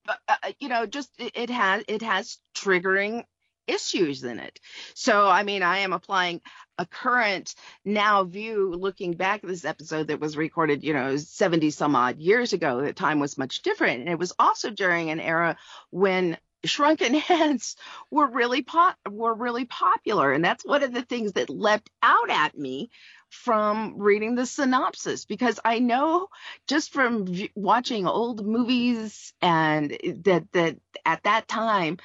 but, 0.05 0.19
uh, 0.27 0.35
you 0.59 0.69
know, 0.69 0.85
just 0.85 1.09
it, 1.17 1.31
it 1.33 1.49
has 1.49 1.83
it 1.87 2.03
has 2.03 2.37
triggering 2.53 3.23
issues 3.69 4.23
in 4.23 4.39
it. 4.39 4.59
So, 4.95 5.27
I 5.27 5.43
mean, 5.43 5.63
I 5.63 5.79
am 5.79 5.93
applying 5.93 6.41
a 6.77 6.85
current 6.85 7.55
now 7.83 8.23
view 8.23 8.73
looking 8.73 9.13
back 9.13 9.43
at 9.43 9.49
this 9.49 9.65
episode 9.65 10.07
that 10.07 10.19
was 10.19 10.37
recorded, 10.37 10.83
you 10.83 10.93
know, 10.93 11.17
70 11.17 11.71
some 11.71 11.95
odd 11.95 12.19
years 12.19 12.53
ago. 12.53 12.81
The 12.81 12.93
time 12.93 13.19
was 13.19 13.37
much 13.37 13.61
different. 13.61 14.01
And 14.01 14.09
it 14.09 14.19
was 14.19 14.33
also 14.39 14.69
during 14.69 15.09
an 15.09 15.19
era 15.19 15.57
when 15.89 16.37
shrunken 16.65 17.13
heads 17.15 17.75
were 18.11 18.27
really 18.27 18.61
pop 18.61 18.97
were 19.09 19.33
really 19.33 19.65
popular 19.65 20.31
and 20.31 20.43
that's 20.43 20.65
one 20.65 20.83
of 20.83 20.93
the 20.93 21.03
things 21.03 21.33
that 21.33 21.49
leapt 21.49 21.89
out 22.03 22.29
at 22.29 22.57
me 22.57 22.89
from 23.29 23.99
reading 23.99 24.35
the 24.35 24.45
synopsis 24.45 25.25
because 25.25 25.59
I 25.63 25.79
know 25.79 26.27
just 26.67 26.91
from 26.91 27.25
v- 27.27 27.51
watching 27.55 28.07
old 28.07 28.45
movies 28.45 29.33
and 29.41 29.91
that 30.23 30.51
that 30.53 30.77
at 31.05 31.23
that 31.23 31.47
time 31.47 31.97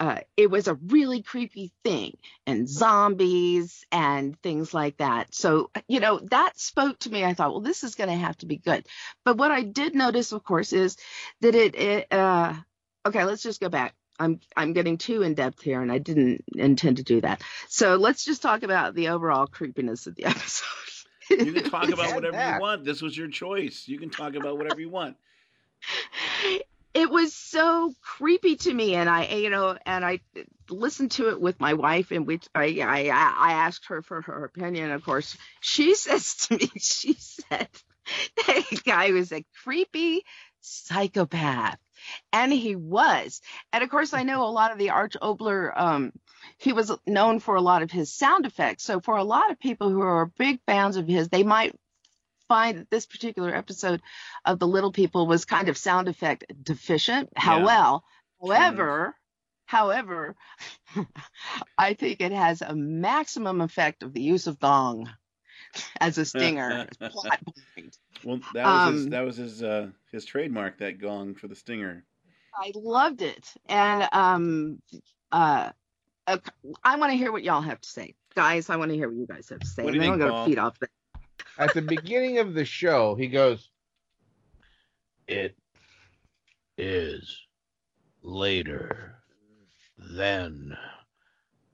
uh, 0.00 0.18
it 0.36 0.50
was 0.50 0.68
a 0.68 0.74
really 0.74 1.22
creepy 1.22 1.72
thing 1.84 2.16
and 2.46 2.68
zombies 2.68 3.84
and 3.90 4.40
things 4.42 4.72
like 4.72 4.96
that. 4.98 5.34
So 5.34 5.70
you 5.88 6.00
know 6.00 6.20
that 6.30 6.58
spoke 6.58 6.98
to 7.00 7.10
me. 7.10 7.24
I 7.24 7.34
thought, 7.34 7.50
well, 7.52 7.60
this 7.60 7.84
is 7.84 7.94
going 7.94 8.10
to 8.10 8.16
have 8.16 8.36
to 8.38 8.46
be 8.46 8.56
good. 8.56 8.86
But 9.24 9.36
what 9.36 9.50
I 9.50 9.62
did 9.62 9.94
notice, 9.94 10.32
of 10.32 10.44
course, 10.44 10.72
is 10.72 10.96
that 11.40 11.54
it, 11.54 11.74
it 11.74 12.12
uh, 12.12 12.54
okay. 13.06 13.24
Let's 13.24 13.42
just 13.42 13.60
go 13.60 13.68
back. 13.68 13.94
I'm 14.18 14.40
I'm 14.56 14.72
getting 14.72 14.98
too 14.98 15.22
in 15.22 15.34
depth 15.34 15.62
here, 15.62 15.80
and 15.80 15.92
I 15.92 15.98
didn't 15.98 16.44
intend 16.54 16.98
to 16.98 17.02
do 17.02 17.20
that. 17.20 17.42
So 17.68 17.96
let's 17.96 18.24
just 18.24 18.42
talk 18.42 18.62
about 18.62 18.94
the 18.94 19.08
overall 19.08 19.46
creepiness 19.46 20.06
of 20.06 20.16
the 20.16 20.24
episode. 20.26 20.66
You 21.30 21.52
can 21.52 21.70
talk 21.70 21.88
about 21.90 22.14
whatever 22.14 22.54
you 22.54 22.60
want. 22.60 22.84
This 22.84 23.02
was 23.02 23.16
your 23.16 23.28
choice. 23.28 23.86
You 23.86 23.98
can 23.98 24.10
talk 24.10 24.34
about 24.34 24.56
whatever 24.56 24.80
you 24.80 24.88
want. 24.88 25.16
it 26.94 27.10
was 27.10 27.34
so 27.34 27.94
creepy 28.02 28.56
to 28.56 28.72
me 28.72 28.94
and 28.94 29.08
i 29.08 29.26
you 29.26 29.50
know 29.50 29.76
and 29.86 30.04
i 30.04 30.18
listened 30.68 31.10
to 31.10 31.28
it 31.28 31.40
with 31.40 31.60
my 31.60 31.74
wife 31.74 32.10
and 32.10 32.26
which 32.26 32.48
i 32.54 32.78
i 32.80 33.02
i 33.06 33.52
asked 33.52 33.86
her 33.86 34.02
for 34.02 34.22
her 34.22 34.44
opinion 34.44 34.90
of 34.90 35.04
course 35.04 35.36
she 35.60 35.94
says 36.06 36.34
to 36.34 36.56
me 36.56 36.70
she 36.76 37.12
said 37.14 37.68
that 38.46 38.64
guy 38.84 39.12
was 39.12 39.32
a 39.32 39.44
creepy 39.62 40.24
psychopath 40.60 41.78
and 42.32 42.52
he 42.52 42.76
was. 42.76 43.40
And 43.72 43.82
of 43.84 43.90
course 43.90 44.14
i 44.14 44.22
know 44.22 44.44
a 44.44 44.50
lot 44.50 44.72
of 44.72 44.78
the 44.78 44.90
arch 44.90 45.16
oboler 45.20 45.72
um 45.76 46.12
he 46.58 46.72
was 46.72 46.92
known 47.06 47.40
for 47.40 47.56
a 47.56 47.60
lot 47.60 47.82
of 47.82 47.90
his 47.90 48.12
sound 48.12 48.46
effects. 48.46 48.84
So 48.84 49.00
for 49.00 49.16
a 49.16 49.24
lot 49.24 49.50
of 49.50 49.58
people 49.58 49.90
who 49.90 50.00
are 50.00 50.26
big 50.38 50.60
fans 50.66 50.96
of 50.96 51.06
his 51.06 51.28
they 51.28 51.42
might 51.42 51.74
find 52.48 52.78
that 52.78 52.90
this 52.90 53.06
particular 53.06 53.54
episode 53.54 54.00
of 54.44 54.58
the 54.58 54.66
little 54.66 54.92
people 54.92 55.26
was 55.26 55.44
kind 55.44 55.68
of 55.68 55.76
sound 55.76 56.08
effect 56.08 56.44
deficient. 56.62 57.30
How 57.36 57.64
well 57.64 58.04
however 58.40 59.16
however 59.66 60.36
i 61.78 61.94
think 61.94 62.20
it 62.20 62.32
has 62.32 62.62
a 62.62 62.74
maximum 62.74 63.60
effect 63.60 64.02
of 64.02 64.12
the 64.12 64.22
use 64.22 64.46
of 64.46 64.58
gong 64.58 65.10
as 66.00 66.18
a 66.18 66.24
stinger 66.24 66.88
plot 67.10 67.40
point. 67.44 67.96
Well, 68.24 68.40
that 68.54 68.66
was 68.66 68.84
his, 68.84 69.04
Um, 69.04 69.10
that 69.10 69.20
was 69.20 69.36
his 69.36 69.62
uh, 69.62 69.88
his 70.12 70.24
trademark. 70.24 70.78
That 70.78 71.00
gong 71.00 71.34
for 71.34 71.48
the 71.48 71.54
stinger. 71.54 72.04
i 72.60 72.72
loved 72.74 73.22
it 73.22 73.52
and 73.68 74.08
um 74.12 74.82
uh 75.32 75.70
uh, 76.26 76.36
I 76.84 76.96
want 76.96 77.10
to 77.12 77.16
hear 77.16 77.32
what 77.32 77.42
y'all 77.42 77.62
have 77.62 77.80
to 77.80 77.88
say, 77.88 78.14
guys. 78.34 78.68
I 78.68 78.76
want 78.76 78.90
to 78.90 78.96
hear 78.96 79.08
what 79.08 79.16
you 79.16 79.26
guys 79.26 79.48
have 79.48 79.60
to 79.60 79.66
say, 79.66 79.84
What 79.84 79.92
and 79.92 79.94
do 79.94 79.96
you 79.96 80.02
then 80.02 80.12
think, 80.12 80.22
I'm 80.22 80.28
Paul? 80.28 80.44
gonna 80.44 80.50
feed 80.50 80.58
off 80.58 80.78
that. 80.80 80.90
At 81.58 81.72
the 81.72 81.80
beginning 81.80 82.38
of 82.38 82.52
the 82.52 82.66
show, 82.66 83.14
he 83.14 83.28
goes, 83.28 83.70
It 85.26 85.56
is 86.76 87.46
later 88.22 89.22
than. 89.96 90.76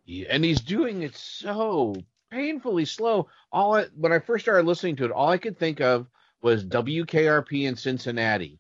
Ye-" 0.05 0.27
And 0.29 0.45
he's 0.45 0.61
doing 0.61 1.03
it 1.03 1.17
so 1.17 1.97
painfully 2.35 2.85
slow. 2.85 3.29
All 3.53 3.77
I, 3.77 3.87
when 3.97 4.13
I 4.13 4.19
first 4.19 4.45
started 4.45 4.67
listening 4.67 4.97
to 4.97 5.05
it, 5.05 5.11
all 5.13 5.29
I 5.29 5.39
could 5.39 5.59
think 5.59 5.81
of 5.81 6.07
was 6.43 6.65
WKRP 6.65 7.67
in 7.67 7.77
Cincinnati, 7.77 8.59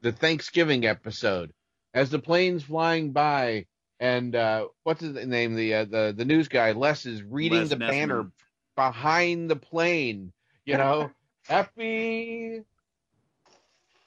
the 0.00 0.12
Thanksgiving 0.12 0.86
episode, 0.86 1.52
as 1.92 2.10
the 2.10 2.18
plane's 2.18 2.62
flying 2.62 3.12
by, 3.12 3.66
and 3.98 4.34
uh, 4.34 4.68
what's 4.84 5.02
his 5.02 5.14
name? 5.26 5.54
The 5.54 5.74
uh, 5.74 5.84
the 5.84 6.14
the 6.16 6.24
news 6.24 6.48
guy 6.48 6.72
Les 6.72 7.04
is 7.04 7.22
reading 7.22 7.58
Les 7.60 7.68
the 7.68 7.76
Nessman. 7.76 7.88
banner 7.90 8.32
behind 8.76 9.50
the 9.50 9.56
plane. 9.56 10.32
You 10.64 10.78
know, 10.78 11.10
happy 11.48 12.62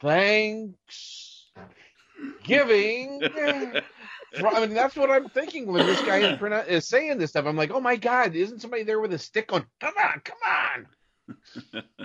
thanks 0.01 1.51
giving. 2.43 3.21
I 4.37 4.59
mean, 4.61 4.73
that's 4.73 4.95
what 4.95 5.11
I'm 5.11 5.29
thinking 5.29 5.67
when 5.67 5.85
this 5.85 6.01
guy 6.01 6.35
is, 6.67 6.87
saying 6.87 7.17
this 7.17 7.31
stuff. 7.31 7.45
I'm 7.45 7.55
like, 7.55 7.71
oh 7.71 7.79
my 7.79 7.95
god, 7.95 8.35
isn't 8.35 8.61
somebody 8.61 8.83
there 8.83 8.99
with 8.99 9.13
a 9.13 9.19
stick 9.19 9.47
going, 9.47 9.65
come 9.79 9.93
on, 10.03 10.21
come 10.21 10.37
on? 11.75 11.83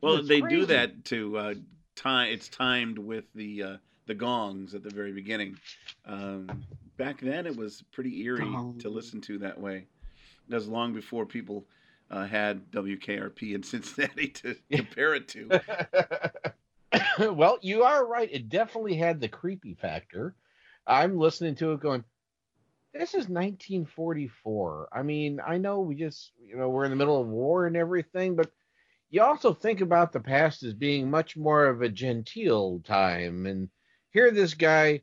Well, 0.00 0.16
It's 0.16 0.28
they 0.28 0.40
do 0.40 0.66
that 0.66 1.04
to 1.06 1.38
uh, 1.38 1.54
time. 1.96 2.30
It's 2.30 2.48
timed 2.48 2.98
with 2.98 3.24
the 3.34 3.62
uh, 3.62 3.76
the 4.06 4.14
gongs 4.14 4.74
at 4.74 4.82
the 4.82 4.90
very 4.90 5.12
beginning. 5.12 5.56
Um, 6.06 6.64
back 6.96 7.20
then, 7.20 7.46
it 7.46 7.56
was 7.56 7.82
pretty 7.92 8.22
eerie 8.22 8.54
to 8.80 8.88
listen 8.88 9.20
to 9.22 9.38
that 9.38 9.58
way. 9.58 9.86
That 10.48 10.56
was 10.56 10.68
long 10.68 10.92
before 10.92 11.26
people 11.26 11.66
uh, 12.10 12.26
had 12.26 12.70
WKRP 12.70 13.54
in 13.54 13.62
Cincinnati 13.62 14.28
to 14.28 14.56
compare 14.70 15.14
it 15.14 15.28
to. 15.28 15.60
well, 17.32 17.58
you 17.60 17.82
are 17.82 18.06
right. 18.06 18.28
It 18.30 18.48
definitely 18.48 18.96
had 18.96 19.20
the 19.20 19.28
creepy 19.28 19.74
factor. 19.74 20.34
I'm 20.88 21.18
listening 21.18 21.54
to 21.56 21.72
it 21.72 21.80
going, 21.80 22.02
this 22.94 23.10
is 23.10 23.28
1944. 23.28 24.88
I 24.90 25.02
mean, 25.02 25.38
I 25.46 25.58
know 25.58 25.80
we 25.80 25.94
just, 25.94 26.32
you 26.44 26.56
know, 26.56 26.70
we're 26.70 26.84
in 26.84 26.90
the 26.90 26.96
middle 26.96 27.20
of 27.20 27.28
war 27.28 27.66
and 27.66 27.76
everything, 27.76 28.34
but 28.34 28.50
you 29.10 29.22
also 29.22 29.52
think 29.52 29.82
about 29.82 30.12
the 30.12 30.20
past 30.20 30.62
as 30.62 30.72
being 30.72 31.10
much 31.10 31.36
more 31.36 31.66
of 31.66 31.82
a 31.82 31.88
genteel 31.90 32.80
time. 32.80 33.46
And 33.46 33.68
here, 34.10 34.30
this 34.30 34.54
guy, 34.54 35.02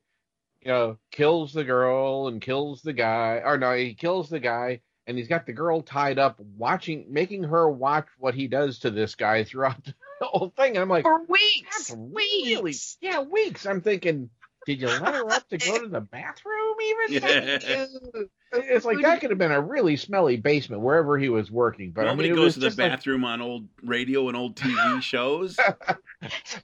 you 0.62 0.68
know, 0.72 0.98
kills 1.12 1.54
the 1.54 1.64
girl 1.64 2.28
and 2.28 2.42
kills 2.42 2.82
the 2.82 2.94
guy. 2.94 3.42
Or 3.46 3.58
no, 3.58 3.74
he 3.74 3.94
kills 3.94 4.30
the 4.30 4.40
guy 4.40 4.82
and 5.06 5.18
he's 5.18 5.28
got 5.28 5.46
the 5.46 5.54
girl 5.54 5.82
tied 5.82 6.18
up, 6.18 6.40
watching, 6.40 7.06
making 7.10 7.44
her 7.44 7.70
watch 7.70 8.08
what 8.18 8.34
he 8.34 8.48
does 8.48 8.80
to 8.80 8.90
this 8.90 9.14
guy 9.14 9.44
throughout 9.44 9.84
the 9.86 9.94
whole 10.26 10.52
thing. 10.56 10.72
And 10.76 10.80
I'm 10.80 10.90
like, 10.90 11.04
for 11.04 11.24
weeks, 11.26 11.90
that's 11.90 11.96
really, 11.96 12.74
yeah, 13.02 13.22
weeks. 13.22 13.68
I'm 13.68 13.82
thinking, 13.82 14.32
did 14.66 14.82
you 14.82 14.88
let 14.88 15.14
her 15.14 15.32
up 15.32 15.48
to 15.50 15.58
go 15.58 15.80
to 15.80 15.88
the 15.88 16.02
bathroom 16.02 16.76
even? 16.82 17.24
Yeah. 17.24 17.86
It's 18.54 18.86
like 18.86 19.02
that 19.02 19.20
could 19.22 19.30
have 19.32 19.40
been 19.40 19.52
a 19.52 19.62
really 19.62 19.98
smelly 19.98 20.38
basement 20.38 20.82
wherever 20.82 21.18
he 21.18 21.30
was 21.30 21.52
working. 21.52 21.92
But 21.92 22.06
Nobody 22.06 22.30
I 22.30 22.32
mean, 22.32 22.34
it 22.34 22.42
goes 22.42 22.46
was 22.46 22.54
to 22.56 22.60
the 22.62 22.66
just 22.68 22.80
like- 22.80 22.92
bathroom 22.92 23.24
on 23.26 23.42
old 23.42 23.68
radio 23.84 24.28
and 24.28 24.38
old 24.38 24.56
TV 24.56 25.02
shows. 25.02 25.56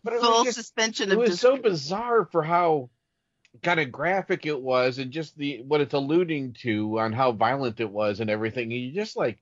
but 0.03 0.13
it 0.13 0.21
Full 0.21 0.31
was 0.31 0.43
just, 0.45 0.57
suspension 0.57 1.09
it 1.09 1.13
of 1.13 1.19
was 1.19 1.31
dis- 1.31 1.39
so 1.39 1.57
bizarre 1.57 2.25
for 2.31 2.43
how 2.43 2.89
kind 3.63 3.79
of 3.81 3.91
graphic 3.91 4.45
it 4.45 4.59
was 4.61 4.97
and 4.97 5.11
just 5.11 5.37
the 5.37 5.61
what 5.63 5.81
it's 5.81 5.93
alluding 5.93 6.53
to 6.61 6.99
on 6.99 7.11
how 7.11 7.33
violent 7.33 7.79
it 7.81 7.89
was 7.89 8.19
and 8.21 8.29
everything. 8.29 8.71
And 8.71 8.81
you 8.81 8.91
just 8.93 9.17
like 9.17 9.39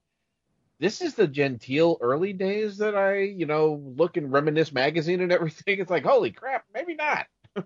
this 0.79 1.01
is 1.01 1.13
the 1.13 1.27
genteel 1.27 1.97
early 2.01 2.33
days 2.33 2.77
that 2.77 2.95
I, 2.95 3.19
you 3.19 3.45
know, 3.45 3.81
look 3.97 4.15
in 4.17 4.31
Reminisce 4.31 4.71
magazine 4.71 5.19
and 5.21 5.31
everything. 5.31 5.79
It's 5.79 5.91
like, 5.91 6.05
holy 6.05 6.31
crap, 6.31 6.63
maybe 6.73 6.95
not. 6.95 7.27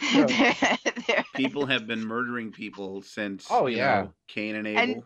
people 1.34 1.66
have 1.66 1.86
been 1.86 2.04
murdering 2.06 2.52
people 2.52 3.02
since 3.02 3.46
Oh, 3.50 3.66
you 3.66 3.76
yeah. 3.78 4.02
know, 4.02 4.14
Cain 4.28 4.54
and 4.56 4.66
Abel. 4.66 4.80
and 4.82 5.02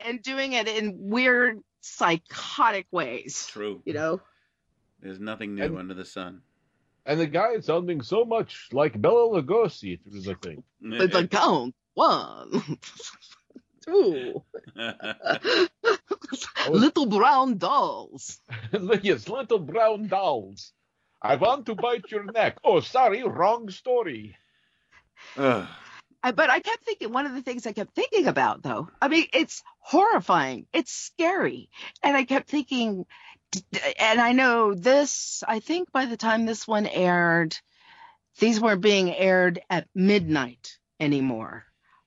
and 0.00 0.22
doing 0.22 0.52
it 0.52 0.68
in 0.68 1.08
weird 1.10 1.60
psychotic 1.80 2.86
ways. 2.90 3.46
True. 3.50 3.80
You 3.84 3.94
know. 3.94 4.20
There's 5.00 5.20
nothing 5.20 5.54
new 5.54 5.78
under 5.78 5.94
the 5.94 6.04
sun. 6.04 6.42
And 7.04 7.20
the 7.20 7.26
guy 7.26 7.52
is 7.52 7.66
sounding 7.66 8.02
so 8.02 8.24
much 8.24 8.68
like 8.72 9.00
Bela 9.00 9.40
Lugosi 9.42 10.00
through 10.02 10.20
the 10.22 10.34
thing. 10.34 10.64
It's 10.82 11.14
like 11.14 11.30
count 11.30 11.74
one, 11.94 12.78
two, 13.86 14.42
little 16.68 17.06
brown 17.06 17.58
dolls. 17.58 18.38
yes, 19.02 19.28
little 19.28 19.60
brown 19.60 20.08
dolls. 20.08 20.72
I 21.22 21.36
want 21.36 21.66
to 21.66 21.74
bite 21.74 22.10
your 22.10 22.24
neck. 22.24 22.58
Oh, 22.64 22.80
sorry, 22.80 23.22
wrong 23.22 23.70
story. 23.70 24.36
Ugh. 25.36 25.66
But 26.22 26.50
I 26.50 26.58
kept 26.60 26.84
thinking 26.84 27.12
one 27.12 27.26
of 27.26 27.34
the 27.34 27.42
things 27.42 27.66
I 27.66 27.72
kept 27.72 27.94
thinking 27.94 28.26
about 28.26 28.62
though. 28.62 28.88
I 29.00 29.06
mean, 29.08 29.26
it's 29.32 29.62
horrifying. 29.78 30.66
It's 30.72 30.90
scary, 30.92 31.68
and 32.02 32.16
I 32.16 32.24
kept 32.24 32.48
thinking, 32.50 33.06
d- 33.52 33.62
d- 33.70 33.80
and 33.98 34.20
I 34.20 34.32
know 34.32 34.74
this. 34.74 35.44
I 35.46 35.60
think 35.60 35.92
by 35.92 36.06
the 36.06 36.16
time 36.16 36.44
this 36.44 36.66
one 36.66 36.86
aired, 36.86 37.56
these 38.40 38.60
weren't 38.60 38.80
being 38.80 39.14
aired 39.14 39.60
at 39.70 39.86
midnight 39.94 40.78
anymore. 40.98 41.64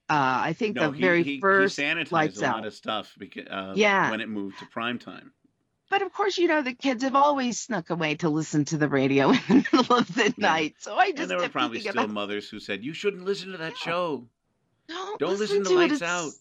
Uh, 0.09 0.41
I 0.47 0.53
think 0.53 0.75
No, 0.75 0.91
the 0.91 0.97
he, 0.97 1.01
very 1.01 1.23
he, 1.23 1.39
first 1.39 1.77
he 1.77 1.83
sanitized 1.83 2.11
lights 2.11 2.41
a 2.41 2.45
out. 2.47 2.55
lot 2.55 2.65
of 2.65 2.73
stuff 2.73 3.13
because 3.17 3.47
uh, 3.49 3.73
Yeah. 3.75 4.09
when 4.11 4.19
it 4.21 4.27
moved 4.27 4.59
to 4.59 4.65
prime 4.65 4.99
time. 4.99 5.31
But 5.89 6.03
of 6.03 6.13
course, 6.13 6.37
you 6.37 6.47
know 6.47 6.61
the 6.61 6.73
kids 6.73 7.03
have 7.03 7.15
always 7.15 7.59
snuck 7.59 7.89
away 7.89 8.15
to 8.15 8.29
listen 8.29 8.65
to 8.65 8.77
the 8.77 8.87
radio 8.87 9.29
in 9.31 9.39
the 9.47 9.65
middle 9.73 9.95
of 9.97 10.13
the 10.13 10.33
night. 10.37 10.75
So 10.79 10.95
I 10.95 11.09
just 11.09 11.21
And 11.21 11.31
there 11.31 11.39
were 11.39 11.49
probably 11.49 11.79
still 11.79 11.93
about, 11.93 12.09
mothers 12.09 12.49
who 12.49 12.59
said, 12.59 12.83
"You 12.83 12.93
shouldn't 12.93 13.25
listen 13.25 13.51
to 13.51 13.57
that 13.57 13.77
show. 13.77 14.27
don't, 14.87 15.19
Don't 15.19 15.39
listen, 15.39 15.63
to 15.63 15.71
it. 15.71 15.75
Lights 15.75 15.93
It's 15.93 16.01
Out." 16.01 16.31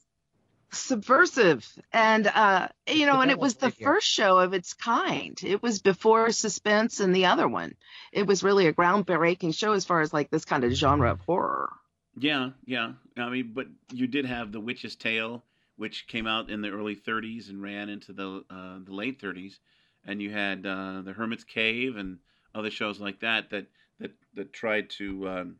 Subversive, 0.71 1.67
and 1.95 2.27
uh, 2.27 2.69
you 2.87 3.07
know, 3.07 3.23
and 3.23 3.31
it 3.31 3.39
was 3.39 3.55
the 3.55 3.71
first 3.71 4.07
show 4.07 4.39
of 4.39 4.53
its 4.53 4.75
kind. 4.75 5.39
It 5.43 5.63
was 5.63 5.81
before 5.81 6.31
Suspense 6.31 7.01
and 7.01 7.17
the 7.17 7.25
other 7.25 7.49
one. 7.49 7.75
It 8.13 8.27
was 8.27 8.43
really 8.43 8.67
a 8.67 8.75
groundbreaking 8.75 9.55
show 9.55 9.73
as 9.73 9.87
far 9.87 10.03
as 10.03 10.13
like 10.13 10.29
this 10.29 10.45
kind 10.45 10.65
of 10.65 10.73
genre 10.73 11.11
of 11.11 11.21
horror. 11.21 11.71
Yeah, 12.19 12.51
yeah. 12.67 12.93
I 13.17 13.31
mean, 13.31 13.53
but 13.55 13.69
you 13.93 14.09
did 14.09 14.27
have 14.27 14.53
The 14.53 14.61
Witch's 14.61 14.95
Tale, 14.95 15.43
which 15.79 16.09
came 16.09 16.27
out 16.27 16.51
in 16.51 16.61
the 16.61 16.71
early 16.71 16.97
30s 16.97 17.49
and 17.49 17.63
ran 17.63 17.89
into 17.89 18.13
the 18.13 18.45
uh, 18.51 18.79
the 18.85 18.93
late 18.93 19.23
30s, 19.23 19.59
and 20.05 20.21
you 20.21 20.31
had 20.31 20.67
uh, 20.67 21.03
The 21.03 21.13
Hermit's 21.13 21.45
Cave 21.45 21.97
and 21.97 22.19
other 22.55 22.71
shows 22.71 23.01
like 23.01 23.21
that 23.21 23.51
that 23.51 23.67
that 24.01 24.11
that 24.35 24.53
tried 24.53 24.91
to 24.91 25.29
um, 25.29 25.57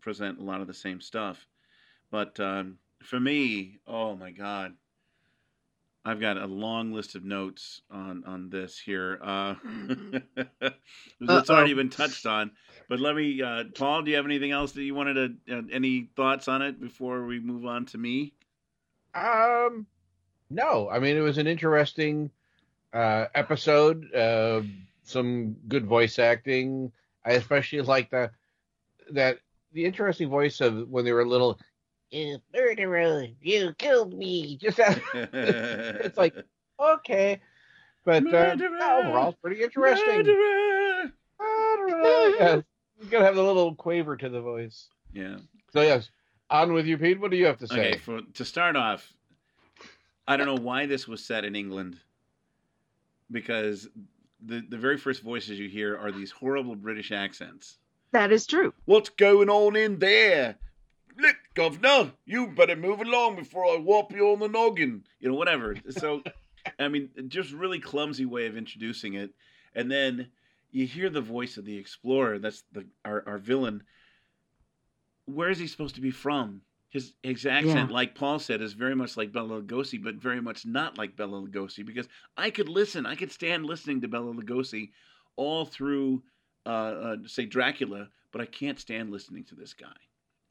present 0.00 0.38
a 0.38 0.44
lot 0.44 0.60
of 0.60 0.66
the 0.66 0.74
same 0.74 1.00
stuff. 1.00 1.46
But 2.10 2.38
um, 2.38 2.78
for 3.02 3.18
me, 3.18 3.78
oh 3.86 4.14
my 4.14 4.30
God, 4.32 4.74
I've 6.04 6.20
got 6.20 6.36
a 6.36 6.46
long 6.46 6.92
list 6.92 7.14
of 7.14 7.24
notes 7.24 7.80
on 7.90 8.22
on 8.26 8.50
this 8.50 8.78
here. 8.78 9.18
Uh, 9.22 9.54
it's 11.20 11.50
already 11.50 11.72
been 11.72 11.88
touched 11.88 12.26
on, 12.26 12.50
but 12.86 13.00
let 13.00 13.16
me, 13.16 13.40
uh, 13.40 13.64
Paul. 13.74 14.02
Do 14.02 14.10
you 14.10 14.18
have 14.18 14.26
anything 14.26 14.50
else 14.50 14.72
that 14.72 14.82
you 14.82 14.94
wanted 14.94 15.14
to? 15.48 15.58
Uh, 15.58 15.62
any 15.72 16.10
thoughts 16.16 16.48
on 16.48 16.60
it 16.60 16.78
before 16.78 17.24
we 17.24 17.40
move 17.40 17.64
on 17.64 17.86
to 17.86 17.98
me? 17.98 18.34
Um, 19.14 19.86
no, 20.50 20.88
I 20.90 20.98
mean 20.98 21.16
it 21.16 21.20
was 21.20 21.38
an 21.38 21.46
interesting 21.46 22.30
uh, 22.92 23.26
episode. 23.34 24.12
Uh, 24.14 24.62
some 25.04 25.56
good 25.68 25.86
voice 25.86 26.18
acting. 26.18 26.92
I 27.24 27.32
especially 27.32 27.80
like 27.82 28.10
the 28.10 28.30
that 29.12 29.38
the 29.72 29.84
interesting 29.84 30.28
voice 30.28 30.60
of 30.60 30.88
when 30.88 31.04
they 31.04 31.12
were 31.12 31.26
little. 31.26 31.58
You 32.10 32.38
murderer! 32.54 33.26
You 33.40 33.74
killed 33.76 34.16
me! 34.16 34.56
Just 34.56 34.76
that. 34.76 35.00
it's 35.14 36.16
like 36.16 36.34
okay, 36.78 37.40
but 38.04 38.26
uh, 38.32 38.56
overall 38.56 39.30
it's 39.30 39.38
pretty 39.40 39.62
interesting. 39.62 40.18
Murderer! 40.18 41.12
Yeah, 41.40 42.60
you 43.00 43.10
gotta 43.10 43.24
have 43.24 43.34
the 43.34 43.42
little 43.42 43.74
quaver 43.74 44.16
to 44.16 44.28
the 44.28 44.40
voice. 44.40 44.88
Yeah. 45.12 45.38
So 45.72 45.80
yes, 45.82 46.10
on 46.50 46.72
with 46.72 46.86
you, 46.86 46.98
Pete. 46.98 47.20
What 47.20 47.30
do 47.30 47.36
you 47.36 47.46
have 47.46 47.58
to 47.58 47.66
say? 47.66 47.90
Okay. 47.90 47.98
For 47.98 48.20
to 48.34 48.44
start 48.44 48.76
off, 48.76 49.12
I 50.26 50.36
don't 50.36 50.46
know 50.46 50.62
why 50.62 50.86
this 50.86 51.08
was 51.08 51.24
set 51.24 51.44
in 51.44 51.56
England, 51.56 51.98
because 53.30 53.88
the 54.44 54.62
the 54.68 54.78
very 54.78 54.96
first 54.96 55.22
voices 55.22 55.58
you 55.58 55.68
hear 55.68 55.96
are 55.96 56.12
these 56.12 56.30
horrible 56.30 56.76
British 56.76 57.12
accents. 57.12 57.78
That 58.12 58.30
is 58.30 58.46
true. 58.46 58.72
What's 58.84 59.08
going 59.08 59.50
on 59.50 59.74
in 59.74 59.98
there? 59.98 60.56
Look, 61.16 61.36
governor, 61.54 62.12
you 62.26 62.48
better 62.48 62.76
move 62.76 63.00
along 63.00 63.36
before 63.36 63.64
I 63.64 63.76
whop 63.76 64.12
you 64.12 64.30
on 64.30 64.40
the 64.40 64.48
noggin. 64.48 65.04
You 65.20 65.30
know, 65.30 65.34
whatever. 65.34 65.76
So, 65.90 66.22
I 66.78 66.88
mean, 66.88 67.10
just 67.28 67.52
really 67.52 67.80
clumsy 67.80 68.24
way 68.24 68.46
of 68.46 68.56
introducing 68.56 69.14
it. 69.14 69.30
And 69.74 69.90
then 69.90 70.28
you 70.70 70.86
hear 70.86 71.10
the 71.10 71.20
voice 71.20 71.56
of 71.56 71.64
the 71.64 71.76
explorer. 71.76 72.38
That's 72.38 72.64
the 72.72 72.84
our, 73.04 73.22
our 73.26 73.38
villain. 73.38 73.82
Where 75.26 75.50
is 75.50 75.58
he 75.58 75.66
supposed 75.66 75.94
to 75.96 76.00
be 76.00 76.10
from? 76.10 76.62
His 76.90 77.12
his 77.22 77.44
accent, 77.44 77.90
Yeah. 77.90 77.94
like 77.94 78.14
Paul 78.14 78.38
said, 78.38 78.60
is 78.62 78.72
very 78.72 78.94
much 78.94 79.16
like 79.16 79.32
Bela 79.32 79.60
Lugosi, 79.62 80.02
but 80.02 80.14
very 80.14 80.40
much 80.40 80.64
not 80.64 80.96
like 80.96 81.16
Bela 81.16 81.40
Lugosi. 81.40 81.84
Because 81.84 82.08
I 82.36 82.50
could 82.50 82.68
listen, 82.68 83.04
I 83.04 83.16
could 83.16 83.32
stand 83.32 83.66
listening 83.66 84.00
to 84.02 84.08
Bela 84.08 84.32
Lugosi 84.32 84.90
all 85.36 85.64
through, 85.64 86.22
uh, 86.66 86.68
uh, 86.68 87.16
say 87.26 87.46
Dracula, 87.46 88.08
but 88.30 88.40
I 88.40 88.46
can't 88.46 88.78
stand 88.78 89.10
listening 89.10 89.42
to 89.46 89.56
this 89.56 89.74
guy. 89.74 89.96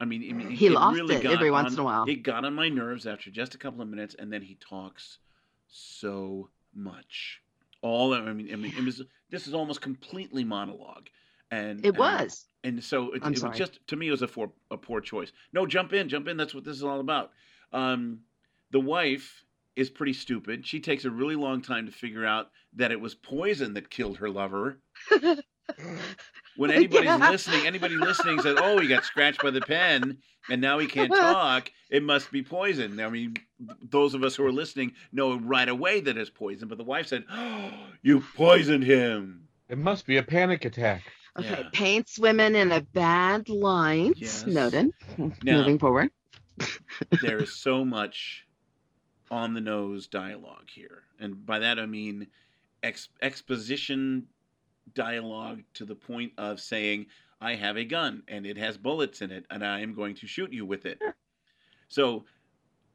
I 0.01 0.05
mean, 0.05 0.29
I 0.29 0.33
mean 0.33 0.49
He 0.49 0.65
it 0.67 0.71
lost 0.73 0.95
really 0.95 1.15
it 1.15 1.25
every 1.25 1.47
on- 1.47 1.63
once 1.63 1.73
in 1.75 1.79
a 1.79 1.83
while. 1.83 2.03
It 2.09 2.23
got 2.23 2.43
on 2.43 2.53
my 2.53 2.67
nerves 2.67 3.07
after 3.07 3.31
just 3.31 3.55
a 3.55 3.57
couple 3.57 3.81
of 3.81 3.87
minutes, 3.87 4.13
and 4.19 4.33
then 4.33 4.41
he 4.41 4.55
talks 4.55 5.19
so 5.67 6.49
much. 6.73 7.41
All 7.81 8.13
I 8.13 8.33
mean, 8.33 8.51
I 8.51 8.55
mean, 8.55 8.73
it 8.77 8.83
was 8.83 9.01
this 9.29 9.47
is 9.47 9.53
almost 9.53 9.81
completely 9.81 10.43
monologue, 10.43 11.07
and 11.53 11.85
It 11.85 11.95
was. 11.97 12.45
and 12.63 12.83
so 12.83 13.11
it, 13.13 13.23
it 13.25 13.41
was 13.43 13.57
just 13.57 13.79
to 13.87 13.95
me 13.95 14.07
it 14.07 14.11
was 14.11 14.21
a 14.21 14.27
poor 14.27 14.51
a 14.71 14.77
poor 14.77 15.01
choice. 15.01 15.31
No, 15.53 15.65
jump 15.65 15.93
in, 15.93 16.09
jump 16.09 16.27
in. 16.27 16.37
That's 16.37 16.53
what 16.55 16.63
this 16.63 16.75
is 16.77 16.83
all 16.83 16.99
about. 16.99 17.31
Um, 17.71 18.19
the 18.71 18.79
wife 18.79 19.43
is 19.75 19.89
pretty 19.89 20.13
stupid. 20.13 20.65
She 20.67 20.79
takes 20.79 21.05
a 21.05 21.11
really 21.11 21.35
long 21.35 21.61
time 21.61 21.85
to 21.87 21.91
figure 21.91 22.25
out 22.25 22.49
that 22.75 22.91
it 22.91 22.99
was 23.01 23.15
poison 23.15 23.73
that 23.73 23.89
killed 23.89 24.17
her 24.17 24.29
lover. 24.29 24.79
When 26.55 26.69
anybody's 26.71 27.05
Yeah. 27.05 27.29
listening, 27.31 27.65
anybody 27.65 27.95
listening 27.95 28.39
says, 28.41 28.57
"Oh, 28.59 28.79
he 28.79 28.87
got 28.87 29.05
scratched 29.05 29.41
by 29.41 29.49
the 29.49 29.61
pen, 29.61 30.17
and 30.49 30.61
now 30.61 30.77
he 30.77 30.85
can't 30.87 31.11
talk," 31.15 31.71
it 31.89 32.03
must 32.03 32.31
be 32.31 32.43
poison. 32.43 32.99
I 32.99 33.09
mean, 33.09 33.37
those 33.81 34.13
of 34.13 34.23
us 34.23 34.35
who 34.35 34.45
are 34.45 34.51
listening 34.51 34.91
know 35.11 35.39
right 35.39 35.67
away 35.69 36.01
that 36.01 36.17
it's 36.17 36.29
poison. 36.29 36.67
But 36.67 36.77
the 36.77 36.83
wife 36.83 37.07
said, 37.07 37.23
oh, 37.31 37.71
"You 38.03 38.21
poisoned 38.35 38.83
him." 38.83 39.47
It 39.69 39.77
must 39.79 40.05
be 40.05 40.17
a 40.17 40.23
panic 40.23 40.65
attack. 40.65 41.01
Okay, 41.39 41.65
paints 41.73 42.19
women 42.19 42.55
in 42.55 42.71
a 42.71 42.81
bad 42.81 43.49
light. 43.49 44.13
Yes. 44.17 44.45
Noted. 44.45 44.91
Now- 45.43 45.57
Moving 45.57 45.79
forward. 45.79 46.11
there 47.23 47.39
is 47.39 47.51
so 47.55 47.83
much 47.83 48.45
on 49.31 49.53
the 49.55 49.61
nose 49.61 50.05
dialogue 50.07 50.69
here. 50.71 51.01
And 51.19 51.43
by 51.45 51.57
that 51.59 51.79
I 51.79 51.87
mean 51.87 52.27
ex- 52.83 53.09
exposition 53.23 54.27
dialogue 54.93 55.63
to 55.75 55.85
the 55.85 55.95
point 55.95 56.33
of 56.37 56.59
saying, 56.59 57.07
I 57.41 57.55
have 57.55 57.77
a 57.77 57.83
gun 57.85 58.21
and 58.27 58.45
it 58.45 58.57
has 58.57 58.77
bullets 58.77 59.21
in 59.23 59.31
it 59.31 59.45
and 59.49 59.65
I 59.65 59.79
am 59.79 59.95
going 59.95 60.13
to 60.17 60.27
shoot 60.27 60.53
you 60.53 60.65
with 60.65 60.85
it. 60.85 60.99
So, 61.87 62.25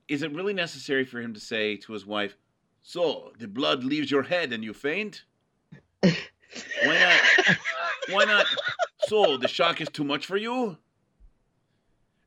is 0.07 0.23
it 0.23 0.33
really 0.33 0.55
necessary 0.55 1.05
for 1.05 1.21
him 1.21 1.35
to 1.35 1.41
say 1.41 1.77
to 1.79 1.93
his 1.93 2.07
wife, 2.07 2.37
So, 2.83 3.33
the 3.39 3.49
blood 3.49 3.83
leaves 3.85 4.11
your 4.11 4.23
head 4.23 4.53
and 4.53 4.63
you 4.63 4.73
faint? 4.73 5.25
Why 6.01 6.15
not? 6.85 7.57
Why 8.11 8.25
not? 8.25 8.47
So, 9.07 9.37
the 9.37 9.49
shock 9.49 9.81
is 9.81 9.89
too 9.89 10.05
much 10.05 10.27
for 10.27 10.37
you? 10.37 10.79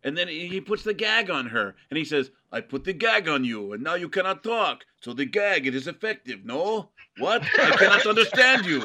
And 0.04 0.18
then 0.18 0.28
he 0.28 0.60
puts 0.62 0.84
the 0.84 0.94
gag 0.94 1.30
on 1.30 1.48
her, 1.48 1.76
and 1.90 1.98
he 1.98 2.06
says, 2.06 2.32
"I 2.52 2.62
put 2.62 2.84
the 2.86 2.94
gag 2.94 3.28
on 3.28 3.44
you, 3.46 3.74
and 3.74 3.84
now 3.84 3.94
you 3.96 4.10
cannot 4.10 4.44
talk. 4.44 4.86
So 5.00 5.14
the 5.14 5.26
gag 5.26 5.68
it 5.68 5.76
is 5.76 5.88
effective. 5.88 6.44
No, 6.44 6.90
what? 7.18 7.44
I 7.44 7.76
cannot 7.78 8.06
understand 8.08 8.66
you." 8.66 8.84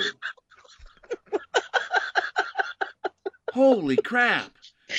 Holy 3.53 3.97
crap! 3.97 4.53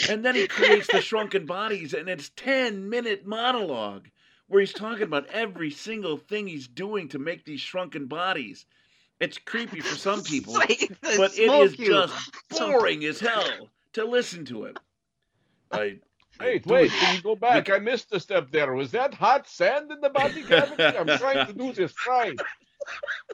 And 0.09 0.25
then 0.25 0.33
he 0.33 0.47
creates 0.47 0.87
the 0.87 1.01
shrunken 1.01 1.45
bodies, 1.45 1.93
and 1.93 2.09
it's 2.09 2.29
ten 2.29 2.89
minute 2.89 3.27
monologue 3.27 4.07
where 4.47 4.61
he's 4.61 4.73
talking 4.73 5.03
about 5.03 5.27
every 5.27 5.69
single 5.69 6.17
thing 6.17 6.47
he's 6.47 6.67
doing 6.67 7.09
to 7.09 7.19
make 7.19 7.45
these 7.45 7.61
shrunken 7.61 8.07
bodies. 8.07 8.65
It's 9.19 9.37
creepy 9.37 9.81
for 9.81 9.95
some 9.95 10.23
people, 10.23 10.53
but 10.53 11.37
it 11.37 11.51
is 11.51 11.77
you. 11.79 11.87
just 11.87 12.31
boring 12.49 13.03
as 13.05 13.19
hell 13.19 13.69
to 13.93 14.05
listen 14.05 14.45
to 14.45 14.65
it. 14.65 14.77
I 15.71 15.97
Wait, 16.39 16.63
do 16.67 16.73
wait, 16.73 16.91
can 16.91 17.15
you 17.15 17.21
go 17.21 17.35
back? 17.35 17.69
I 17.69 17.79
missed 17.79 18.13
a 18.13 18.19
step 18.19 18.51
there. 18.51 18.73
Was 18.73 18.91
that 18.91 19.13
hot 19.13 19.47
sand 19.47 19.91
in 19.91 20.01
the 20.01 20.09
body 20.09 20.43
cavity? 20.43 20.83
I'm 20.83 21.17
trying 21.17 21.47
to 21.47 21.53
do 21.53 21.73
this 21.73 21.93
right. 22.07 22.37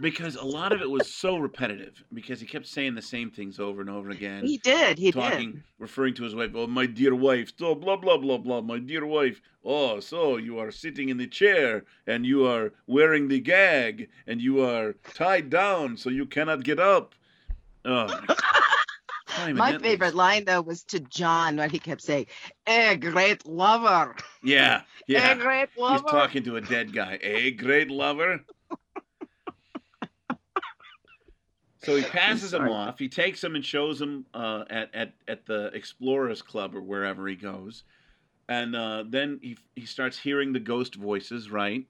Because 0.02 0.36
a 0.36 0.44
lot 0.44 0.72
of 0.72 0.82
it 0.82 0.90
was 0.90 1.12
so 1.12 1.38
repetitive 1.38 2.04
because 2.14 2.40
he 2.40 2.48
kept 2.48 2.68
saying 2.68 2.96
the 2.96 3.02
same 3.02 3.30
things 3.30 3.60
over 3.60 3.82
and 3.82 3.90
over 3.90 4.10
again. 4.10 4.46
He 4.46 4.58
did, 4.58 4.98
he 4.98 5.12
did. 5.12 5.20
talking, 5.20 5.64
referring 5.80 6.14
to 6.16 6.24
his 6.24 6.36
wife. 6.36 6.52
Oh, 6.56 6.68
my 6.68 6.86
dear 6.86 7.16
wife. 7.16 7.52
So 7.58 7.76
blah 7.76 7.98
blah 7.98 8.18
blah 8.18 8.38
blah. 8.38 8.62
My 8.62 8.80
dear 8.80 9.06
wife. 9.06 9.42
Oh, 9.64 10.00
so 10.00 10.38
you 10.38 10.60
are 10.60 10.72
sitting 10.72 11.10
in 11.10 11.18
the 11.18 11.28
chair 11.28 11.86
and 12.08 12.26
you 12.26 12.46
are 12.46 12.74
wearing 12.88 13.28
the 13.28 13.40
gag 13.40 14.10
and 14.28 14.42
you 14.42 14.64
are 14.64 14.94
tied 15.14 15.50
down 15.50 15.98
so 15.98 16.10
you 16.10 16.26
cannot 16.26 16.64
get 16.64 16.80
up. 16.80 17.16
Oh, 17.86 18.08
my 19.54 19.78
favorite 19.78 20.16
line 20.16 20.46
though 20.46 20.62
was 20.62 20.84
to 20.86 21.00
John 21.00 21.58
when 21.58 21.70
he 21.70 21.80
kept 21.80 22.02
saying, 22.02 22.28
"A 22.68 22.96
great 22.96 23.46
lover." 23.46 24.16
Yeah, 24.44 24.82
yeah. 25.08 25.32
A 25.34 25.36
great 25.36 25.70
lover. 25.78 26.04
He's 26.04 26.12
talking 26.12 26.44
to 26.44 26.58
a 26.58 26.62
dead 26.62 26.94
guy. 26.94 27.20
A 27.22 27.52
great 27.52 27.90
lover. 27.90 28.44
So 31.84 31.96
he 31.96 32.04
passes 32.10 32.54
him 32.54 32.68
off. 32.70 33.00
He 33.00 33.10
takes 33.10 33.44
him 33.44 33.56
and 33.56 33.64
shows 33.64 34.02
him 34.02 34.26
uh, 34.34 34.64
at, 34.70 34.94
at 34.94 35.14
at 35.28 35.46
the 35.46 35.68
Explorers 35.68 36.42
Club 36.42 36.76
or 36.76 36.82
wherever 36.82 37.28
he 37.28 37.36
goes, 37.36 37.84
and 38.50 38.76
uh, 38.76 39.04
then 39.08 39.40
he 39.42 39.58
he 39.76 39.86
starts 39.86 40.18
hearing 40.18 40.54
the 40.54 40.60
ghost 40.60 40.96
voices, 40.96 41.52
right? 41.52 41.86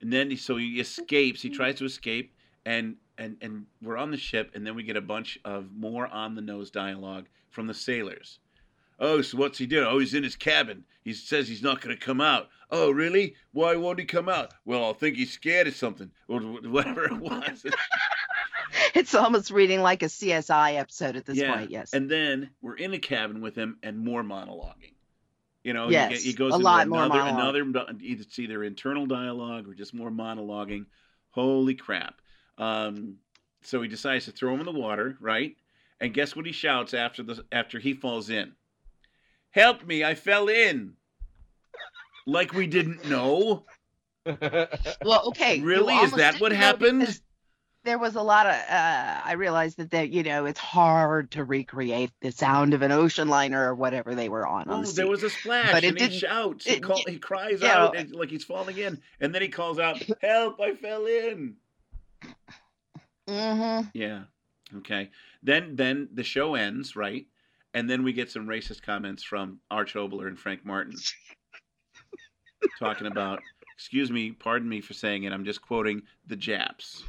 And 0.00 0.12
then 0.12 0.30
he, 0.30 0.36
so 0.36 0.56
he 0.56 0.80
escapes. 0.80 1.42
He 1.42 1.50
tries 1.50 1.76
to 1.76 1.84
escape, 1.84 2.34
and 2.64 2.96
and 3.18 3.36
and 3.40 3.66
we're 3.82 3.96
on 3.96 4.10
the 4.10 4.16
ship, 4.16 4.52
and 4.54 4.66
then 4.66 4.74
we 4.74 4.82
get 4.82 4.96
a 4.96 5.02
bunch 5.02 5.38
of 5.44 5.72
more 5.72 6.06
on 6.08 6.34
the 6.34 6.42
nose 6.42 6.70
dialogue 6.70 7.26
from 7.50 7.66
the 7.66 7.74
sailors. 7.74 8.38
Oh, 9.00 9.22
so 9.22 9.38
what's 9.38 9.58
he 9.58 9.66
doing? 9.66 9.86
Oh, 9.86 9.98
he's 9.98 10.14
in 10.14 10.22
his 10.22 10.36
cabin. 10.36 10.84
He 11.02 11.12
says 11.12 11.48
he's 11.48 11.62
not 11.62 11.80
going 11.80 11.96
to 11.96 12.02
come 12.02 12.20
out. 12.20 12.48
Oh, 12.70 12.90
really? 12.90 13.34
Why 13.52 13.74
won't 13.74 13.98
he 13.98 14.04
come 14.04 14.28
out? 14.28 14.54
Well, 14.64 14.90
I 14.90 14.92
think 14.92 15.16
he's 15.16 15.32
scared 15.32 15.66
of 15.66 15.74
something, 15.74 16.10
or 16.28 16.40
whatever 16.40 17.04
it 17.04 17.18
was. 17.18 17.66
It's 18.94 19.14
almost 19.14 19.50
reading 19.50 19.80
like 19.80 20.02
a 20.02 20.06
CSI 20.06 20.76
episode 20.78 21.16
at 21.16 21.26
this 21.26 21.36
yeah. 21.36 21.54
point. 21.54 21.70
Yes. 21.70 21.92
And 21.92 22.10
then 22.10 22.50
we're 22.62 22.76
in 22.76 22.94
a 22.94 22.98
cabin 22.98 23.40
with 23.40 23.56
him 23.56 23.78
and 23.82 23.98
more 23.98 24.22
monologuing. 24.22 24.94
You 25.64 25.72
know, 25.72 25.88
Yes, 25.88 26.22
he, 26.22 26.30
he 26.30 26.36
goes 26.36 26.52
a 26.52 26.56
into 26.56 26.64
lot 26.64 26.88
more 26.88 27.04
another, 27.04 27.18
monologue. 27.20 27.54
another, 27.56 27.98
it's 28.00 28.38
either 28.38 28.62
internal 28.62 29.06
dialogue 29.06 29.68
or 29.68 29.74
just 29.74 29.94
more 29.94 30.10
monologuing. 30.10 30.86
Holy 31.30 31.74
crap. 31.74 32.20
Um, 32.58 33.16
so 33.62 33.82
he 33.82 33.88
decides 33.88 34.26
to 34.26 34.30
throw 34.30 34.54
him 34.54 34.60
in 34.60 34.66
the 34.66 34.72
water, 34.72 35.16
right? 35.20 35.56
And 36.00 36.12
guess 36.12 36.36
what 36.36 36.46
he 36.46 36.52
shouts 36.52 36.92
after 36.92 37.22
the 37.22 37.44
after 37.50 37.78
he 37.78 37.94
falls 37.94 38.28
in? 38.28 38.52
Help 39.50 39.84
me, 39.84 40.04
I 40.04 40.14
fell 40.14 40.48
in. 40.48 40.94
Like 42.26 42.52
we 42.52 42.66
didn't 42.66 43.08
know. 43.08 43.64
well, 44.26 45.28
okay. 45.28 45.60
Really? 45.60 45.94
Is 45.96 46.12
that 46.12 46.40
what 46.40 46.52
happened? 46.52 47.00
because 47.00 47.20
There 47.84 47.98
was 47.98 48.14
a 48.14 48.22
lot 48.22 48.46
of. 48.46 48.54
Uh, 48.54 49.20
I 49.24 49.32
realized 49.32 49.76
that 49.76 49.90
that 49.90 50.10
you 50.10 50.22
know 50.22 50.46
it's 50.46 50.58
hard 50.58 51.30
to 51.32 51.44
recreate 51.44 52.10
the 52.20 52.32
sound 52.32 52.72
of 52.72 52.80
an 52.80 52.90
ocean 52.90 53.28
liner 53.28 53.68
or 53.68 53.74
whatever 53.74 54.14
they 54.14 54.30
were 54.30 54.46
on. 54.46 54.68
on 54.68 54.80
Oh, 54.80 54.82
the 54.86 54.92
there 54.92 55.06
was 55.06 55.22
a 55.22 55.28
splash, 55.28 55.70
But 55.70 55.84
it 55.84 55.88
and 55.88 56.12
he 56.12 56.18
shouts. 56.18 56.64
He, 56.64 56.80
call, 56.80 57.02
he 57.06 57.18
cries 57.18 57.62
out 57.62 57.94
and, 57.94 58.14
like 58.14 58.30
he's 58.30 58.44
falling 58.44 58.78
in, 58.78 59.00
and 59.20 59.34
then 59.34 59.42
he 59.42 59.48
calls 59.48 59.78
out, 59.78 60.02
"Help! 60.22 60.60
I 60.60 60.74
fell 60.74 61.04
in." 61.06 61.56
Mm-hmm. 63.28 63.88
Yeah. 63.92 64.22
Okay. 64.78 65.10
Then 65.42 65.76
then 65.76 66.08
the 66.12 66.24
show 66.24 66.54
ends, 66.54 66.96
right? 66.96 67.26
And 67.74 67.90
then 67.90 68.02
we 68.02 68.12
get 68.12 68.30
some 68.30 68.46
racist 68.46 68.82
comments 68.82 69.22
from 69.22 69.60
Arch 69.70 69.94
Oboler 69.94 70.28
and 70.28 70.38
Frank 70.38 70.64
Martin 70.64 70.94
talking 72.78 73.08
about, 73.08 73.40
excuse 73.76 74.10
me, 74.10 74.30
pardon 74.30 74.68
me 74.68 74.80
for 74.80 74.94
saying 74.94 75.24
it, 75.24 75.32
I'm 75.32 75.44
just 75.44 75.60
quoting 75.60 76.02
the 76.26 76.36
Japs 76.36 77.04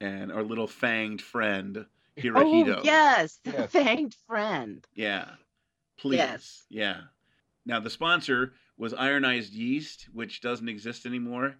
and 0.00 0.30
our 0.32 0.42
little 0.42 0.66
fanged 0.66 1.20
friend 1.22 1.86
Hirohito. 2.16 2.78
Oh 2.78 2.82
yes, 2.82 3.38
the 3.44 3.52
Yes. 3.52 3.72
fanged 3.72 4.16
friend. 4.26 4.86
Yeah. 4.94 5.30
Please. 5.98 6.16
Yes. 6.18 6.66
Yeah. 6.68 7.02
Now 7.66 7.80
the 7.80 7.90
sponsor 7.90 8.54
was 8.76 8.94
ironized 8.94 9.52
yeast, 9.52 10.08
which 10.12 10.40
doesn't 10.40 10.68
exist 10.68 11.06
anymore, 11.06 11.56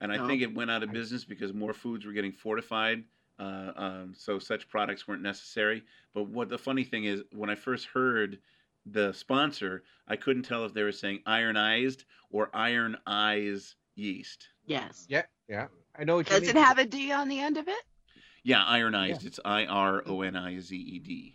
and 0.00 0.12
I 0.12 0.16
No. 0.16 0.26
think 0.26 0.42
it 0.42 0.54
went 0.54 0.70
out 0.70 0.82
of 0.82 0.92
business 0.92 1.24
because 1.24 1.52
more 1.52 1.72
foods 1.74 2.06
were 2.06 2.12
getting 2.12 2.32
fortified, 2.32 3.04
uh, 3.38 3.72
um, 3.76 4.14
so 4.14 4.38
such 4.38 4.68
products 4.68 5.06
weren't 5.08 5.22
necessary. 5.22 5.82
But 6.14 6.24
what 6.24 6.48
the 6.48 6.58
funny 6.58 6.84
thing 6.84 7.04
is, 7.04 7.22
when 7.32 7.50
I 7.50 7.54
first 7.54 7.86
heard 7.86 8.40
the 8.86 9.12
sponsor, 9.12 9.84
I 10.08 10.16
couldn't 10.16 10.42
tell 10.44 10.64
if 10.64 10.72
they 10.72 10.82
were 10.82 10.92
saying 10.92 11.22
ironized 11.26 12.04
or 12.30 12.50
iron 12.54 12.96
eyes 13.06 13.74
yeast. 13.94 14.48
Yes. 14.66 15.06
Yeah, 15.08 15.22
yeah. 15.48 15.66
I 16.00 16.04
know 16.04 16.16
what 16.16 16.26
Does 16.26 16.48
it 16.48 16.56
have 16.56 16.78
a 16.78 16.86
D 16.86 17.12
on 17.12 17.28
the 17.28 17.40
end 17.40 17.58
of 17.58 17.68
it? 17.68 17.82
Yeah, 18.42 18.64
ironized. 18.64 19.26
It's 19.26 19.38
I 19.44 19.66
R 19.66 20.02
O 20.06 20.22
N 20.22 20.34
I 20.34 20.58
Z 20.58 20.74
E 20.74 20.98
D. 20.98 21.34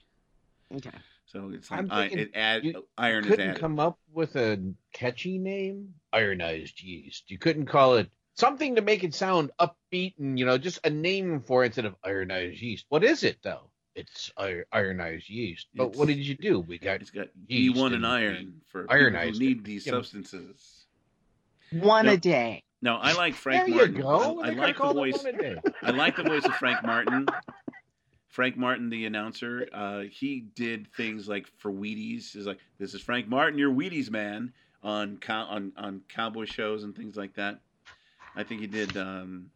Okay. 0.74 0.90
So 1.28 1.52
it's 1.54 1.70
like 1.70 1.82
I'm 1.82 1.92
I, 1.92 2.02
thinking 2.08 2.20
it 2.20 2.32
add 2.34 2.66
you 2.66 2.88
iron 2.98 3.26
couldn't 3.26 3.50
added. 3.50 3.62
come 3.62 3.80
up 3.80 4.00
with 4.12 4.36
a 4.36 4.74
catchy 4.92 5.38
name? 5.38 5.94
Ironized 6.12 6.82
yeast. 6.82 7.30
You 7.30 7.38
couldn't 7.38 7.68
call 7.68 7.98
it 7.98 8.10
something 8.34 8.76
to 8.76 8.82
make 8.82 9.04
it 9.04 9.14
sound 9.14 9.52
upbeat 9.60 10.18
and 10.18 10.40
you 10.40 10.46
know 10.46 10.58
just 10.58 10.80
a 10.84 10.90
name 10.90 11.42
for 11.42 11.64
it 11.64 11.68
instead 11.68 11.86
of 11.86 11.96
ironized 12.04 12.60
yeast. 12.60 12.86
What 12.90 13.04
is 13.04 13.24
it 13.24 13.38
though? 13.44 13.70
It's 13.94 14.32
ironized 14.74 15.30
yeast. 15.30 15.68
But 15.76 15.96
what 15.96 16.08
did 16.08 16.18
you 16.18 16.36
do? 16.36 16.60
We 16.60 16.80
got 16.80 17.02
it's 17.02 17.12
got 17.12 17.28
yeast 17.48 17.76
E1 17.76 17.86
and 17.86 17.96
and 17.96 18.06
iron 18.06 18.62
for 18.72 18.84
people 18.84 18.96
ironized 18.96 19.40
who 19.40 19.46
it, 19.46 19.48
need 19.48 19.64
these 19.64 19.86
you 19.86 19.92
substances. 19.92 20.88
One 21.72 22.08
No. 22.08 22.14
a 22.14 22.18
day. 22.18 22.64
No, 22.86 22.96
I 22.98 23.14
like 23.18 23.34
Frank 23.34 23.62
There 23.66 23.70
you 23.70 23.76
Martin. 23.76 24.02
go. 24.02 24.42
I, 24.42 24.48
I 24.48 24.52
like 24.52 24.78
the 24.78 24.94
voice. 24.94 25.24
one 25.24 25.34
a 25.36 25.38
day. 25.38 25.56
I 25.82 25.90
like 25.92 26.16
the 26.16 26.24
voice 26.24 26.46
of 26.46 26.54
Frank 26.56 26.84
Martin. 26.84 27.26
Frank 28.30 28.58
Martin, 28.58 28.90
the 28.90 29.06
announcer, 29.06 29.66
uh, 29.74 30.02
he 30.02 30.42
did 30.56 30.88
things 30.96 31.28
like 31.28 31.48
for 31.58 31.72
Wheaties. 31.72 32.36
Is 32.36 32.46
like, 32.46 32.60
this 32.78 32.94
is 32.94 33.02
Frank 33.02 33.28
Martin, 33.28 33.58
your 33.58 33.72
Wheaties 33.74 34.12
man, 34.12 34.54
on 34.84 35.18
cow- 35.18 35.46
on 35.46 35.72
on 35.78 36.02
cowboy 36.10 36.46
shows 36.46 36.84
and 36.84 36.94
things 36.96 37.16
like 37.16 37.34
that. 37.36 37.60
I 38.36 38.44
think 38.44 38.60
he 38.62 38.68
did 38.68 38.96
um, 38.98 39.50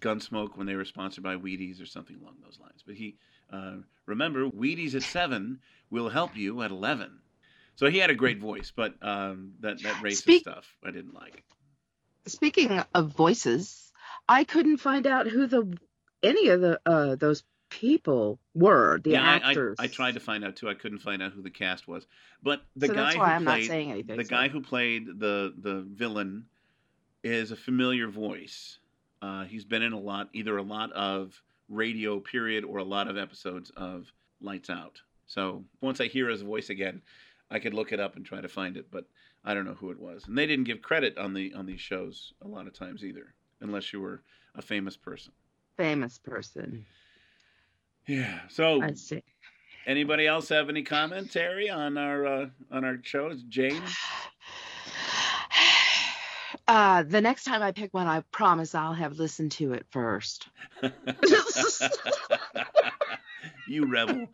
Gunsmoke 0.00 0.56
when 0.56 0.66
they 0.66 0.74
were 0.76 0.86
sponsored 0.86 1.22
by 1.24 1.36
Wheaties 1.36 1.80
or 1.82 1.86
something 1.86 2.16
along 2.20 2.36
those 2.42 2.58
lines. 2.58 2.82
But 2.86 2.94
he 2.96 3.16
uh, 3.52 3.76
remember 4.06 4.48
Wheaties 4.48 4.94
at 4.94 5.02
seven 5.02 5.60
will 5.90 6.08
help 6.08 6.34
you 6.36 6.62
at 6.62 6.70
eleven. 6.70 7.18
So 7.76 7.90
he 7.90 7.98
had 7.98 8.08
a 8.08 8.14
great 8.14 8.38
voice, 8.40 8.72
but 8.74 8.94
um, 9.02 9.52
that 9.60 9.82
that 9.82 9.96
racist 10.02 10.16
Speak- 10.22 10.42
stuff 10.42 10.66
I 10.82 10.90
didn't 10.90 11.14
like. 11.14 11.44
Speaking 12.26 12.82
of 12.94 13.08
voices, 13.08 13.92
I 14.28 14.44
couldn't 14.44 14.78
find 14.78 15.06
out 15.06 15.28
who 15.28 15.46
the 15.46 15.76
any 16.22 16.48
of 16.48 16.60
the 16.60 16.80
uh 16.86 17.16
those 17.16 17.44
people 17.68 18.38
were. 18.54 19.00
The 19.02 19.10
yeah, 19.10 19.22
actors. 19.22 19.76
I, 19.78 19.84
I, 19.84 19.86
tried 19.88 20.14
to 20.14 20.20
find 20.20 20.44
out 20.44 20.56
too. 20.56 20.68
I 20.68 20.74
couldn't 20.74 20.98
find 21.00 21.22
out 21.22 21.32
who 21.32 21.42
the 21.42 21.50
cast 21.50 21.88
was. 21.88 22.06
But 22.42 22.62
the 22.76 22.86
So 22.86 22.94
guy 22.94 23.04
that's 23.04 23.16
why 23.16 23.26
who 23.26 23.32
I'm 23.32 23.44
not 23.44 23.54
played 23.56 23.66
saying 23.66 23.90
anything, 23.90 24.16
the 24.16 24.24
so- 24.24 24.30
guy 24.30 24.48
who 24.48 24.60
played 24.60 25.06
the 25.06 25.54
the 25.58 25.80
villain 25.82 26.46
is 27.22 27.50
a 27.50 27.56
familiar 27.56 28.08
voice. 28.08 28.78
Uh, 29.22 29.44
he's 29.44 29.64
been 29.64 29.82
in 29.82 29.92
a 29.92 29.98
lot, 29.98 30.28
either 30.32 30.56
a 30.56 30.62
lot 30.62 30.92
of 30.92 31.40
radio 31.68 32.20
period 32.20 32.64
or 32.64 32.78
a 32.78 32.84
lot 32.84 33.08
of 33.08 33.16
episodes 33.16 33.70
of 33.76 34.12
Lights 34.40 34.70
Out. 34.70 35.00
So 35.26 35.64
once 35.80 36.00
I 36.00 36.06
hear 36.06 36.28
his 36.28 36.42
voice 36.42 36.70
again, 36.70 37.02
I 37.50 37.58
could 37.58 37.74
look 37.74 37.92
it 37.92 37.98
up 37.98 38.14
and 38.16 38.24
try 38.24 38.40
to 38.40 38.48
find 38.48 38.76
it. 38.76 38.90
But 38.90 39.06
I 39.46 39.54
don't 39.54 39.64
know 39.64 39.74
who 39.74 39.92
it 39.92 40.00
was, 40.00 40.26
and 40.26 40.36
they 40.36 40.44
didn't 40.44 40.64
give 40.64 40.82
credit 40.82 41.16
on 41.16 41.32
the 41.32 41.54
on 41.54 41.66
these 41.66 41.80
shows 41.80 42.34
a 42.42 42.48
lot 42.48 42.66
of 42.66 42.74
times 42.74 43.04
either, 43.04 43.32
unless 43.60 43.92
you 43.92 44.00
were 44.00 44.22
a 44.56 44.62
famous 44.62 44.96
person. 44.96 45.32
famous 45.76 46.18
person. 46.18 46.84
Yeah. 48.08 48.40
So 48.48 48.82
I 48.82 48.94
see. 48.94 49.22
Anybody 49.86 50.26
else 50.26 50.48
have 50.48 50.68
any 50.68 50.82
commentary 50.82 51.70
on 51.70 51.96
our 51.96 52.26
uh, 52.26 52.46
on 52.72 52.84
our 52.84 52.98
shows, 53.02 53.44
Jane? 53.44 53.82
Uh, 56.68 57.04
the 57.04 57.20
next 57.20 57.44
time 57.44 57.62
I 57.62 57.70
pick 57.70 57.94
one, 57.94 58.08
I 58.08 58.22
promise 58.32 58.74
I'll 58.74 58.92
have 58.92 59.18
listened 59.18 59.52
to 59.52 59.72
it 59.74 59.86
first. 59.90 60.48
you 63.68 63.86
rebel. 63.86 64.26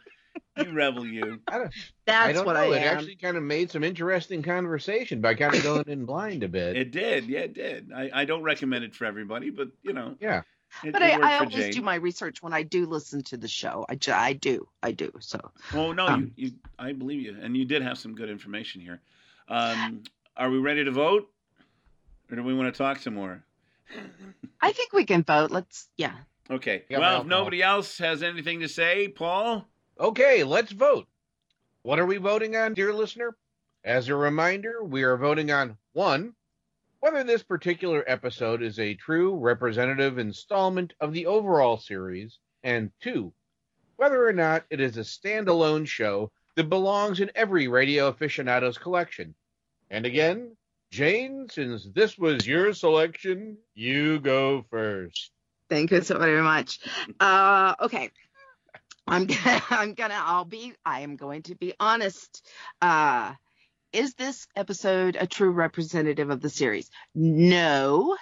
You 0.56 0.72
rebel, 0.72 1.06
you. 1.06 1.40
I 1.48 1.58
don't, 1.58 1.72
That's 2.06 2.28
I 2.28 2.32
don't 2.32 2.46
what 2.46 2.54
know. 2.54 2.72
I 2.72 2.76
it 2.76 2.82
am. 2.82 2.96
actually 2.98 3.16
kind 3.16 3.36
of 3.36 3.42
made 3.42 3.70
some 3.70 3.82
interesting 3.84 4.42
conversation 4.42 5.20
by 5.20 5.34
kind 5.34 5.54
of 5.54 5.62
going 5.62 5.84
in 5.88 6.04
blind 6.04 6.42
a 6.42 6.48
bit. 6.48 6.76
It 6.76 6.90
did, 6.90 7.26
yeah, 7.26 7.40
it 7.40 7.54
did. 7.54 7.90
I, 7.94 8.10
I 8.12 8.24
don't 8.24 8.42
recommend 8.42 8.84
it 8.84 8.94
for 8.94 9.04
everybody, 9.06 9.50
but 9.50 9.68
you 9.82 9.92
know, 9.92 10.16
yeah. 10.20 10.42
It, 10.82 10.92
but 10.92 11.02
it 11.02 11.12
I, 11.12 11.16
worked 11.16 11.24
I 11.24 11.38
always 11.38 11.54
Jane. 11.54 11.72
do 11.72 11.82
my 11.82 11.96
research 11.96 12.42
when 12.42 12.54
I 12.54 12.62
do 12.62 12.86
listen 12.86 13.22
to 13.24 13.36
the 13.36 13.48
show. 13.48 13.84
I, 13.90 13.94
ju- 13.94 14.12
I 14.12 14.32
do. 14.32 14.66
I 14.82 14.92
do. 14.92 15.12
So 15.20 15.38
Well, 15.74 15.92
no, 15.92 16.06
Um, 16.06 16.32
you, 16.36 16.46
you, 16.46 16.52
I 16.78 16.92
believe 16.92 17.20
you, 17.20 17.36
and 17.40 17.54
you 17.56 17.66
did 17.66 17.82
have 17.82 17.98
some 17.98 18.14
good 18.14 18.30
information 18.30 18.80
here. 18.80 19.00
Um, 19.48 20.02
are 20.36 20.48
we 20.48 20.58
ready 20.58 20.82
to 20.84 20.90
vote, 20.90 21.28
or 22.30 22.36
do 22.36 22.42
we 22.42 22.54
want 22.54 22.72
to 22.72 22.78
talk 22.78 22.98
some 23.00 23.14
more? 23.14 23.42
I 24.62 24.72
think 24.72 24.94
we 24.94 25.04
can 25.04 25.22
vote. 25.24 25.50
Let's, 25.50 25.88
yeah. 25.98 26.14
Okay. 26.50 26.84
Yeah, 26.88 26.98
well, 27.00 27.12
well, 27.12 27.20
if 27.20 27.26
nobody 27.26 27.62
else 27.62 27.98
has 27.98 28.22
anything 28.22 28.60
to 28.60 28.68
say, 28.68 29.08
Paul. 29.08 29.68
Okay, 30.00 30.42
let's 30.42 30.72
vote. 30.72 31.06
What 31.82 31.98
are 31.98 32.06
we 32.06 32.16
voting 32.16 32.56
on, 32.56 32.74
dear 32.74 32.92
listener? 32.94 33.36
As 33.84 34.08
a 34.08 34.16
reminder, 34.16 34.82
we 34.82 35.02
are 35.02 35.16
voting 35.16 35.50
on 35.50 35.76
one, 35.92 36.34
whether 37.00 37.22
this 37.24 37.42
particular 37.42 38.04
episode 38.06 38.62
is 38.62 38.78
a 38.78 38.94
true 38.94 39.36
representative 39.36 40.18
installment 40.18 40.94
of 41.00 41.12
the 41.12 41.26
overall 41.26 41.76
series, 41.76 42.38
and 42.62 42.90
two, 43.00 43.32
whether 43.96 44.26
or 44.26 44.32
not 44.32 44.64
it 44.70 44.80
is 44.80 44.96
a 44.96 45.00
standalone 45.00 45.86
show 45.86 46.30
that 46.54 46.68
belongs 46.68 47.20
in 47.20 47.30
every 47.34 47.68
radio 47.68 48.08
aficionado's 48.08 48.78
collection. 48.78 49.34
And 49.90 50.06
again, 50.06 50.56
Jane, 50.90 51.48
since 51.50 51.88
this 51.94 52.16
was 52.16 52.46
your 52.46 52.72
selection, 52.72 53.58
you 53.74 54.20
go 54.20 54.64
first. 54.70 55.32
Thank 55.68 55.90
you 55.90 56.02
so 56.02 56.18
very 56.18 56.42
much. 56.42 56.80
Uh, 57.18 57.74
okay. 57.80 58.10
I'm 59.12 59.26
gonna, 59.26 59.62
I'm 59.70 59.94
gonna, 59.94 60.18
I'll 60.18 60.44
be, 60.44 60.72
I 60.84 61.00
am 61.00 61.16
going 61.16 61.42
to 61.42 61.54
be 61.54 61.74
honest. 61.78 62.46
Uh, 62.80 63.34
is 63.92 64.14
this 64.14 64.46
episode 64.56 65.16
a 65.20 65.26
true 65.26 65.50
representative 65.50 66.30
of 66.30 66.40
the 66.40 66.48
series? 66.48 66.90
No, 67.14 68.16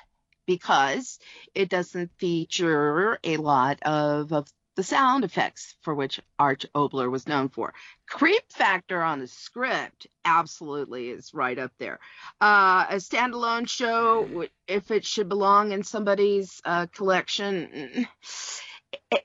because 0.47 1.21
it 1.55 1.69
doesn't 1.69 2.11
feature 2.19 3.19
a 3.23 3.37
lot 3.37 3.81
of, 3.83 4.33
of 4.33 4.49
the 4.75 4.83
sound 4.83 5.25
effects 5.25 5.77
for 5.83 5.95
which 5.95 6.21
Arch 6.39 6.67
Oboler 6.75 7.11
was 7.11 7.29
known 7.29 7.51
for. 7.51 7.73
Creep 8.09 8.43
factor 8.51 9.03
on 9.03 9.21
the 9.21 9.29
script 9.29 10.09
absolutely 10.25 11.11
is 11.11 11.35
right 11.35 11.59
up 11.59 11.73
there. 11.79 12.01
Uh, 12.41 12.87
a 12.89 12.97
standalone 12.97 13.69
show, 13.69 14.47
if 14.67 14.91
it 14.91 15.05
should 15.05 15.29
belong 15.29 15.71
in 15.73 15.85
somebody's 15.85 16.61
uh, 16.65 16.87
collection, 16.87 17.69
mm, 17.73 18.07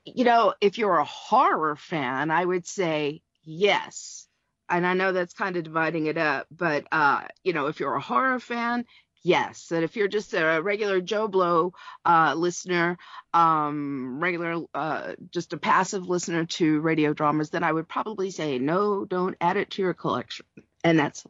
you 0.04 0.24
know, 0.24 0.54
if 0.60 0.78
you're 0.78 0.98
a 0.98 1.04
horror 1.04 1.76
fan, 1.76 2.30
I 2.30 2.44
would 2.44 2.66
say 2.66 3.22
yes. 3.42 4.26
And 4.68 4.86
I 4.86 4.94
know 4.94 5.12
that's 5.12 5.34
kind 5.34 5.56
of 5.56 5.64
dividing 5.64 6.06
it 6.06 6.18
up, 6.18 6.48
but 6.50 6.86
uh, 6.90 7.22
you 7.44 7.52
know, 7.52 7.66
if 7.66 7.78
you're 7.78 7.94
a 7.94 8.00
horror 8.00 8.40
fan, 8.40 8.84
yes. 9.22 9.70
And 9.70 9.84
if 9.84 9.96
you're 9.96 10.08
just 10.08 10.34
a 10.34 10.60
regular 10.60 11.00
Joe 11.00 11.28
Blow 11.28 11.72
uh, 12.04 12.34
listener, 12.36 12.98
um, 13.32 14.18
regular, 14.20 14.64
uh, 14.74 15.14
just 15.30 15.52
a 15.52 15.56
passive 15.56 16.08
listener 16.08 16.46
to 16.46 16.80
radio 16.80 17.12
dramas, 17.12 17.50
then 17.50 17.62
I 17.62 17.72
would 17.72 17.88
probably 17.88 18.30
say 18.30 18.58
no, 18.58 19.04
don't 19.04 19.36
add 19.40 19.56
it 19.56 19.70
to 19.72 19.82
your 19.82 19.94
collection. 19.94 20.46
And 20.82 20.98
that's 20.98 21.24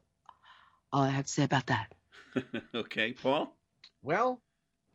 all 0.93 1.03
I 1.03 1.11
have 1.11 1.27
to 1.27 1.33
say 1.33 1.45
about 1.45 1.67
that. 1.67 1.93
okay, 2.75 3.13
Paul. 3.13 3.55
Well, 4.03 4.41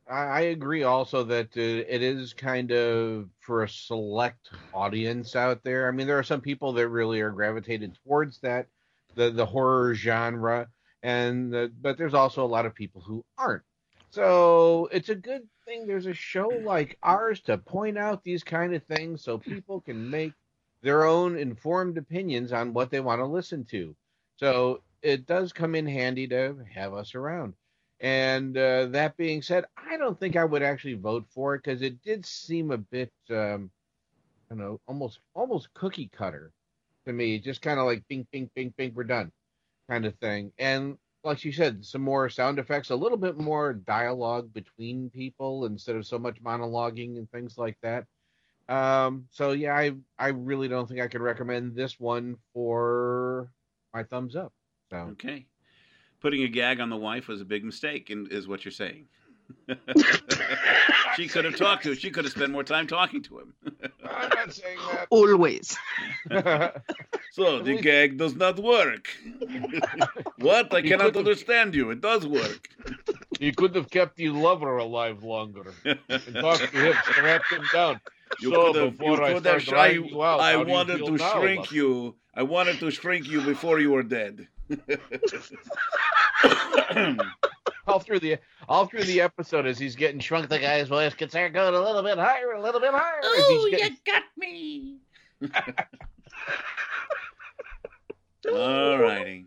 I, 0.10 0.41
agree 0.41 0.84
also 0.84 1.24
that 1.24 1.56
uh, 1.56 1.62
it 1.62 2.02
is 2.02 2.34
kind 2.34 2.72
of 2.72 3.30
for 3.39 3.64
a 3.64 3.70
select 3.70 4.49
audience 4.74 5.36
out 5.36 5.64
there. 5.64 5.88
I 5.88 5.91
mean, 5.91 6.08
there 6.08 6.20
are 6.20 6.24
some 6.24 6.41
people 6.41 6.74
that 6.74 6.89
really 6.89 7.22
are 7.22 7.32
gravitated 7.32 7.97
towards 8.04 8.39
that, 8.39 8.68
the 9.16 9.30
the 9.32 9.45
horror 9.45 9.93
genre, 9.95 10.68
and 11.04 11.54
the, 11.54 11.72
but 11.82 11.97
there's 11.97 12.14
also 12.14 12.43
a 12.43 12.47
lot 12.47 12.66
of 12.66 12.76
people 12.76 13.02
who 13.02 13.24
aren't. 13.38 13.64
So 14.10 14.89
it's 14.91 15.10
a 15.10 15.16
good 15.16 15.47
thing 15.66 15.88
there's 15.88 16.06
a 16.06 16.14
show 16.14 16.49
like 16.49 16.97
ours 17.02 17.39
to 17.41 17.58
point 17.58 17.97
out 17.97 18.24
these 18.24 18.43
kind 18.43 18.76
of 18.76 18.84
things 18.84 19.24
so 19.24 19.38
people 19.38 19.80
can 19.80 20.10
make 20.10 20.34
their 20.82 21.06
own 21.06 21.38
informed 21.38 21.97
opinions 21.97 22.52
on 22.52 22.74
what 22.74 22.91
they 22.91 22.99
want 22.99 23.20
to 23.20 23.26
listen 23.26 23.64
to. 23.66 23.95
So 24.36 24.82
it 25.02 25.26
does 25.26 25.54
come 25.54 25.76
in 25.76 25.86
handy 25.86 26.28
to 26.28 26.58
have 26.74 26.93
us 26.93 27.16
around. 27.16 27.54
And 28.02 28.58
uh, 28.58 28.88
that 28.88 29.18
being 29.18 29.43
said, 29.43 29.66
I 29.78 29.97
don't 29.97 30.20
think 30.20 30.38
I 30.38 30.45
would 30.45 30.64
actually 30.64 30.95
vote 30.95 31.28
for 31.30 31.56
it 31.56 31.60
because 31.64 31.84
it 31.84 32.02
did 32.04 32.26
seem 32.26 32.72
a 32.72 32.80
bit, 32.80 33.14
um, 33.32 33.72
I 34.52 34.56
don't 34.56 34.60
know, 34.60 34.82
almost 34.88 35.20
almost 35.36 35.74
cookie 35.74 36.10
cutter 36.10 36.54
to 37.06 37.14
me. 37.14 37.39
Just 37.39 37.62
kind 37.62 37.80
of 37.80 37.86
like 37.86 38.08
bing, 38.08 38.28
bing, 38.32 38.49
bing, 38.56 38.74
bing, 38.78 38.93
we're 38.95 39.06
done, 39.06 39.32
kind 39.89 40.06
of 40.06 40.16
thing. 40.20 40.54
And 40.60 40.97
like 41.24 41.45
you 41.45 41.52
said, 41.54 41.86
some 41.86 42.02
more 42.04 42.30
sound 42.30 42.60
effects, 42.60 42.91
a 42.91 42.95
little 42.95 43.18
bit 43.18 43.38
more 43.38 43.74
dialogue 43.74 44.54
between 44.54 45.10
people 45.12 45.66
instead 45.66 45.95
of 45.97 46.08
so 46.08 46.20
much 46.20 46.41
monologuing 46.43 47.18
and 47.18 47.30
things 47.32 47.58
like 47.58 47.78
that. 47.84 48.06
Um, 48.70 49.28
so 49.32 49.52
yeah, 49.52 49.76
I 49.76 49.93
I 50.18 50.30
really 50.30 50.68
don't 50.70 50.88
think 50.88 51.02
I 51.02 51.08
could 51.08 51.22
recommend 51.22 51.76
this 51.76 51.99
one 51.99 52.38
for 52.54 53.52
my 53.93 54.04
thumbs 54.04 54.36
up. 54.36 54.54
So 54.91 54.97
Okay. 55.12 55.47
Putting 56.22 56.43
a 56.43 56.47
gag 56.47 56.80
on 56.80 56.89
the 56.89 56.97
wife 56.97 57.28
was 57.28 57.41
a 57.41 57.45
big 57.45 57.63
mistake, 57.63 58.09
and 58.09 58.32
is 58.32 58.47
what 58.47 58.63
you're 58.63 58.72
saying. 58.72 59.07
she 61.15 61.28
could 61.28 61.45
have 61.45 61.55
talked 61.55 61.84
to. 61.84 61.91
Him. 61.91 61.97
She 61.97 62.11
could 62.11 62.26
have 62.26 62.34
spent 62.34 62.51
more 62.51 62.63
time 62.63 62.88
talking 62.88 63.22
to 63.24 63.39
him. 63.39 63.53
I'm 64.03 64.30
not 64.30 64.53
saying 64.53 64.78
that. 64.91 65.07
Always. 65.09 65.78
so 67.32 67.61
the 67.61 67.80
gag 67.82 68.17
does 68.17 68.36
not 68.36 68.59
work. 68.59 69.09
what? 70.38 70.74
I 70.74 70.82
cannot 70.82 71.15
understand 71.15 71.76
you. 71.76 71.91
It 71.91 72.01
does 72.01 72.26
work. 72.28 72.69
You 73.39 73.51
could 73.53 73.76
have 73.76 73.89
kept 73.89 74.19
your 74.19 74.34
lover 74.34 74.78
alive 74.78 75.24
longer 75.24 75.74
and 75.86 75.99
talked 76.36 76.72
to 76.72 76.91
him, 76.91 76.95
strapped 77.03 77.51
him 77.51 77.63
down. 77.74 78.01
You 78.39 78.51
so 78.51 78.74
could 78.74 78.76
have. 78.76 78.86
You 78.86 78.91
before 78.91 79.24
I 79.24 79.34
could 79.34 79.45
have. 79.45 79.61
start 79.61 79.80
I, 79.80 79.88
you 79.89 80.24
out, 80.24 80.39
I 80.39 80.53
how 80.53 80.61
you 80.61 80.67
wanted 80.67 81.05
to 81.05 81.17
shrink 81.17 81.72
you. 81.72 82.15
I 82.34 82.43
wanted 82.43 82.80
to 82.80 82.91
shrink 82.91 83.28
you 83.28 83.41
before 83.41 83.80
you 83.80 83.91
were 83.91 84.03
dead. 84.03 84.47
all 87.88 87.99
through 87.99 88.20
the 88.20 88.38
all 88.70 88.86
through 88.86 89.03
the 89.03 89.22
episode 89.22 89.66
as 89.66 89.78
he's 89.80 89.95
getting 89.95 90.20
shrunk, 90.20 90.49
the 90.49 90.59
guy's 90.59 90.88
voice 90.88 91.14
gets 91.14 91.34
there 91.34 91.49
going 91.49 91.74
a 91.74 91.80
little 91.80 92.03
bit 92.03 92.18
higher, 92.18 92.51
a 92.51 92.62
little 92.62 92.80
bit 92.82 92.91
higher. 92.93 93.20
Oh, 93.24 93.68
he's 93.72 93.80
getting- 93.80 93.97
got 94.05 94.24
me. 94.38 94.97
All 98.51 98.97
righty. 98.97 99.45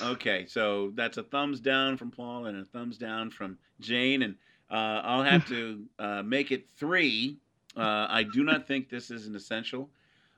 Okay, 0.00 0.46
so 0.46 0.92
that's 0.94 1.16
a 1.16 1.24
thumbs 1.24 1.58
down 1.60 1.96
from 1.96 2.12
Paul 2.12 2.46
and 2.46 2.60
a 2.60 2.64
thumbs 2.64 2.98
down 2.98 3.30
from 3.30 3.58
Jane, 3.80 4.22
and 4.22 4.36
uh, 4.70 5.00
I'll 5.04 5.24
have 5.24 5.48
to 5.48 5.82
uh, 5.98 6.22
make 6.22 6.52
it 6.52 6.68
three. 6.76 7.38
Uh, 7.76 8.06
I 8.08 8.22
do 8.22 8.44
not 8.44 8.68
think 8.68 8.88
this 8.88 9.10
is 9.10 9.26
an 9.26 9.34
essential. 9.34 9.90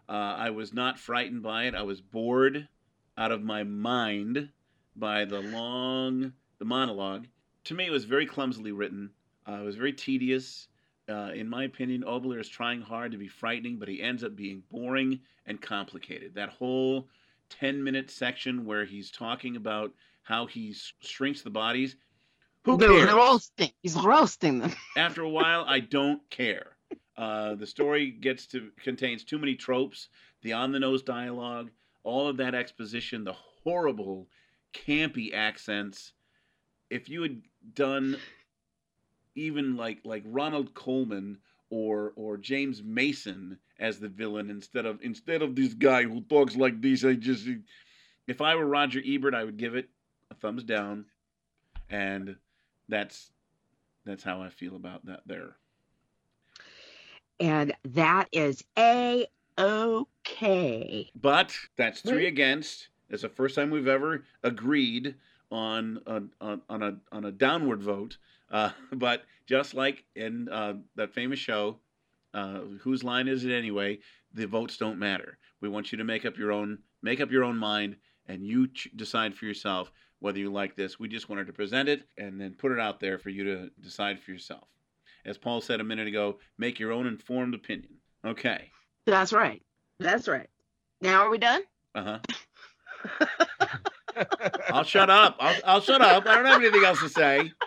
Uh, 0.09 0.13
I 0.13 0.51
was 0.51 0.73
not 0.73 0.99
frightened 0.99 1.43
by 1.43 1.65
it. 1.65 1.75
I 1.75 1.83
was 1.83 2.01
bored 2.01 2.67
out 3.21 3.31
of 3.33 3.43
my 3.43 3.63
mind 3.63 4.49
by 4.97 5.27
the 5.27 5.41
long 5.41 6.33
the 6.59 6.65
monologue. 6.65 7.27
To 7.65 7.75
me, 7.75 7.87
it 7.87 7.91
was 7.91 8.05
very 8.07 8.25
clumsily 8.27 8.73
written. 8.73 9.11
Uh, 9.47 9.59
it 9.61 9.65
was 9.65 9.77
very 9.77 9.93
tedious. 9.93 10.69
Uh, 11.09 11.31
in 11.35 11.49
my 11.49 11.65
opinion, 11.65 12.03
Oboler 12.03 12.41
is 12.41 12.49
trying 12.49 12.81
hard 12.81 13.13
to 13.13 13.19
be 13.19 13.29
frightening, 13.29 13.79
but 13.79 13.89
he 13.89 14.03
ends 14.03 14.25
up 14.25 14.35
being 14.37 14.63
boring 14.71 15.21
and 15.47 15.61
complicated. 15.61 16.35
That 16.35 16.49
whole 16.49 17.09
10 17.51 17.83
minute 17.85 18.11
section 18.11 18.65
where 18.65 18.85
he's 18.87 19.11
talking 19.11 19.57
about 19.57 19.93
how 20.23 20.47
he 20.47 20.71
s- 20.71 20.93
shrinks 21.01 21.43
the 21.43 21.51
bodies. 21.51 21.97
Who 22.65 22.79
They're 22.79 22.89
cares? 22.89 23.13
roasting. 23.13 23.71
He's 23.83 23.97
roasting 23.97 24.61
them. 24.61 24.73
After 24.97 25.23
a 25.23 25.29
while, 25.29 25.65
I 25.67 25.81
don't 25.81 26.23
care. 26.31 26.77
Uh, 27.19 27.55
the 27.55 27.67
story 27.67 28.11
gets 28.11 28.47
to 28.47 28.71
contains 28.83 29.25
too 29.25 29.39
many 29.39 29.57
tropes, 29.57 30.09
the 30.43 30.55
on 30.55 30.73
the 30.73 30.79
nose 30.79 31.03
dialogue, 31.03 31.71
all 32.03 32.29
of 32.29 32.37
that 32.39 32.55
exposition, 32.55 33.25
the 33.25 33.35
horrible, 33.65 34.29
campy 34.73 35.35
accents. 35.35 36.13
If 36.89 37.09
you 37.09 37.23
had 37.23 37.43
done 37.75 38.17
even 39.35 39.77
like 39.77 40.01
like 40.05 40.23
Ronald 40.27 40.75
Colman 40.75 41.39
or 41.71 42.13
or 42.17 42.37
James 42.37 42.83
Mason 42.83 43.59
as 43.79 43.99
the 43.99 44.09
villain 44.09 44.51
instead 44.51 44.87
of 44.87 45.01
instead 45.03 45.43
of 45.43 45.55
this 45.55 45.75
guy 45.75 46.03
who 46.03 46.21
talks 46.23 46.57
like 46.57 46.81
this, 46.81 47.05
I 47.05 47.15
just 47.15 47.47
if 48.27 48.41
I 48.41 48.55
were 48.55 48.67
Roger 48.67 49.01
Ebert, 49.05 49.35
I 49.35 49.45
would 49.45 49.57
give 49.57 49.75
it 49.75 49.89
a 50.31 50.35
thumbs 50.35 50.65
down, 50.65 51.07
and 51.89 52.37
that's 52.89 53.33
that's 54.05 54.23
how 54.23 54.43
I 54.43 54.49
feel 54.49 54.77
about 54.77 55.05
that 55.07 55.21
there. 55.27 55.57
And 57.39 57.73
that 57.85 58.29
is 58.33 58.63
a 58.79 59.27
okay. 59.59 60.20
But 61.15 61.55
that's 61.77 62.01
three 62.01 62.27
against. 62.27 62.89
It's 63.09 63.23
the 63.23 63.29
first 63.29 63.55
time 63.55 63.71
we've 63.71 63.89
ever 63.89 64.25
agreed 64.43 65.15
on 65.51 66.01
a, 66.07 66.23
on, 66.41 66.63
on 66.69 66.83
a 66.83 66.97
on 67.13 67.25
a 67.25 67.33
downward 67.33 67.83
vote. 67.83 68.17
Uh, 68.51 68.71
but 68.93 69.25
just 69.47 69.75
like 69.75 70.05
in 70.15 70.49
uh, 70.49 70.75
that 70.97 71.13
famous 71.13 71.39
show, 71.39 71.79
uh, 72.35 72.61
whose 72.81 73.03
line 73.03 73.29
is 73.29 73.45
it 73.45 73.53
anyway? 73.53 73.99
The 74.33 74.47
votes 74.47 74.77
don't 74.77 74.99
matter. 74.99 75.39
We 75.61 75.69
want 75.69 75.93
you 75.93 75.99
to 75.99 76.05
make 76.05 76.25
up 76.25 76.39
your 76.39 76.53
own 76.53 76.79
make 77.03 77.21
up 77.21 77.31
your 77.31 77.45
own 77.45 77.57
mind, 77.57 77.97
and 78.27 78.45
you 78.45 78.69
ch- 78.69 78.91
decide 78.97 79.35
for 79.35 79.45
yourself 79.45 79.91
whether 80.21 80.39
you 80.39 80.53
like 80.53 80.77
this. 80.77 80.99
We 80.99 81.09
just 81.09 81.29
wanted 81.29 81.47
to 81.47 81.53
present 81.53 81.89
it 81.89 82.03
and 82.19 82.41
then 82.41 82.55
put 82.55 82.73
it 82.73 82.79
out 82.79 83.01
there 83.01 83.19
for 83.19 83.31
you 83.31 83.45
to 83.45 83.71
decide 83.81 84.21
for 84.21 84.31
yourself. 84.31 84.69
As 85.25 85.37
Paul 85.37 85.61
said 85.61 85.81
a 85.81 85.85
minute 85.85 86.09
ago, 86.09 86.39
make 86.59 86.79
your 86.79 86.93
own 86.93 87.07
informed 87.07 87.55
opinion. 87.55 87.95
Okay. 88.25 88.71
That's 89.07 89.33
right. 89.33 89.63
That's 90.01 90.27
right. 90.27 90.49
Now 91.01 91.27
are 91.27 91.31
we 91.31 91.39
done? 91.39 91.63
Uh 91.95 92.19
huh. 93.23 93.67
I'll 94.73 94.85
shut 94.85 95.09
up. 95.09 95.37
I'll, 95.39 95.61
I'll 95.65 95.81
shut 95.81 96.03
up. 96.03 96.27
I 96.27 96.35
don't 96.35 96.47
have 96.47 96.61
anything 96.61 96.85
else 96.85 97.01
to 97.01 97.09
say. 97.09 97.53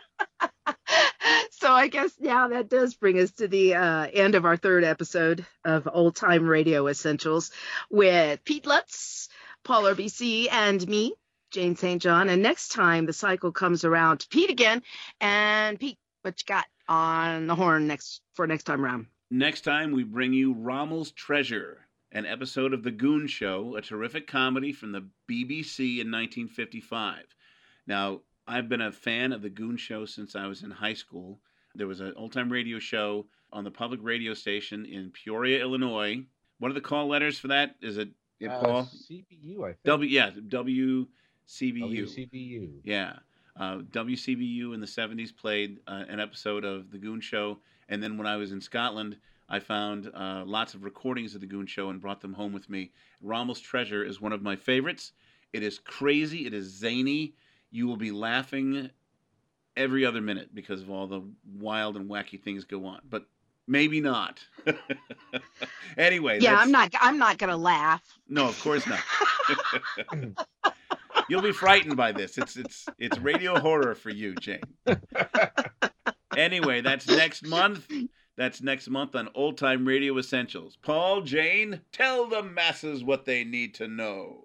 So 1.52 1.72
I 1.72 1.88
guess 1.88 2.12
now 2.20 2.50
that 2.50 2.68
does 2.68 2.94
bring 2.96 3.18
us 3.18 3.32
to 3.34 3.48
the 3.48 3.76
uh, 3.76 4.08
end 4.12 4.36
of 4.36 4.44
our 4.44 4.58
third 4.58 4.84
episode 4.84 5.46
of 5.64 5.88
Old 5.90 6.14
Time 6.14 6.46
Radio 6.46 6.90
Essentials 6.90 7.52
with 7.90 8.44
Pete 8.44 8.66
Lutz, 8.66 9.30
Paul 9.64 9.84
RBC, 9.84 10.50
and 10.52 10.86
me, 10.86 11.14
Jane 11.52 11.78
St. 11.78 12.02
John. 12.02 12.28
And 12.28 12.44
next 12.44 12.74
time 12.74 13.06
the 13.06 13.14
cycle 13.14 13.54
comes 13.54 13.86
around 13.86 14.20
to 14.20 14.28
Pete 14.28 14.50
again. 14.50 14.84
And 15.22 15.80
Pete, 15.80 15.98
what 16.22 16.38
you 16.42 16.54
got 16.54 16.66
on 16.90 17.48
the 17.48 17.56
horn 17.56 17.88
next 17.88 18.20
for 18.34 18.46
next 18.46 18.64
time 18.64 18.84
around? 18.84 19.06
Next 19.32 19.62
time, 19.62 19.94
we 19.94 20.04
bring 20.04 20.34
you 20.34 20.54
Rommel's 20.54 21.12
Treasure, 21.12 21.83
an 22.14 22.26
episode 22.26 22.74
of 22.74 22.84
The 22.84 22.92
Goon 22.92 23.28
Show, 23.28 23.76
a 23.76 23.82
terrific 23.82 24.28
comedy 24.28 24.72
from 24.72 24.92
the 24.92 25.06
BBC 25.30 26.00
in 26.00 26.12
1955. 26.12 27.26
Now, 27.88 28.22
I've 28.48 28.70
been 28.70 28.82
a 28.82 28.92
fan 28.92 29.34
of 29.34 29.42
The 29.42 29.50
Goon 29.50 29.78
Show 29.78 30.06
since 30.06 30.36
I 30.36 30.46
was 30.48 30.64
in 30.64 30.72
high 30.72 30.94
school. 30.94 31.40
There 31.76 31.88
was 31.88 32.00
an 32.02 32.14
old 32.16 32.32
time 32.32 32.52
radio 32.52 32.78
show 32.80 33.26
on 33.52 33.64
the 33.64 33.72
public 33.72 34.00
radio 34.04 34.34
station 34.34 34.86
in 34.86 35.10
Peoria, 35.12 35.60
Illinois. 35.62 36.24
What 36.60 36.70
are 36.70 36.76
the 36.76 36.82
call 36.82 37.08
letters 37.08 37.40
for 37.40 37.48
that? 37.50 37.76
Is 37.82 37.98
it, 37.98 38.10
it 38.40 38.48
Uh, 38.48 38.60
Paul? 38.62 38.84
CBU, 38.84 39.64
I 39.64 39.68
think. 39.74 39.84
W, 39.84 40.10
yeah, 40.10 40.30
WCBU. 40.30 41.08
WCBU. 41.50 42.70
Yeah. 42.84 43.14
Uh, 43.56 43.78
WCBU 43.80 44.74
in 44.74 44.80
the 44.80 44.88
70s 44.88 45.36
played 45.36 45.80
uh, 45.88 46.04
an 46.08 46.20
episode 46.20 46.64
of 46.64 46.92
The 46.92 46.98
Goon 46.98 47.22
Show. 47.22 47.60
And 47.90 48.02
then 48.02 48.18
when 48.18 48.28
I 48.28 48.38
was 48.38 48.52
in 48.52 48.62
Scotland, 48.62 49.18
I 49.54 49.60
found 49.60 50.10
uh, 50.16 50.44
lots 50.48 50.74
of 50.74 50.84
recordings 50.84 51.36
of 51.36 51.42
The 51.42 51.46
Goon 51.46 51.68
Show 51.68 51.90
and 51.90 52.02
brought 52.02 52.22
them 52.22 52.34
home 52.34 52.54
with 52.54 52.72
me. 52.72 52.92
Rommel's 53.22 53.60
Treasure 53.60 54.04
is 54.04 54.20
one 54.20 54.34
of 54.34 54.42
my 54.42 54.56
favorites. 54.56 55.12
It 55.54 55.62
is 55.62 55.78
crazy, 55.78 56.48
it 56.48 56.56
is 56.56 56.66
zany. 56.66 57.36
You 57.70 57.86
will 57.86 57.96
be 57.96 58.10
laughing 58.10 58.90
every 59.78 60.08
other 60.08 60.22
minute 60.22 60.56
because 60.56 60.82
of 60.82 60.90
all 60.90 61.06
the 61.06 61.22
wild 61.60 61.98
and 61.98 62.10
wacky 62.10 62.42
things 62.42 62.64
go 62.64 62.84
on. 62.88 63.02
But 63.08 63.28
maybe 63.68 64.02
not. 64.02 64.40
anyway, 66.00 66.40
yeah, 66.40 66.50
that's- 66.54 66.66
I'm 66.66 66.72
not. 66.72 66.94
I'm 67.00 67.20
not 67.20 67.38
gonna 67.38 67.56
laugh. 67.56 68.02
no, 68.28 68.48
of 68.48 68.60
course 68.60 68.88
not. 68.88 69.02
You'll 71.30 71.44
be 71.44 71.52
frightened 71.52 71.96
by 71.96 72.12
this. 72.12 72.40
It's 72.40 72.58
it's 72.58 72.88
it's 72.98 73.20
radio 73.20 73.60
horror 73.60 73.94
for 73.94 74.10
you, 74.10 74.34
Jane. 74.34 74.64
Anyway, 76.36 76.82
that's 76.82 77.08
next 77.08 77.46
month. 77.46 77.88
That's 78.36 78.64
next 78.64 78.90
month 78.90 79.16
on 79.16 79.30
Old 79.36 79.60
Time 79.60 79.88
Radio 79.88 80.18
Essentials. 80.18 80.76
Paul, 80.82 81.22
Jane, 81.22 81.82
tell 81.92 82.28
the 82.28 82.42
masses 82.42 83.04
what 83.04 83.26
they 83.26 83.44
need 83.44 83.76
to 83.76 83.88
know. 83.88 84.44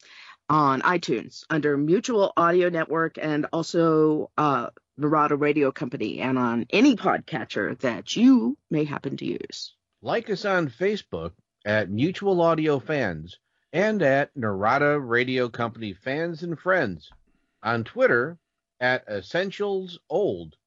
on 0.51 0.81
iTunes 0.81 1.45
under 1.49 1.77
Mutual 1.77 2.33
Audio 2.35 2.67
Network 2.67 3.17
and 3.17 3.45
also 3.53 4.29
uh, 4.37 4.67
Narada 4.97 5.37
Radio 5.37 5.71
Company 5.71 6.19
and 6.19 6.37
on 6.37 6.65
any 6.71 6.97
podcatcher 6.97 7.79
that 7.79 8.17
you 8.17 8.57
may 8.69 8.83
happen 8.83 9.15
to 9.15 9.25
use. 9.25 9.73
Like 10.01 10.29
us 10.29 10.43
on 10.43 10.67
Facebook 10.67 11.31
at 11.65 11.89
Mutual 11.89 12.41
Audio 12.41 12.79
Fans 12.79 13.39
and 13.71 14.01
at 14.01 14.35
Narada 14.35 14.99
Radio 14.99 15.47
Company 15.47 15.93
Fans 15.93 16.43
and 16.43 16.59
Friends. 16.59 17.09
On 17.63 17.85
Twitter 17.85 18.37
at 18.81 19.07
Essentials 19.07 19.99
Old. 20.09 20.57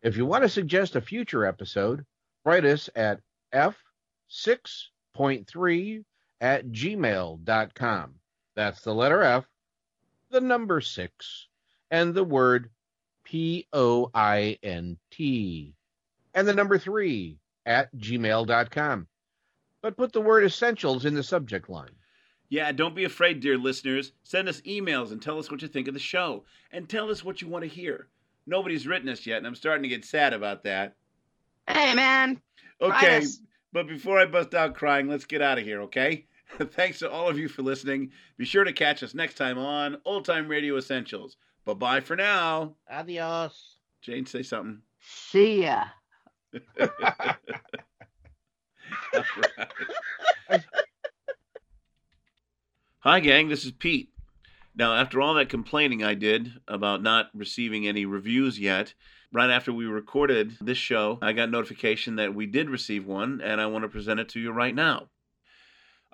If 0.00 0.16
you 0.16 0.26
want 0.26 0.44
to 0.44 0.48
suggest 0.48 0.94
a 0.94 1.00
future 1.00 1.44
episode, 1.44 2.06
write 2.44 2.64
us 2.64 2.88
at 2.94 3.18
f6.3 3.52 6.04
at 6.40 6.68
gmail.com. 6.68 8.14
That's 8.54 8.82
the 8.82 8.94
letter 8.94 9.22
F, 9.22 9.44
the 10.30 10.40
number 10.40 10.80
6, 10.80 11.46
and 11.90 12.14
the 12.14 12.24
word 12.24 12.70
P 13.24 13.66
O 13.72 14.10
I 14.14 14.58
N 14.62 14.98
T, 15.10 15.74
and 16.34 16.46
the 16.46 16.54
number 16.54 16.78
3 16.78 17.38
at 17.66 17.94
gmail.com. 17.96 19.06
But 19.82 19.96
put 19.96 20.12
the 20.12 20.20
word 20.20 20.44
essentials 20.44 21.04
in 21.04 21.14
the 21.14 21.22
subject 21.22 21.68
line. 21.68 21.90
Yeah, 22.48 22.70
don't 22.72 22.94
be 22.94 23.04
afraid, 23.04 23.40
dear 23.40 23.58
listeners. 23.58 24.12
Send 24.22 24.48
us 24.48 24.60
emails 24.62 25.12
and 25.12 25.20
tell 25.20 25.38
us 25.38 25.50
what 25.50 25.62
you 25.62 25.68
think 25.68 25.88
of 25.88 25.94
the 25.94 26.00
show. 26.00 26.44
And 26.70 26.88
tell 26.88 27.10
us 27.10 27.24
what 27.24 27.42
you 27.42 27.48
want 27.48 27.64
to 27.64 27.68
hear. 27.68 28.08
Nobody's 28.46 28.86
written 28.86 29.08
us 29.08 29.26
yet, 29.26 29.38
and 29.38 29.46
I'm 29.46 29.54
starting 29.54 29.82
to 29.82 29.88
get 29.88 30.04
sad 30.04 30.32
about 30.32 30.64
that. 30.64 30.94
Hey, 31.68 31.94
man. 31.94 32.40
Okay, 32.80 33.24
but 33.72 33.88
before 33.88 34.18
I 34.18 34.26
bust 34.26 34.54
out 34.54 34.74
crying, 34.74 35.08
let's 35.08 35.24
get 35.24 35.42
out 35.42 35.58
of 35.58 35.64
here, 35.64 35.82
okay? 35.82 36.26
Thanks 36.72 36.98
to 37.00 37.10
all 37.10 37.28
of 37.28 37.38
you 37.38 37.48
for 37.48 37.62
listening. 37.62 38.10
Be 38.36 38.44
sure 38.44 38.64
to 38.64 38.72
catch 38.72 39.02
us 39.02 39.14
next 39.14 39.34
time 39.34 39.58
on 39.58 39.98
Old 40.04 40.24
Time 40.24 40.48
Radio 40.48 40.76
Essentials. 40.76 41.36
Bye 41.64 41.74
bye 41.74 42.00
for 42.00 42.16
now. 42.16 42.76
Adios. 42.90 43.76
Jane, 44.02 44.26
say 44.26 44.42
something. 44.42 44.82
See 45.00 45.62
ya. 45.62 45.84
Hi, 53.00 53.20
gang. 53.20 53.48
This 53.48 53.64
is 53.64 53.72
Pete. 53.72 54.10
Now, 54.74 54.94
after 54.94 55.20
all 55.20 55.34
that 55.34 55.48
complaining 55.48 56.02
I 56.02 56.14
did 56.14 56.52
about 56.66 57.02
not 57.02 57.30
receiving 57.34 57.86
any 57.86 58.06
reviews 58.06 58.58
yet, 58.58 58.94
right 59.32 59.50
after 59.50 59.72
we 59.72 59.84
recorded 59.86 60.56
this 60.60 60.78
show, 60.78 61.18
I 61.22 61.32
got 61.32 61.50
notification 61.50 62.16
that 62.16 62.34
we 62.34 62.46
did 62.46 62.70
receive 62.70 63.06
one, 63.06 63.40
and 63.40 63.60
I 63.60 63.66
want 63.66 63.84
to 63.84 63.88
present 63.88 64.20
it 64.20 64.28
to 64.30 64.40
you 64.40 64.50
right 64.52 64.74
now. 64.74 65.10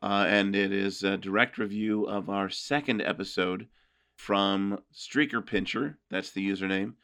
Uh, 0.03 0.25
and 0.27 0.57
it 0.57 0.73
is 0.73 1.03
a 1.03 1.19
direct 1.19 1.59
review 1.59 2.05
of 2.05 2.31
our 2.31 2.49
second 2.49 3.03
episode 3.03 3.69
from 4.17 4.79
Streaker 4.95 5.45
Pincher, 5.45 5.99
that's 6.11 6.31
the 6.31 6.47
username, 6.47 6.95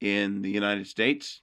in 0.00 0.42
the 0.42 0.50
United 0.50 0.86
States. 0.86 1.40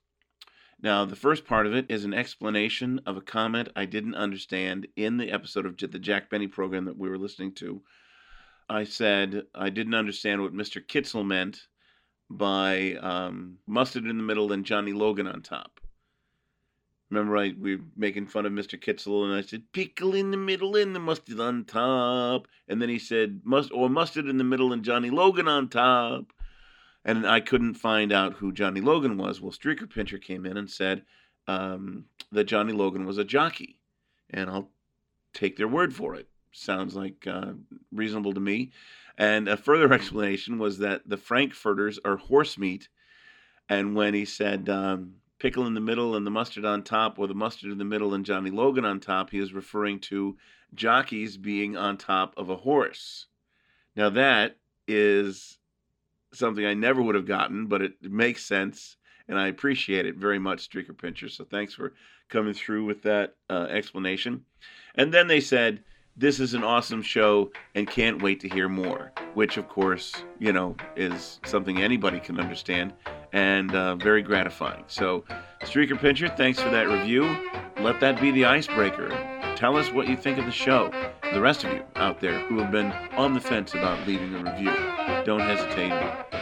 Now, 0.81 1.05
the 1.05 1.15
first 1.15 1.45
part 1.45 1.67
of 1.67 1.75
it 1.75 1.85
is 1.89 2.05
an 2.05 2.13
explanation 2.13 3.01
of 3.05 3.17
a 3.17 3.21
comment 3.21 3.69
I 3.75 3.85
didn't 3.85 4.15
understand 4.15 4.87
in 4.95 5.17
the 5.17 5.31
episode 5.31 5.65
of 5.65 5.77
the 5.77 5.99
Jack 5.99 6.29
Benny 6.29 6.47
program 6.47 6.85
that 6.85 6.97
we 6.97 7.09
were 7.09 7.17
listening 7.17 7.53
to. 7.55 7.81
I 8.69 8.83
said 8.83 9.43
I 9.53 9.69
didn't 9.69 9.95
understand 9.95 10.41
what 10.41 10.53
Mr. 10.53 10.81
Kitzel 10.85 11.25
meant 11.25 11.67
by 12.29 12.93
um, 13.01 13.57
mustard 13.67 14.05
in 14.05 14.17
the 14.17 14.23
middle 14.23 14.51
and 14.51 14.65
Johnny 14.65 14.93
Logan 14.93 15.27
on 15.27 15.41
top. 15.41 15.79
Remember, 17.09 17.37
I 17.37 17.53
we 17.59 17.77
were 17.77 17.83
making 17.95 18.27
fun 18.27 18.45
of 18.45 18.51
Mr. 18.51 18.79
Kitzel, 18.79 19.25
and 19.25 19.33
I 19.33 19.41
said 19.41 19.71
pickle 19.73 20.13
in 20.13 20.29
the 20.29 20.37
middle 20.37 20.75
and 20.75 20.95
the 20.95 20.99
mustard 20.99 21.39
on 21.39 21.65
top, 21.65 22.47
and 22.67 22.81
then 22.81 22.89
he 22.89 22.99
said 22.99 23.41
must 23.43 23.71
or 23.71 23.89
mustard 23.89 24.27
in 24.27 24.37
the 24.37 24.43
middle 24.43 24.71
and 24.71 24.83
Johnny 24.83 25.09
Logan 25.09 25.47
on 25.47 25.69
top, 25.69 26.31
and 27.03 27.25
I 27.25 27.39
couldn't 27.39 27.75
find 27.75 28.13
out 28.13 28.33
who 28.33 28.51
Johnny 28.51 28.81
Logan 28.81 29.17
was. 29.17 29.41
Well, 29.41 29.51
Streaker 29.51 29.89
Pincher 29.89 30.19
came 30.19 30.45
in 30.45 30.55
and 30.55 30.69
said 30.69 31.03
um, 31.47 32.05
that 32.31 32.43
Johnny 32.43 32.73
Logan 32.73 33.05
was 33.05 33.17
a 33.17 33.23
jockey, 33.23 33.79
and 34.29 34.49
I'll 34.49 34.69
take 35.33 35.57
their 35.57 35.67
word 35.67 35.95
for 35.95 36.13
it. 36.13 36.27
Sounds 36.51 36.95
like 36.95 37.25
uh, 37.25 37.53
reasonable 37.91 38.33
to 38.33 38.39
me. 38.39 38.71
And 39.17 39.47
a 39.47 39.57
further 39.57 39.91
explanation 39.93 40.59
was 40.59 40.77
that 40.79 41.09
the 41.09 41.17
Frankfurters 41.17 41.99
are 42.05 42.17
horse 42.17 42.55
meat, 42.55 42.87
and 43.67 43.95
when 43.95 44.13
he 44.13 44.25
said 44.25 44.69
um, 44.69 45.15
pickle 45.39 45.65
in 45.65 45.73
the 45.73 45.79
middle 45.79 46.15
and 46.15 46.25
the 46.25 46.31
mustard 46.31 46.65
on 46.65 46.83
top, 46.83 47.17
or 47.17 47.27
the 47.27 47.33
mustard 47.33 47.71
in 47.71 47.77
the 47.77 47.85
middle 47.85 48.13
and 48.13 48.25
Johnny 48.25 48.51
Logan 48.51 48.85
on 48.85 48.99
top, 48.99 49.29
he 49.29 49.39
is 49.39 49.53
referring 49.53 49.99
to 50.01 50.37
jockeys 50.75 51.37
being 51.37 51.75
on 51.75 51.97
top 51.97 52.33
of 52.37 52.49
a 52.49 52.55
horse. 52.55 53.27
Now 53.95 54.09
that 54.11 54.57
is 54.87 55.57
something 56.33 56.65
I 56.65 56.73
never 56.73 57.01
would 57.01 57.15
have 57.15 57.25
gotten, 57.25 57.67
but 57.67 57.81
it, 57.81 57.93
makes 58.01 58.45
sense, 58.45 58.97
and 59.27 59.39
I 59.39 59.47
appreciate 59.47 60.05
it 60.05 60.15
very 60.15 60.39
much, 60.39 60.69
Streaker 60.69 60.97
Pincher. 60.97 61.29
So 61.29 61.43
thanks 61.43 61.73
for 61.73 61.93
coming 62.29 62.53
through 62.53 62.85
with 62.85 63.01
that 63.03 63.35
uh, 63.49 63.67
explanation. 63.69 64.45
And 64.95 65.13
then 65.13 65.27
they 65.27 65.39
said 65.39 65.83
this 66.17 66.39
is 66.39 66.53
an 66.53 66.63
awesome 66.63 67.01
show 67.01 67.51
and 67.75 67.87
can't 67.87 68.21
wait 68.21 68.39
to 68.41 68.49
hear 68.49 68.67
more, 68.67 69.11
which, 69.33 69.57
of 69.57 69.69
course, 69.69 70.13
you 70.37 70.51
know, 70.51 70.75
is 70.95 71.39
something 71.45 71.81
anybody 71.81 72.19
can 72.19 72.39
understand 72.39 72.93
and 73.31 73.73
uh, 73.73 73.95
very 73.95 74.21
gratifying. 74.21 74.83
So, 74.87 75.23
Streaker 75.61 75.99
Pincher, 75.99 76.27
thanks 76.29 76.59
for 76.59 76.69
that 76.69 76.89
review. 76.89 77.23
Let 77.79 77.99
that 78.01 78.19
be 78.19 78.31
the 78.31 78.45
icebreaker. 78.45 79.09
Tell 79.55 79.77
us 79.77 79.91
what 79.91 80.07
you 80.07 80.15
think 80.15 80.37
of 80.37 80.45
the 80.45 80.51
show. 80.51 80.91
The 81.33 81.41
rest 81.41 81.63
of 81.63 81.73
you 81.73 81.83
out 81.95 82.19
there 82.19 82.39
who 82.47 82.59
have 82.59 82.71
been 82.71 82.91
on 83.17 83.33
the 83.33 83.41
fence 83.41 83.73
about 83.73 84.07
leaving 84.07 84.33
a 84.35 84.43
review, 84.43 84.73
don't 85.25 85.41
hesitate. 85.41 85.91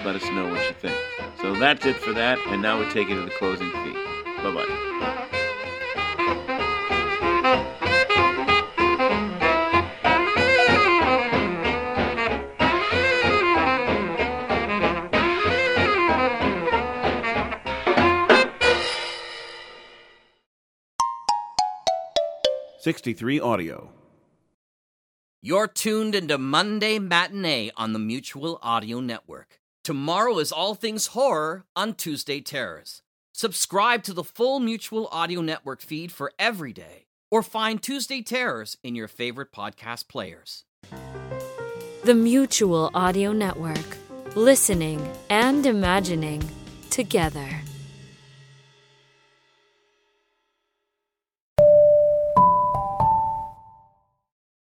Let 0.06 0.16
us 0.16 0.24
know 0.30 0.50
what 0.50 0.66
you 0.68 0.74
think. 0.74 0.98
So 1.42 1.56
that's 1.56 1.86
it 1.86 1.98
for 1.98 2.14
that, 2.14 2.40
and 2.48 2.62
now 2.62 2.80
we 2.80 2.90
take 2.90 3.10
it 3.10 3.16
to 3.16 3.22
the 3.22 3.32
closing 3.32 3.72
theme. 3.72 3.94
Bye 4.44 4.54
bye. 4.54 5.27
63 22.88 23.42
Audio. 23.42 23.90
You're 25.42 25.68
tuned 25.68 26.16
into 26.16 26.38
Monday 26.38 27.00
Matinee 27.00 27.70
on 27.76 27.92
the 27.92 28.00
Mutual 28.00 28.60
Audio 28.64 29.02
Network. 29.02 29.60
Tomorrow 29.84 30.40
is 30.40 30.54
all 30.54 30.74
things 30.74 31.08
horror 31.08 31.66
on 31.76 31.96
Tuesday 31.96 32.40
Terrors. 32.40 33.02
Subscribe 33.34 34.04
to 34.04 34.14
the 34.14 34.24
full 34.24 34.62
Mutual 34.62 35.10
Audio 35.12 35.42
Network 35.42 35.82
feed 35.82 36.14
for 36.14 36.32
every 36.40 36.72
day, 36.72 37.08
or 37.30 37.44
find 37.44 37.84
Tuesday 37.84 38.22
Terrors 38.22 38.78
in 38.84 38.96
your 38.96 39.10
favorite 39.10 39.52
podcast 39.52 40.08
players. 40.08 40.64
The 42.06 42.16
Mutual 42.16 42.90
Audio 42.94 43.34
Network. 43.34 43.98
Listening 44.34 45.06
and 45.30 45.66
imagining 45.66 46.42
together. 46.90 47.50